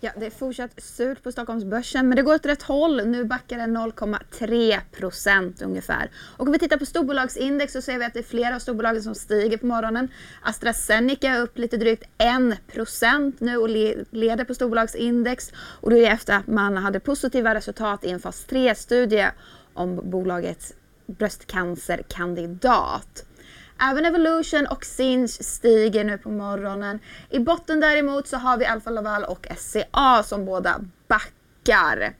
Ja, 0.00 0.10
det 0.16 0.26
är 0.26 0.30
fortsatt 0.30 0.82
surt 0.82 1.22
på 1.22 1.32
Stockholmsbörsen, 1.32 2.08
men 2.08 2.16
det 2.16 2.22
går 2.22 2.34
åt 2.34 2.46
rätt 2.46 2.62
håll. 2.62 3.06
Nu 3.06 3.24
backar 3.24 3.58
den 3.58 3.76
0,3 3.76 4.80
procent 4.92 5.62
ungefär. 5.62 6.10
Och 6.36 6.46
om 6.46 6.52
vi 6.52 6.58
tittar 6.58 6.76
på 6.76 6.86
storbolagsindex 6.86 7.72
så 7.72 7.82
ser 7.82 7.98
vi 7.98 8.04
att 8.04 8.14
det 8.14 8.18
är 8.18 8.22
flera 8.22 8.54
av 8.54 8.58
storbolagen 8.58 9.02
som 9.02 9.14
stiger 9.14 9.56
på 9.56 9.66
morgonen. 9.66 10.08
AstraZeneca 10.42 11.28
är 11.28 11.40
upp 11.40 11.58
lite 11.58 11.76
drygt 11.76 12.04
1 12.18 12.66
procent 12.66 13.40
nu 13.40 13.56
och 13.56 13.68
leder 14.10 14.44
på 14.44 14.54
storbolagsindex. 14.54 15.52
Och 15.56 15.90
det 15.90 16.06
är 16.06 16.12
efter 16.12 16.36
att 16.36 16.46
man 16.46 16.76
hade 16.76 17.00
positiva 17.00 17.54
resultat 17.54 18.04
i 18.04 18.10
en 18.10 18.20
fas 18.20 18.46
3-studie 18.48 19.26
om 19.74 20.10
bolagets 20.10 20.74
bröstcancerkandidat. 21.06 23.24
Även 23.80 24.04
Evolution 24.04 24.66
och 24.66 24.84
Sinch 24.84 25.30
stiger 25.30 26.04
nu 26.04 26.18
på 26.18 26.30
morgonen. 26.30 26.98
I 27.30 27.38
botten 27.38 27.80
däremot 27.80 28.26
så 28.28 28.36
har 28.36 28.56
vi 28.58 28.66
Alfa 28.66 28.90
Laval 28.90 29.24
och 29.24 29.46
SCA 29.56 30.22
som 30.22 30.44
båda 30.44 30.80
backar. 31.08 32.14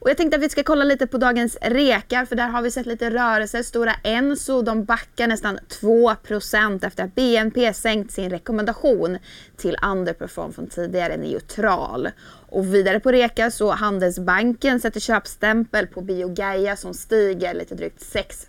Och 0.00 0.10
jag 0.10 0.16
tänkte 0.16 0.36
att 0.36 0.42
vi 0.42 0.48
ska 0.48 0.62
kolla 0.62 0.84
lite 0.84 1.06
på 1.06 1.18
dagens 1.18 1.58
rekar 1.62 2.24
för 2.24 2.36
där 2.36 2.48
har 2.48 2.62
vi 2.62 2.70
sett 2.70 2.86
lite 2.86 3.10
rörelser. 3.10 3.62
Stora 3.62 3.94
Enso 4.04 4.62
de 4.62 4.84
backar 4.84 5.26
nästan 5.26 5.58
2% 5.82 6.86
efter 6.86 7.04
att 7.04 7.14
BNP 7.14 7.74
sänkt 7.74 8.12
sin 8.12 8.30
rekommendation 8.30 9.18
till 9.56 9.76
underperform 9.82 10.52
från 10.52 10.66
tidigare 10.66 11.16
neutral. 11.16 12.08
Och 12.48 12.74
vidare 12.74 13.00
på 13.00 13.12
reka 13.12 13.50
så 13.50 13.70
Handelsbanken 13.70 14.80
sätter 14.80 15.00
köpstämpel 15.00 15.86
på 15.86 16.00
Biogaia 16.00 16.76
som 16.76 16.94
stiger 16.94 17.54
lite 17.54 17.74
drygt 17.74 18.02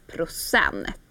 6%. 0.08 1.09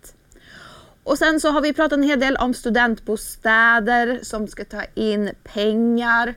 Och 1.09 1.18
sen 1.18 1.40
så 1.40 1.51
har 1.51 1.61
vi 1.61 1.73
pratat 1.73 1.92
en 1.92 2.03
hel 2.03 2.21
del 2.21 2.37
om 2.37 2.55
studentbostäder 2.55 4.18
som 4.23 4.49
ska 4.49 4.64
ta 4.64 4.83
in 4.94 5.31
pengar. 5.44 6.35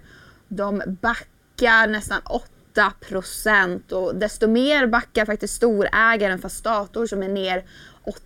De 0.47 0.81
backar 1.01 1.87
nästan 1.87 2.21
8 2.25 2.93
och 3.91 4.15
desto 4.15 4.47
mer 4.47 4.87
backar 4.87 5.25
faktiskt 5.25 5.55
storägaren 5.55 6.39
Fastator 6.39 7.05
som 7.05 7.23
är 7.23 7.29
ner 7.29 7.65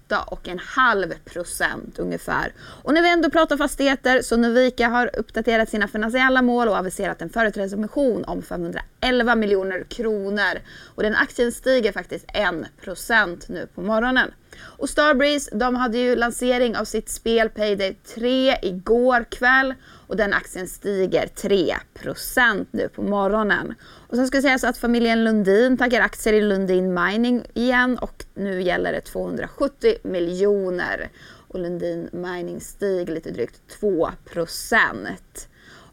8,5 0.09 1.13
procent 1.25 1.99
ungefär. 1.99 2.53
Och 2.83 2.93
när 2.93 3.01
vi 3.01 3.09
ändå 3.09 3.29
pratar 3.29 3.57
fastigheter 3.57 4.21
så 4.21 4.37
Novika 4.37 4.87
har 4.87 5.19
uppdaterat 5.19 5.69
sina 5.69 5.87
finansiella 5.87 6.41
mål 6.41 6.67
och 6.67 6.77
aviserat 6.77 7.21
en 7.21 7.29
företrädesemission 7.29 8.25
om 8.25 8.41
511 8.41 9.35
miljoner 9.35 9.83
kronor. 9.83 10.59
Och 10.95 11.03
den 11.03 11.15
aktien 11.15 11.51
stiger 11.51 11.91
faktiskt 11.91 12.25
1 12.27 12.81
procent 12.81 13.49
nu 13.49 13.67
på 13.75 13.81
morgonen. 13.81 14.31
Och 14.61 14.89
Starbreeze, 14.89 15.55
de 15.55 15.75
hade 15.75 15.97
ju 15.97 16.15
lansering 16.15 16.77
av 16.77 16.85
sitt 16.85 17.09
spel 17.09 17.49
Payday 17.49 17.97
3 18.15 18.57
igår 18.61 19.25
kväll 19.31 19.73
och 20.07 20.17
den 20.17 20.33
aktien 20.33 20.67
stiger 20.67 21.27
3% 21.27 22.65
nu 22.71 22.89
på 22.89 23.01
morgonen. 23.01 23.73
Och 24.07 24.15
sen 24.15 24.27
ska 24.27 24.41
sägas 24.41 24.63
att 24.63 24.77
familjen 24.77 25.23
Lundin 25.23 25.77
taggar 25.77 26.01
aktier 26.01 26.33
i 26.33 26.41
Lundin 26.41 26.93
Mining 26.93 27.43
igen 27.53 27.97
och 27.97 28.25
nu 28.33 28.61
gäller 28.61 28.91
det 28.91 29.01
270 29.01 29.95
miljoner. 30.03 31.09
Och 31.47 31.59
Lundin 31.59 32.09
Mining 32.11 32.61
stiger 32.61 33.13
lite 33.13 33.31
drygt 33.31 33.61
2% 33.81 35.17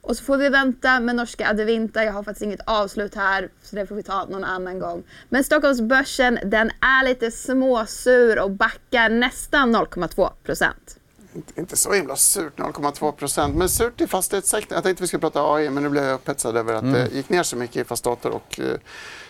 och 0.03 0.17
så 0.17 0.25
får 0.25 0.37
vi 0.37 0.49
vänta 0.49 1.01
med 1.01 1.17
norska 1.17 1.49
Adevinta. 1.49 2.05
Jag 2.05 2.13
har 2.13 2.23
faktiskt 2.23 2.43
inget 2.43 2.61
avslut 2.65 3.15
här 3.15 3.49
så 3.63 3.77
det 3.77 3.87
får 3.87 3.95
vi 3.95 4.03
ta 4.03 4.25
någon 4.25 4.45
annan 4.45 4.79
gång. 4.79 5.03
Men 5.29 5.45
Stockholmsbörsen 5.45 6.39
den 6.45 6.71
är 6.81 7.05
lite 7.05 7.31
småsur 7.31 8.39
och 8.39 8.51
backar 8.51 9.09
nästan 9.09 9.77
0,2 9.77 10.31
procent. 10.43 10.99
Inte 11.55 11.77
så 11.77 11.93
himla 11.93 12.17
surt, 12.17 12.59
0,2 12.59 13.13
procent. 13.13 13.57
Men 13.57 13.69
surt 13.69 14.01
i 14.01 14.07
fastighetssektorn. 14.07 14.77
Jag 14.77 14.85
tänkte 14.85 15.03
vi 15.03 15.07
skulle 15.07 15.21
prata 15.21 15.55
AI 15.55 15.71
men 15.71 15.83
nu 15.83 15.89
blev 15.89 16.05
jag 16.05 16.15
upphetsad 16.15 16.57
över 16.57 16.75
att 16.75 16.83
mm. 16.83 16.95
det 16.95 17.15
gick 17.15 17.29
ner 17.29 17.43
så 17.43 17.57
mycket 17.57 17.77
i 17.77 17.85
Fastator 17.85 18.31
och 18.31 18.61
eh, 18.61 18.79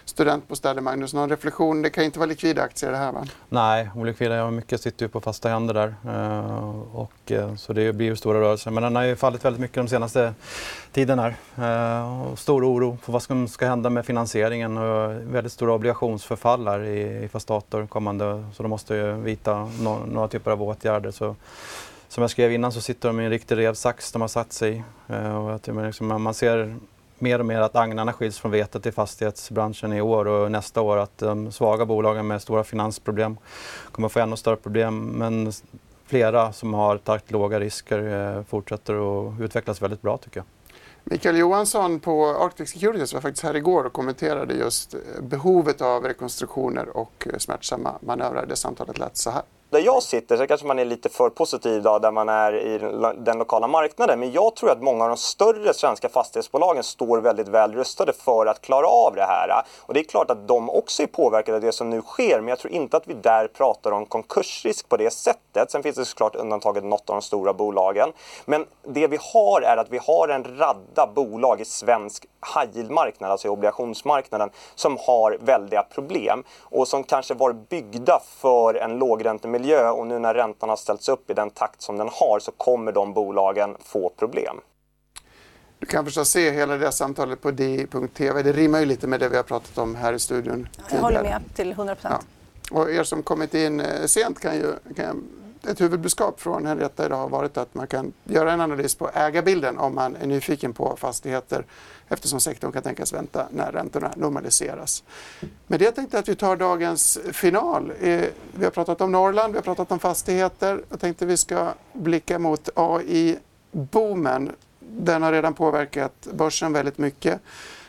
studentbostäder. 0.05 0.80
Magnus, 0.80 1.14
någon 1.14 1.28
reflektion? 1.28 1.82
Det 1.82 1.90
kan 1.90 2.05
inte 2.05 2.18
vara 2.18 2.28
likvida 2.28 2.62
aktier 2.62 2.90
det 2.90 2.96
här 2.96 3.12
va? 3.12 3.26
Nej, 3.48 3.90
olikvida. 3.96 4.50
Mycket 4.50 4.80
sitter 4.80 5.05
ju 5.05 5.09
på 5.09 5.20
fasta 5.20 5.48
händer 5.48 5.74
där. 5.74 5.94
Uh, 6.07 6.96
och, 6.96 7.30
uh, 7.30 7.57
så 7.57 7.72
det 7.72 7.92
blir 7.92 8.07
ju 8.07 8.16
stora 8.16 8.40
rörelser. 8.40 8.70
Men 8.70 8.82
den 8.82 8.96
har 8.96 9.03
ju 9.03 9.16
fallit 9.16 9.44
väldigt 9.44 9.61
mycket 9.61 9.76
de 9.76 9.88
senaste 9.88 10.34
tiden 10.92 11.18
här. 11.18 11.36
Uh, 11.59 12.34
stor 12.34 12.64
oro 12.64 12.98
för 13.03 13.12
vad 13.12 13.22
som 13.22 13.48
ska 13.48 13.66
hända 13.66 13.90
med 13.90 14.07
finansieringen 14.07 14.78
och 14.78 15.11
väldigt 15.34 15.53
stora 15.53 15.72
obligationsförfall 15.72 16.68
här 16.68 16.84
i, 16.84 17.24
i 17.24 17.28
Fastator 17.28 17.86
kommande. 17.86 18.44
Så 18.55 18.62
de 18.62 18.68
måste 18.68 18.94
ju 18.94 19.12
vidta 19.12 19.68
no 19.80 20.07
några 20.07 20.28
typer 20.28 20.50
av 20.50 20.62
åtgärder. 20.62 21.11
Så, 21.11 21.36
som 22.09 22.20
jag 22.20 22.30
skrev 22.30 22.53
innan 22.53 22.72
så 22.72 22.80
sitter 22.80 23.09
de 23.09 23.20
i 23.20 23.24
en 23.24 23.30
riktig 23.30 23.57
revsax 23.57 24.12
de 24.12 24.20
har 24.20 24.28
satt 24.28 24.53
sig 24.53 24.76
i. 24.76 24.82
Och 25.12 25.55
att, 25.55 25.66
liksom, 25.66 26.22
man 26.22 26.34
ser 26.34 26.76
mer 27.23 27.39
och 27.39 27.47
mer 27.47 27.61
att 27.61 27.77
agnarna 27.77 28.12
skiljs 28.12 28.39
från 28.39 28.51
vetet 28.51 28.87
i 28.87 28.93
fastighetsbranschen 28.93 29.93
i 29.93 30.01
år 30.01 30.27
och 30.27 30.51
nästa 30.51 30.81
år. 30.81 30.97
Att 30.97 31.18
de 31.18 31.53
svaga 31.53 31.87
bolagen 31.87 32.27
med 32.27 32.43
stora 32.43 32.64
finansproblem 32.64 33.37
kommer 33.93 34.09
få 34.09 34.20
ännu 34.20 34.37
större 34.37 34.57
problem. 34.57 35.05
Men 35.05 35.53
flera 36.07 36.53
som 36.53 36.75
har 36.75 36.99
tagit 36.99 37.31
låga 37.31 37.61
risker 37.61 38.37
eh, 38.37 38.45
fortsätter 38.45 38.95
att 38.95 39.41
utvecklas 39.41 39.83
väldigt 39.83 40.03
bra 40.03 40.18
tycker 40.18 40.39
jag. 40.39 40.47
Mikael 41.05 41.39
Johansson 41.39 42.01
på 42.01 42.27
Arctic 42.27 42.70
Securities 42.70 43.14
var 43.14 43.20
faktiskt 43.20 43.45
här 43.45 43.57
igår 43.57 43.85
och 43.85 43.93
kommenterade 43.93 44.55
just 44.55 44.95
behovet 45.23 45.81
av 45.81 46.05
rekonstruktioner 46.05 46.97
och 46.97 47.29
smärtsamma 47.39 47.95
manövrar. 48.01 48.47
Det 48.47 48.57
samtalet 48.57 48.99
lät 48.99 49.16
så 49.16 49.31
här 49.31 49.43
där 49.73 49.79
jag 49.79 50.03
sitter 50.03 50.37
så 50.37 50.47
kanske 50.47 50.66
man 50.66 50.79
är 50.79 50.85
lite 50.85 51.09
för 51.09 51.31
positiv 51.31 51.83
då, 51.83 51.99
där 51.99 52.11
man 52.11 52.29
är 52.29 52.53
i 52.53 52.79
den 53.16 53.39
lokala 53.39 53.66
marknaden. 53.66 54.20
Men 54.20 54.33
jag 54.33 54.57
tror 54.57 54.70
att 54.70 54.83
många 54.83 55.05
av 55.05 55.11
de 55.11 55.16
större 55.16 55.75
svenska 55.75 56.09
fastighetsbolagen 56.09 56.83
står 56.83 57.18
väldigt 57.18 57.49
väl 57.49 57.73
rustade 57.73 58.12
för 58.12 58.47
att 58.47 58.61
klara 58.61 58.87
av 58.87 59.14
det 59.14 59.23
här. 59.23 59.62
Och 59.81 59.95
det 59.95 60.01
är 60.01 60.05
klart 60.05 60.31
att 60.31 60.49
de 60.49 60.70
också 60.70 61.03
är 61.03 61.07
påverkade 61.07 61.57
av 61.57 61.62
det 61.62 61.73
som 61.73 61.91
nu 61.91 62.03
sker. 62.03 62.41
Men 62.41 62.49
jag 62.49 62.59
tror 62.59 62.73
inte 62.73 62.97
att 62.97 63.07
vi 63.07 63.14
där 63.14 63.47
pratar 63.47 63.91
om 63.93 64.07
konkursrisk 64.07 64.89
på 64.89 64.97
det 64.97 65.11
sättet. 65.11 65.70
Sen 65.70 65.83
finns 65.83 65.97
det 65.97 66.05
såklart 66.05 66.35
undantaget 66.35 66.85
något 66.85 67.11
av 67.11 67.16
de 67.16 67.23
stora 67.23 67.53
bolagen. 67.53 68.12
Men 68.45 68.66
det 68.83 69.07
vi 69.07 69.18
har 69.33 69.61
är 69.61 69.77
att 69.77 69.91
vi 69.91 69.99
har 69.99 70.29
en 70.29 70.59
radda 70.59 71.07
bolag 71.14 71.61
i 71.61 71.64
svensk 71.64 72.27
high 72.55 72.77
yield-marknad, 72.77 73.31
alltså 73.31 73.49
i 73.49 73.51
obligationsmarknaden, 73.51 74.51
som 74.75 74.99
har 75.07 75.39
väldiga 75.41 75.83
problem 75.83 76.45
och 76.61 76.89
som 76.89 77.05
kanske 77.05 77.35
var 77.35 77.53
byggda 77.53 78.20
för 78.41 78.75
en 78.75 78.99
lågräntemiljö 78.99 79.62
och 79.93 80.07
nu 80.07 80.19
när 80.19 80.35
räntan 80.35 80.69
har 80.69 80.77
ställts 80.77 81.09
upp 81.09 81.31
i 81.31 81.35
den 81.35 81.51
takt 81.51 81.83
som 81.83 81.99
den 81.99 82.09
har 82.13 82.39
så 82.39 82.53
kommer 82.53 82.93
de 82.93 83.13
bolagen 83.13 83.77
få 83.81 84.13
problem. 84.19 84.61
Du 85.79 85.87
kan 85.87 86.05
förstås 86.05 86.29
se 86.29 86.51
hela 86.51 86.77
det 86.77 86.93
samtalet 86.93 87.41
på 87.41 87.51
di.tv. 87.51 88.43
Det 88.43 88.53
rimmar 88.53 88.81
ju 88.81 88.87
lite 88.87 89.07
med 89.07 89.21
det 89.21 89.29
vi 89.29 89.37
har 89.37 89.43
pratat 89.43 89.79
om 89.79 89.95
här 89.95 90.13
i 90.13 90.19
studion. 90.19 90.69
Jag 90.91 90.99
håller 90.99 91.23
med 91.23 91.43
till 91.55 91.71
100 91.71 91.95
procent. 91.95 92.27
Ja. 92.71 92.81
Och 92.81 92.91
er 92.91 93.05
som 93.05 93.23
kommit 93.23 93.55
in 93.55 93.81
eh, 93.81 94.07
sent 94.07 94.41
kan 94.41 94.57
ju 94.57 94.75
kan 94.97 95.29
ett 95.67 95.81
huvudbudskap 95.81 96.41
från 96.41 96.67
Henrietta 96.67 97.07
idag 97.07 97.17
har 97.17 97.29
varit 97.29 97.57
att 97.57 97.75
man 97.75 97.87
kan 97.87 98.13
göra 98.25 98.53
en 98.53 98.61
analys 98.61 98.95
på 98.95 99.11
ägarbilden 99.15 99.79
om 99.79 99.95
man 99.95 100.17
är 100.17 100.27
nyfiken 100.27 100.73
på 100.73 100.97
fastigheter 100.97 101.65
eftersom 102.09 102.41
sektorn 102.41 102.73
kan 102.73 102.83
tänkas 102.83 103.13
vänta 103.13 103.47
när 103.51 103.73
räntorna 103.73 104.13
normaliseras. 104.17 105.05
Med 105.67 105.81
det 105.81 105.91
tänkte 105.91 106.17
jag 106.17 106.23
att 106.23 106.29
vi 106.29 106.35
tar 106.35 106.57
dagens 106.57 107.19
final. 107.33 107.93
Eh, 108.01 108.25
vi 108.55 108.65
har 108.65 108.71
pratat 108.71 109.01
om 109.01 109.13
Norrland, 109.13 109.53
vi 109.53 109.59
har 109.59 109.63
pratat 109.63 109.93
om 109.93 109.99
fastigheter. 109.99 110.85
Jag 110.89 111.01
tänkte 111.01 111.25
att 111.25 111.31
vi 111.31 111.37
ska 111.37 111.73
blicka 111.93 112.39
mot 112.39 112.69
AI-boomen. 112.75 114.51
Den 114.79 115.23
har 115.23 115.33
redan 115.33 115.55
påverkat 115.55 116.29
börsen 116.33 116.73
väldigt 116.73 116.99
mycket. 116.99 117.41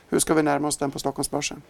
Hur 0.10 0.20
ska 0.20 0.34
vi 0.34 0.44
närma 0.44 0.68
oss 0.68 0.78
den 0.78 0.92
på 0.92 1.00
Stockholmsbörsen? 1.00 1.62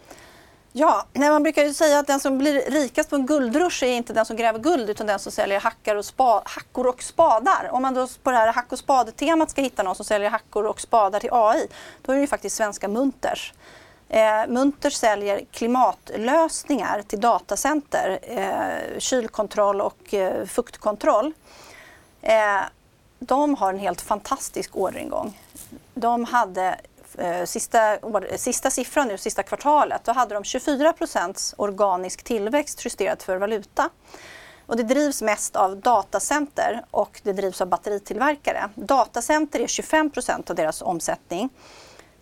Ja, 0.76 1.06
man 1.12 1.42
brukar 1.42 1.64
ju 1.64 1.74
säga 1.74 1.98
att 1.98 2.06
den 2.06 2.20
som 2.20 2.38
blir 2.38 2.70
rikast 2.70 3.10
på 3.10 3.16
en 3.16 3.26
guldrush 3.26 3.84
är 3.84 3.88
inte 3.88 4.12
den 4.12 4.26
som 4.26 4.36
gräver 4.36 4.58
guld 4.58 4.90
utan 4.90 5.06
den 5.06 5.18
som 5.18 5.32
säljer 5.32 5.60
hackor 5.60 5.96
och, 5.96 6.04
spa, 6.04 6.42
hackor 6.44 6.86
och 6.86 7.02
spadar. 7.02 7.68
Om 7.72 7.82
man 7.82 7.94
då 7.94 8.08
på 8.22 8.30
det 8.30 8.36
här 8.36 8.52
hack 8.52 8.72
och 8.72 8.78
spadetemat 8.78 9.50
ska 9.50 9.62
hitta 9.62 9.82
någon 9.82 9.94
som 9.94 10.04
säljer 10.04 10.30
hackor 10.30 10.66
och 10.66 10.80
spadar 10.80 11.20
till 11.20 11.28
AI, 11.32 11.66
då 12.02 12.12
är 12.12 12.16
det 12.16 12.20
ju 12.20 12.26
faktiskt 12.26 12.56
svenska 12.56 12.88
Munters. 12.88 13.52
Eh, 14.08 14.46
Munters 14.48 14.94
säljer 14.94 15.44
klimatlösningar 15.50 17.02
till 17.02 17.20
datacenter, 17.20 18.18
eh, 18.22 18.98
kylkontroll 18.98 19.80
och 19.80 20.14
eh, 20.14 20.46
fuktkontroll. 20.46 21.32
Eh, 22.22 22.60
de 23.18 23.54
har 23.54 23.72
en 23.72 23.78
helt 23.78 24.00
fantastisk 24.00 24.76
orderingång. 24.76 25.40
De 25.94 26.24
hade 26.24 26.78
Eh, 27.18 27.44
sista, 27.44 27.98
sista 28.36 28.70
siffran 28.70 29.08
nu, 29.08 29.18
sista 29.18 29.42
kvartalet, 29.42 30.04
då 30.04 30.12
hade 30.12 30.34
de 30.34 30.42
24% 30.42 31.54
organisk 31.56 32.22
tillväxt 32.22 32.84
justerat 32.84 33.22
för 33.22 33.36
valuta. 33.36 33.90
Och 34.66 34.76
det 34.76 34.82
drivs 34.82 35.22
mest 35.22 35.56
av 35.56 35.76
datacenter 35.76 36.84
och 36.90 37.20
det 37.22 37.32
drivs 37.32 37.60
av 37.60 37.68
batteritillverkare. 37.68 38.68
Datacenter 38.74 39.60
är 39.60 39.66
25% 39.66 40.50
av 40.50 40.56
deras 40.56 40.82
omsättning. 40.82 41.50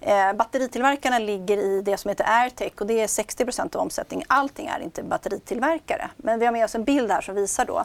Eh, 0.01 0.33
batteritillverkarna 0.33 1.19
ligger 1.19 1.57
i 1.57 1.83
det 1.83 1.97
som 1.97 2.09
heter 2.09 2.27
airtech 2.29 2.73
och 2.81 2.87
det 2.87 3.01
är 3.01 3.07
60% 3.07 3.77
av 3.77 3.83
omsättningen. 3.83 4.27
Allting 4.29 4.67
är 4.67 4.81
inte 4.81 5.03
batteritillverkare. 5.03 6.11
Men 6.17 6.39
vi 6.39 6.45
har 6.45 6.53
med 6.53 6.65
oss 6.65 6.75
en 6.75 6.85
bild 6.85 7.11
här 7.11 7.21
som 7.21 7.35
visar 7.35 7.65
då 7.65 7.85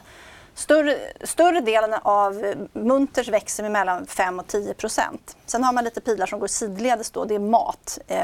Större, 0.57 0.97
större 1.23 1.61
delen 1.61 1.93
av 2.01 2.53
Munters 2.73 3.27
växer 3.27 3.63
med 3.63 3.71
mellan 3.71 4.05
5 4.05 4.39
och 4.39 4.47
10 4.47 4.73
procent. 4.73 5.37
Sen 5.45 5.63
har 5.63 5.73
man 5.73 5.83
lite 5.83 6.01
pilar 6.01 6.25
som 6.25 6.39
går 6.39 6.47
sidledes 6.47 7.11
då, 7.11 7.25
det 7.25 7.35
är 7.35 7.39
mat. 7.39 7.99
Eh. 8.07 8.23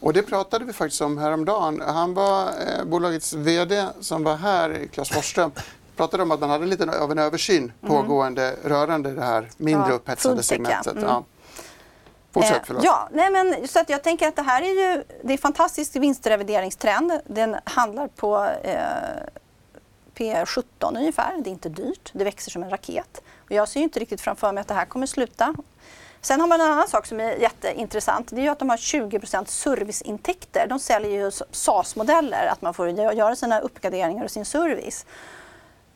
Och 0.00 0.12
det 0.12 0.22
pratade 0.22 0.64
vi 0.64 0.72
faktiskt 0.72 1.02
om 1.02 1.18
häromdagen. 1.18 1.82
Han 1.86 2.14
var 2.14 2.42
eh, 2.42 2.84
bolagets 2.84 3.32
VD 3.32 3.86
som 4.00 4.24
var 4.24 4.36
här, 4.36 4.88
Claes 4.92 5.10
Forsström, 5.10 5.50
pratade 5.96 6.22
om 6.22 6.30
att 6.30 6.40
man 6.40 6.50
hade 6.50 6.66
lite 6.66 7.00
av 7.00 7.12
en 7.12 7.18
översyn 7.18 7.72
mm. 7.82 7.96
pågående 7.96 8.56
rörande 8.64 9.14
det 9.14 9.22
här 9.22 9.48
mindre 9.56 9.88
ja, 9.88 9.94
upphetsade 9.94 10.42
segmentet. 10.42 10.92
Mm. 10.92 11.04
Ja. 11.04 11.24
Fortsätt, 12.32 12.62
förlåt. 12.64 12.84
Ja, 12.84 13.08
nej 13.12 13.30
men, 13.30 13.68
så 13.68 13.80
att 13.80 13.90
jag 13.90 14.02
tänker 14.02 14.28
att 14.28 14.36
det 14.36 14.42
här 14.42 14.62
är 14.62 14.94
ju 14.94 15.04
det 15.22 15.32
är 15.32 15.38
fantastisk 15.38 15.96
vinstrevideringstrend. 15.96 17.20
Den 17.26 17.56
handlar 17.64 18.08
på 18.08 18.48
eh, 18.62 18.78
P17 20.16 20.96
ungefär. 20.96 21.32
Det 21.38 21.50
är 21.50 21.52
inte 21.52 21.68
dyrt, 21.68 22.10
det 22.12 22.24
växer 22.24 22.50
som 22.50 22.62
en 22.62 22.70
raket. 22.70 23.22
Och 23.44 23.52
jag 23.52 23.68
ser 23.68 23.80
inte 23.80 24.00
riktigt 24.00 24.20
framför 24.20 24.52
mig 24.52 24.60
att 24.60 24.68
det 24.68 24.74
här 24.74 24.84
kommer 24.84 25.06
sluta. 25.06 25.54
Sen 26.20 26.40
har 26.40 26.48
man 26.48 26.60
en 26.60 26.66
annan 26.66 26.88
sak 26.88 27.06
som 27.06 27.20
är 27.20 27.36
jätteintressant. 27.36 28.28
Det 28.30 28.46
är 28.46 28.50
att 28.50 28.58
de 28.58 28.70
har 28.70 28.76
20% 28.76 29.44
serviceintäkter. 29.44 30.66
De 30.66 30.78
säljer 30.78 31.10
ju 31.10 31.30
SAS-modeller, 31.50 32.46
att 32.46 32.62
man 32.62 32.74
får 32.74 32.88
göra 32.88 33.36
sina 33.36 33.60
uppgraderingar 33.60 34.24
och 34.24 34.30
sin 34.30 34.44
service. 34.44 35.06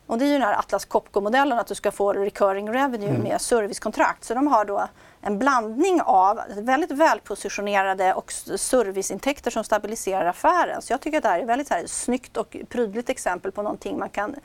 Och 0.07 0.19
det 0.19 0.25
är 0.25 0.27
ju 0.27 0.33
den 0.33 0.43
här 0.43 0.59
Atlas 0.59 0.85
Copco-modellen 0.85 1.59
att 1.59 1.67
du 1.67 1.75
ska 1.75 1.91
få 1.91 2.13
recurring 2.13 2.73
revenue 2.73 3.09
mm. 3.09 3.23
med 3.23 3.41
servicekontrakt. 3.41 4.25
Så 4.25 4.35
de 4.35 4.47
har 4.47 4.65
då 4.65 4.89
en 5.21 5.39
blandning 5.39 6.01
av 6.01 6.41
väldigt 6.57 6.91
välpositionerade 6.91 8.15
och 8.15 8.33
serviceintäkter 8.57 9.51
som 9.51 9.65
stabiliserar 9.65 10.27
affären. 10.27 10.83
Så 10.83 10.93
jag 10.93 11.01
tycker 11.01 11.19
att 11.19 11.23
det 11.23 11.29
här 11.29 11.39
är 11.39 11.43
ett 11.43 11.49
väldigt 11.49 11.69
så 11.69 11.75
här, 11.75 11.87
snyggt 11.87 12.37
och 12.37 12.57
prydligt 12.69 13.09
exempel 13.09 13.53
på 13.53 13.63
någonting 13.63 13.99
man 13.99 14.09
kan 14.09 14.37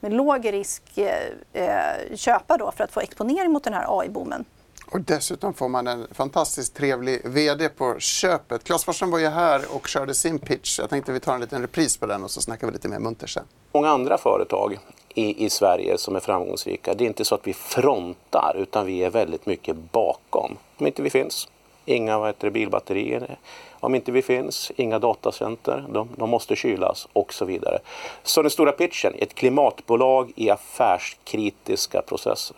med 0.00 0.12
låg 0.12 0.52
risk 0.52 0.82
eh, 0.98 1.16
eh, 1.52 2.16
köpa 2.16 2.56
då 2.56 2.72
för 2.72 2.84
att 2.84 2.92
få 2.92 3.00
exponering 3.00 3.52
mot 3.52 3.64
den 3.64 3.74
här 3.74 4.00
AI-boomen. 4.00 4.44
Och 4.92 5.00
dessutom 5.00 5.54
får 5.54 5.68
man 5.68 5.86
en 5.86 6.06
fantastiskt 6.10 6.74
trevlig 6.74 7.20
VD 7.24 7.68
på 7.68 7.98
köpet. 7.98 8.64
Claes 8.64 8.84
Forsström 8.84 9.10
var 9.10 9.18
ju 9.18 9.28
här 9.28 9.74
och 9.74 9.88
körde 9.88 10.14
sin 10.14 10.38
pitch. 10.38 10.78
Jag 10.78 10.90
tänkte 10.90 11.12
vi 11.12 11.20
tar 11.20 11.34
en 11.34 11.40
liten 11.40 11.60
repris 11.62 11.96
på 11.96 12.06
den 12.06 12.24
och 12.24 12.30
så 12.30 12.40
snackar 12.40 12.66
vi 12.66 12.72
lite 12.72 12.88
mer 12.88 12.98
munter 12.98 13.26
sen. 13.26 13.44
Många 13.72 13.88
andra 13.88 14.18
företag 14.18 14.78
i, 15.14 15.44
i 15.44 15.50
Sverige 15.50 15.98
som 15.98 16.16
är 16.16 16.20
framgångsrika, 16.20 16.94
det 16.94 17.04
är 17.04 17.06
inte 17.06 17.24
så 17.24 17.34
att 17.34 17.46
vi 17.46 17.54
frontar 17.54 18.56
utan 18.58 18.86
vi 18.86 19.04
är 19.04 19.10
väldigt 19.10 19.46
mycket 19.46 19.76
bakom. 19.76 20.56
Om 20.76 20.86
inte 20.86 21.02
vi 21.02 21.10
finns, 21.10 21.48
inga 21.84 22.18
vad 22.18 22.28
heter 22.28 22.46
det, 22.46 22.50
bilbatterier. 22.50 23.38
Om 23.80 23.94
inte 23.94 24.12
vi 24.12 24.22
finns, 24.22 24.72
inga 24.76 24.98
datacenter, 24.98 25.84
de, 25.92 26.08
de 26.16 26.30
måste 26.30 26.56
kylas 26.56 27.08
och 27.12 27.32
så 27.32 27.44
vidare. 27.44 27.78
Så 28.22 28.42
den 28.42 28.50
stora 28.50 28.72
pitchen, 28.72 29.14
ett 29.18 29.34
klimatbolag 29.34 30.32
i 30.36 30.50
affärskritiska 30.50 32.02
processer. 32.02 32.56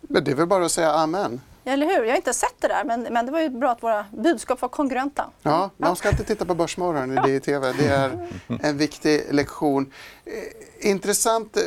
Men 0.00 0.24
det 0.24 0.30
är 0.30 0.34
väl 0.34 0.46
bara 0.46 0.64
att 0.64 0.72
säga 0.72 0.92
amen. 0.92 1.40
Eller 1.68 1.86
hur? 1.86 2.04
Jag 2.04 2.10
har 2.10 2.16
inte 2.16 2.34
sett 2.34 2.54
det 2.60 2.68
där, 2.68 2.84
men, 2.84 3.02
men 3.02 3.26
det 3.26 3.32
var 3.32 3.40
ju 3.40 3.48
bra 3.48 3.70
att 3.70 3.82
våra 3.82 4.04
budskap 4.10 4.60
var 4.62 4.68
kongruenta. 4.68 5.30
Ja, 5.42 5.70
man 5.76 5.96
ska 5.96 6.08
inte 6.08 6.24
titta 6.24 6.44
på 6.44 6.54
Börsmorgon 6.54 7.28
i 7.28 7.40
TV. 7.40 7.72
Det 7.72 7.86
är 7.86 8.28
en 8.62 8.78
viktig 8.78 9.26
lektion. 9.30 9.92
Eh, 10.24 10.90
intressant, 10.90 11.56
eh, 11.56 11.62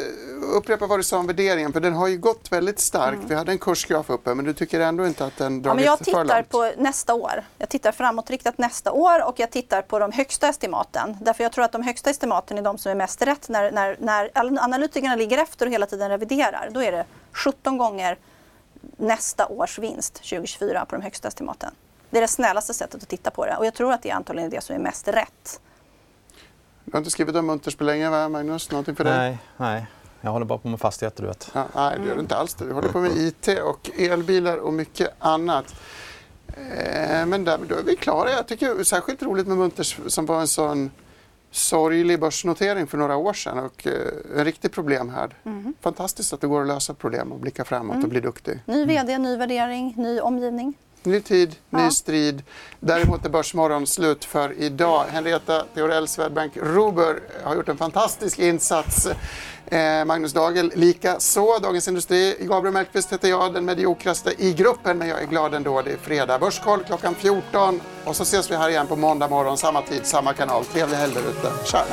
upprepa 0.56 0.88
vad 0.88 1.00
du 1.00 1.04
sa 1.04 1.18
om 1.18 1.28
värderingen, 1.28 1.74
för 1.74 1.80
den 1.80 1.94
har 1.94 2.08
ju 2.08 2.18
gått 2.18 2.52
väldigt 2.52 2.80
starkt. 2.80 3.16
Mm. 3.16 3.28
Vi 3.28 3.36
hade 3.36 3.52
en 3.52 3.58
kursgraf 3.58 4.10
uppe, 4.10 4.36
men 4.36 4.46
du 4.46 4.54
tycker 4.54 4.80
ändå 4.80 5.08
inte 5.08 5.26
att 5.26 5.38
den 5.38 5.54
Ja, 5.56 5.60
dragit 5.62 5.76
men 5.76 5.86
jag 5.86 5.98
för 5.98 6.06
tittar 6.06 6.26
långt? 6.26 6.50
på 6.50 6.72
nästa 6.78 7.14
år. 7.14 7.44
Jag 7.58 7.70
tittar 7.70 7.92
framåtriktat 7.92 8.58
nästa 8.58 8.92
år 8.92 9.28
och 9.28 9.40
jag 9.40 9.52
tittar 9.52 9.82
på 9.82 10.00
de 10.00 10.12
högsta 10.12 10.48
estimaten. 10.48 11.18
Därför 11.22 11.44
jag 11.44 11.52
tror 11.52 11.66
att 11.66 11.72
de 11.72 11.84
högsta 11.84 12.10
estimaten 12.10 12.58
är 12.58 12.62
de 12.62 12.78
som 12.78 12.92
är 12.92 12.96
mest 12.96 13.22
rätt 13.22 13.50
när, 13.50 13.72
när, 13.72 13.98
när 14.00 14.32
analytikerna 14.64 15.16
ligger 15.16 15.38
efter 15.38 15.66
och 15.66 15.72
hela 15.72 15.86
tiden 15.86 16.10
reviderar. 16.10 16.70
Då 16.72 16.84
är 16.84 16.92
det 16.92 17.06
17 17.34 17.78
gånger 17.78 18.18
nästa 18.98 19.48
års 19.48 19.80
vinst 19.80 20.14
2024 20.14 20.86
på 20.86 20.96
de 20.96 21.02
högsta 21.02 21.28
estimaten. 21.28 21.72
Det 22.10 22.18
är 22.18 22.22
det 22.22 22.28
snällaste 22.28 22.74
sättet 22.74 23.04
att 23.04 23.10
titta 23.10 23.32
på 23.32 23.46
det 23.46 23.56
och 23.56 23.66
jag 23.66 23.74
tror 23.74 23.94
att 23.94 24.02
det 24.02 24.10
är 24.10 24.16
antagligen 24.16 24.50
det 24.50 24.62
som 24.62 24.76
är 24.76 24.80
mest 24.80 25.08
rätt. 25.08 25.62
Du 26.86 26.92
har 26.92 26.98
inte 26.98 27.12
skrivit 27.12 27.36
om 27.36 27.46
Munters 27.46 27.76
på 27.76 27.84
länge, 27.84 28.10
va, 28.10 28.30
Magnus? 28.30 28.72
Någonting 28.72 28.96
för 28.96 29.04
dig? 29.04 29.18
Nej, 29.18 29.38
nej. 29.58 29.86
Jag 30.22 30.32
håller 30.32 30.46
bara 30.46 30.60
på 30.60 30.68
med 30.68 30.80
fastigheter, 30.80 31.22
du 31.24 31.28
vet. 31.28 31.52
Ja, 31.54 31.66
nej, 31.76 32.00
det 32.00 32.08
gör 32.08 32.16
du 32.16 32.22
inte 32.22 32.36
alls. 32.36 32.54
Det. 32.54 32.66
Du 32.66 32.74
håller 32.74 32.90
på 32.90 33.00
med 33.00 33.12
IT 33.18 33.48
och 33.64 33.90
elbilar 33.98 34.58
och 34.58 34.74
mycket 34.74 35.10
annat. 35.20 35.76
Eh, 36.48 37.26
men 37.26 37.46
där, 37.46 37.60
då 37.70 37.76
är 37.76 37.84
vi 37.84 37.96
klara. 37.96 38.32
Jag 38.32 38.48
tycker 38.48 38.76
det 38.76 38.82
är 38.82 38.84
särskilt 38.84 39.24
roligt 39.24 39.48
med 39.48 39.58
Munters 39.58 39.98
som 40.08 40.26
var 40.26 40.40
en 40.42 40.48
sån 40.48 40.92
sorglig 41.52 42.20
börsnotering 42.20 42.88
för 42.88 42.98
några 42.98 43.18
år 43.18 43.34
sedan 43.34 43.60
och 43.60 43.88
eh, 43.88 43.94
en 44.38 44.46
riktig 44.46 44.72
problemhärd. 44.72 45.36
Mm. 45.46 45.74
Fantastiskt 45.82 46.34
att 46.34 46.42
det 46.42 46.48
går 46.48 46.62
att 46.62 46.68
lösa 46.68 46.94
problem 46.94 47.32
och 47.32 47.40
blicka 47.40 47.66
framåt 47.66 48.04
och 48.04 48.10
bli 48.10 48.20
duktig. 48.20 48.60
Ny 48.66 48.86
VD, 48.86 49.18
ny 49.18 49.38
värdering, 49.38 49.94
ny 49.98 50.20
omgivning. 50.20 50.74
Ny 51.10 51.22
tid, 51.22 51.56
ny 51.70 51.82
Ja. 51.82 51.92
strid. 51.92 52.44
Däremot 52.80 53.26
är 53.26 53.30
Börsmorgon 53.30 53.88
slut 53.88 54.26
för 54.26 54.54
idag. 54.58 55.06
Henrietta 55.12 55.64
Theorell 55.74 56.08
Swedbank 56.08 56.54
Robur 56.58 57.20
har 57.44 57.56
gjort 57.56 57.70
en 57.70 57.78
fantastisk 57.78 58.40
insats. 58.40 59.08
Eh, 59.66 60.06
Magnus 60.06 60.34
Dagel 60.34 60.72
lika 60.76 61.20
så. 61.20 61.60
Dagens 61.60 61.88
Industri. 61.88 62.36
Gabriel 62.40 62.74
Mellqvist 62.74 63.14
heter 63.14 63.30
jag, 63.30 63.54
den 63.54 63.66
mediokraste 63.66 64.34
i 64.38 64.54
gruppen, 64.54 64.98
men 64.98 65.08
jag 65.08 65.22
är 65.22 65.26
glad 65.28 65.54
ändå. 65.54 65.82
Det 65.82 65.92
är 65.92 65.98
fredag. 65.98 66.40
Börskoll 66.40 66.84
klockan 66.84 67.16
14 67.16 67.82
och 68.06 68.16
så 68.16 68.24
ses 68.24 68.52
vi 68.52 68.56
här 68.56 68.70
igen 68.70 68.88
på 68.88 68.96
måndag 68.96 69.28
morgon, 69.28 69.58
samma 69.58 69.82
tid, 69.82 70.06
samma 70.06 70.34
kanal. 70.34 70.66
Trevlig 70.66 70.98
helg 70.98 71.14
där 71.14 71.22
ute. 71.22 71.52
Tja! 71.66 71.86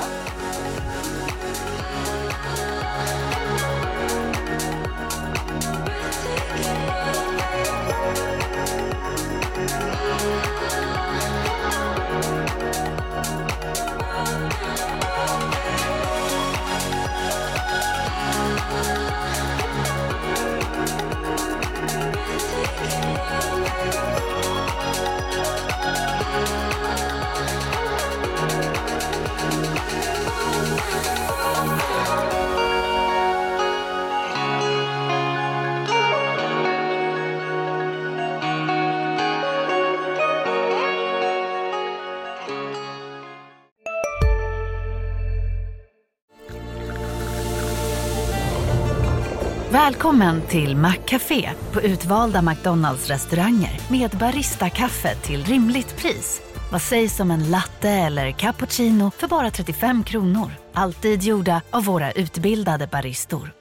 Välkommen 49.86 50.42
till 50.42 50.76
Maccafé 50.76 51.50
på 51.72 51.80
utvalda 51.80 52.42
McDonalds 52.42 53.08
restauranger 53.08 53.80
med 53.90 54.10
Baristakaffe 54.10 55.14
till 55.14 55.44
rimligt 55.44 55.96
pris. 55.96 56.42
Vad 56.72 56.82
sägs 56.82 57.20
om 57.20 57.30
en 57.30 57.50
latte 57.50 57.90
eller 57.90 58.30
cappuccino 58.30 59.10
för 59.10 59.28
bara 59.28 59.50
35 59.50 60.04
kronor? 60.04 60.50
Alltid 60.72 61.22
gjorda 61.22 61.62
av 61.70 61.84
våra 61.84 62.12
utbildade 62.12 62.86
baristor. 62.86 63.52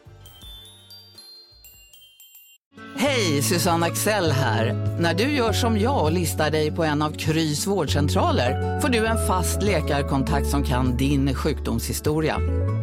Hej, 2.98 3.42
Susanne 3.42 3.86
Axel 3.86 4.32
här. 4.32 4.74
När 5.00 5.14
du 5.14 5.24
gör 5.24 5.54
som 5.54 5.80
jag 5.80 6.04
och 6.04 6.12
listar 6.12 6.52
dig 6.52 6.72
på 6.72 6.84
en 6.84 7.02
av 7.02 7.12
Krys 7.12 7.68
vårdcentraler 7.68 8.80
får 8.80 8.90
du 8.90 9.06
en 9.06 9.28
fast 9.28 9.64
läkarkontakt 9.64 10.48
som 10.48 10.64
kan 10.64 10.98
din 10.98 11.36
sjukdomshistoria. 11.36 12.38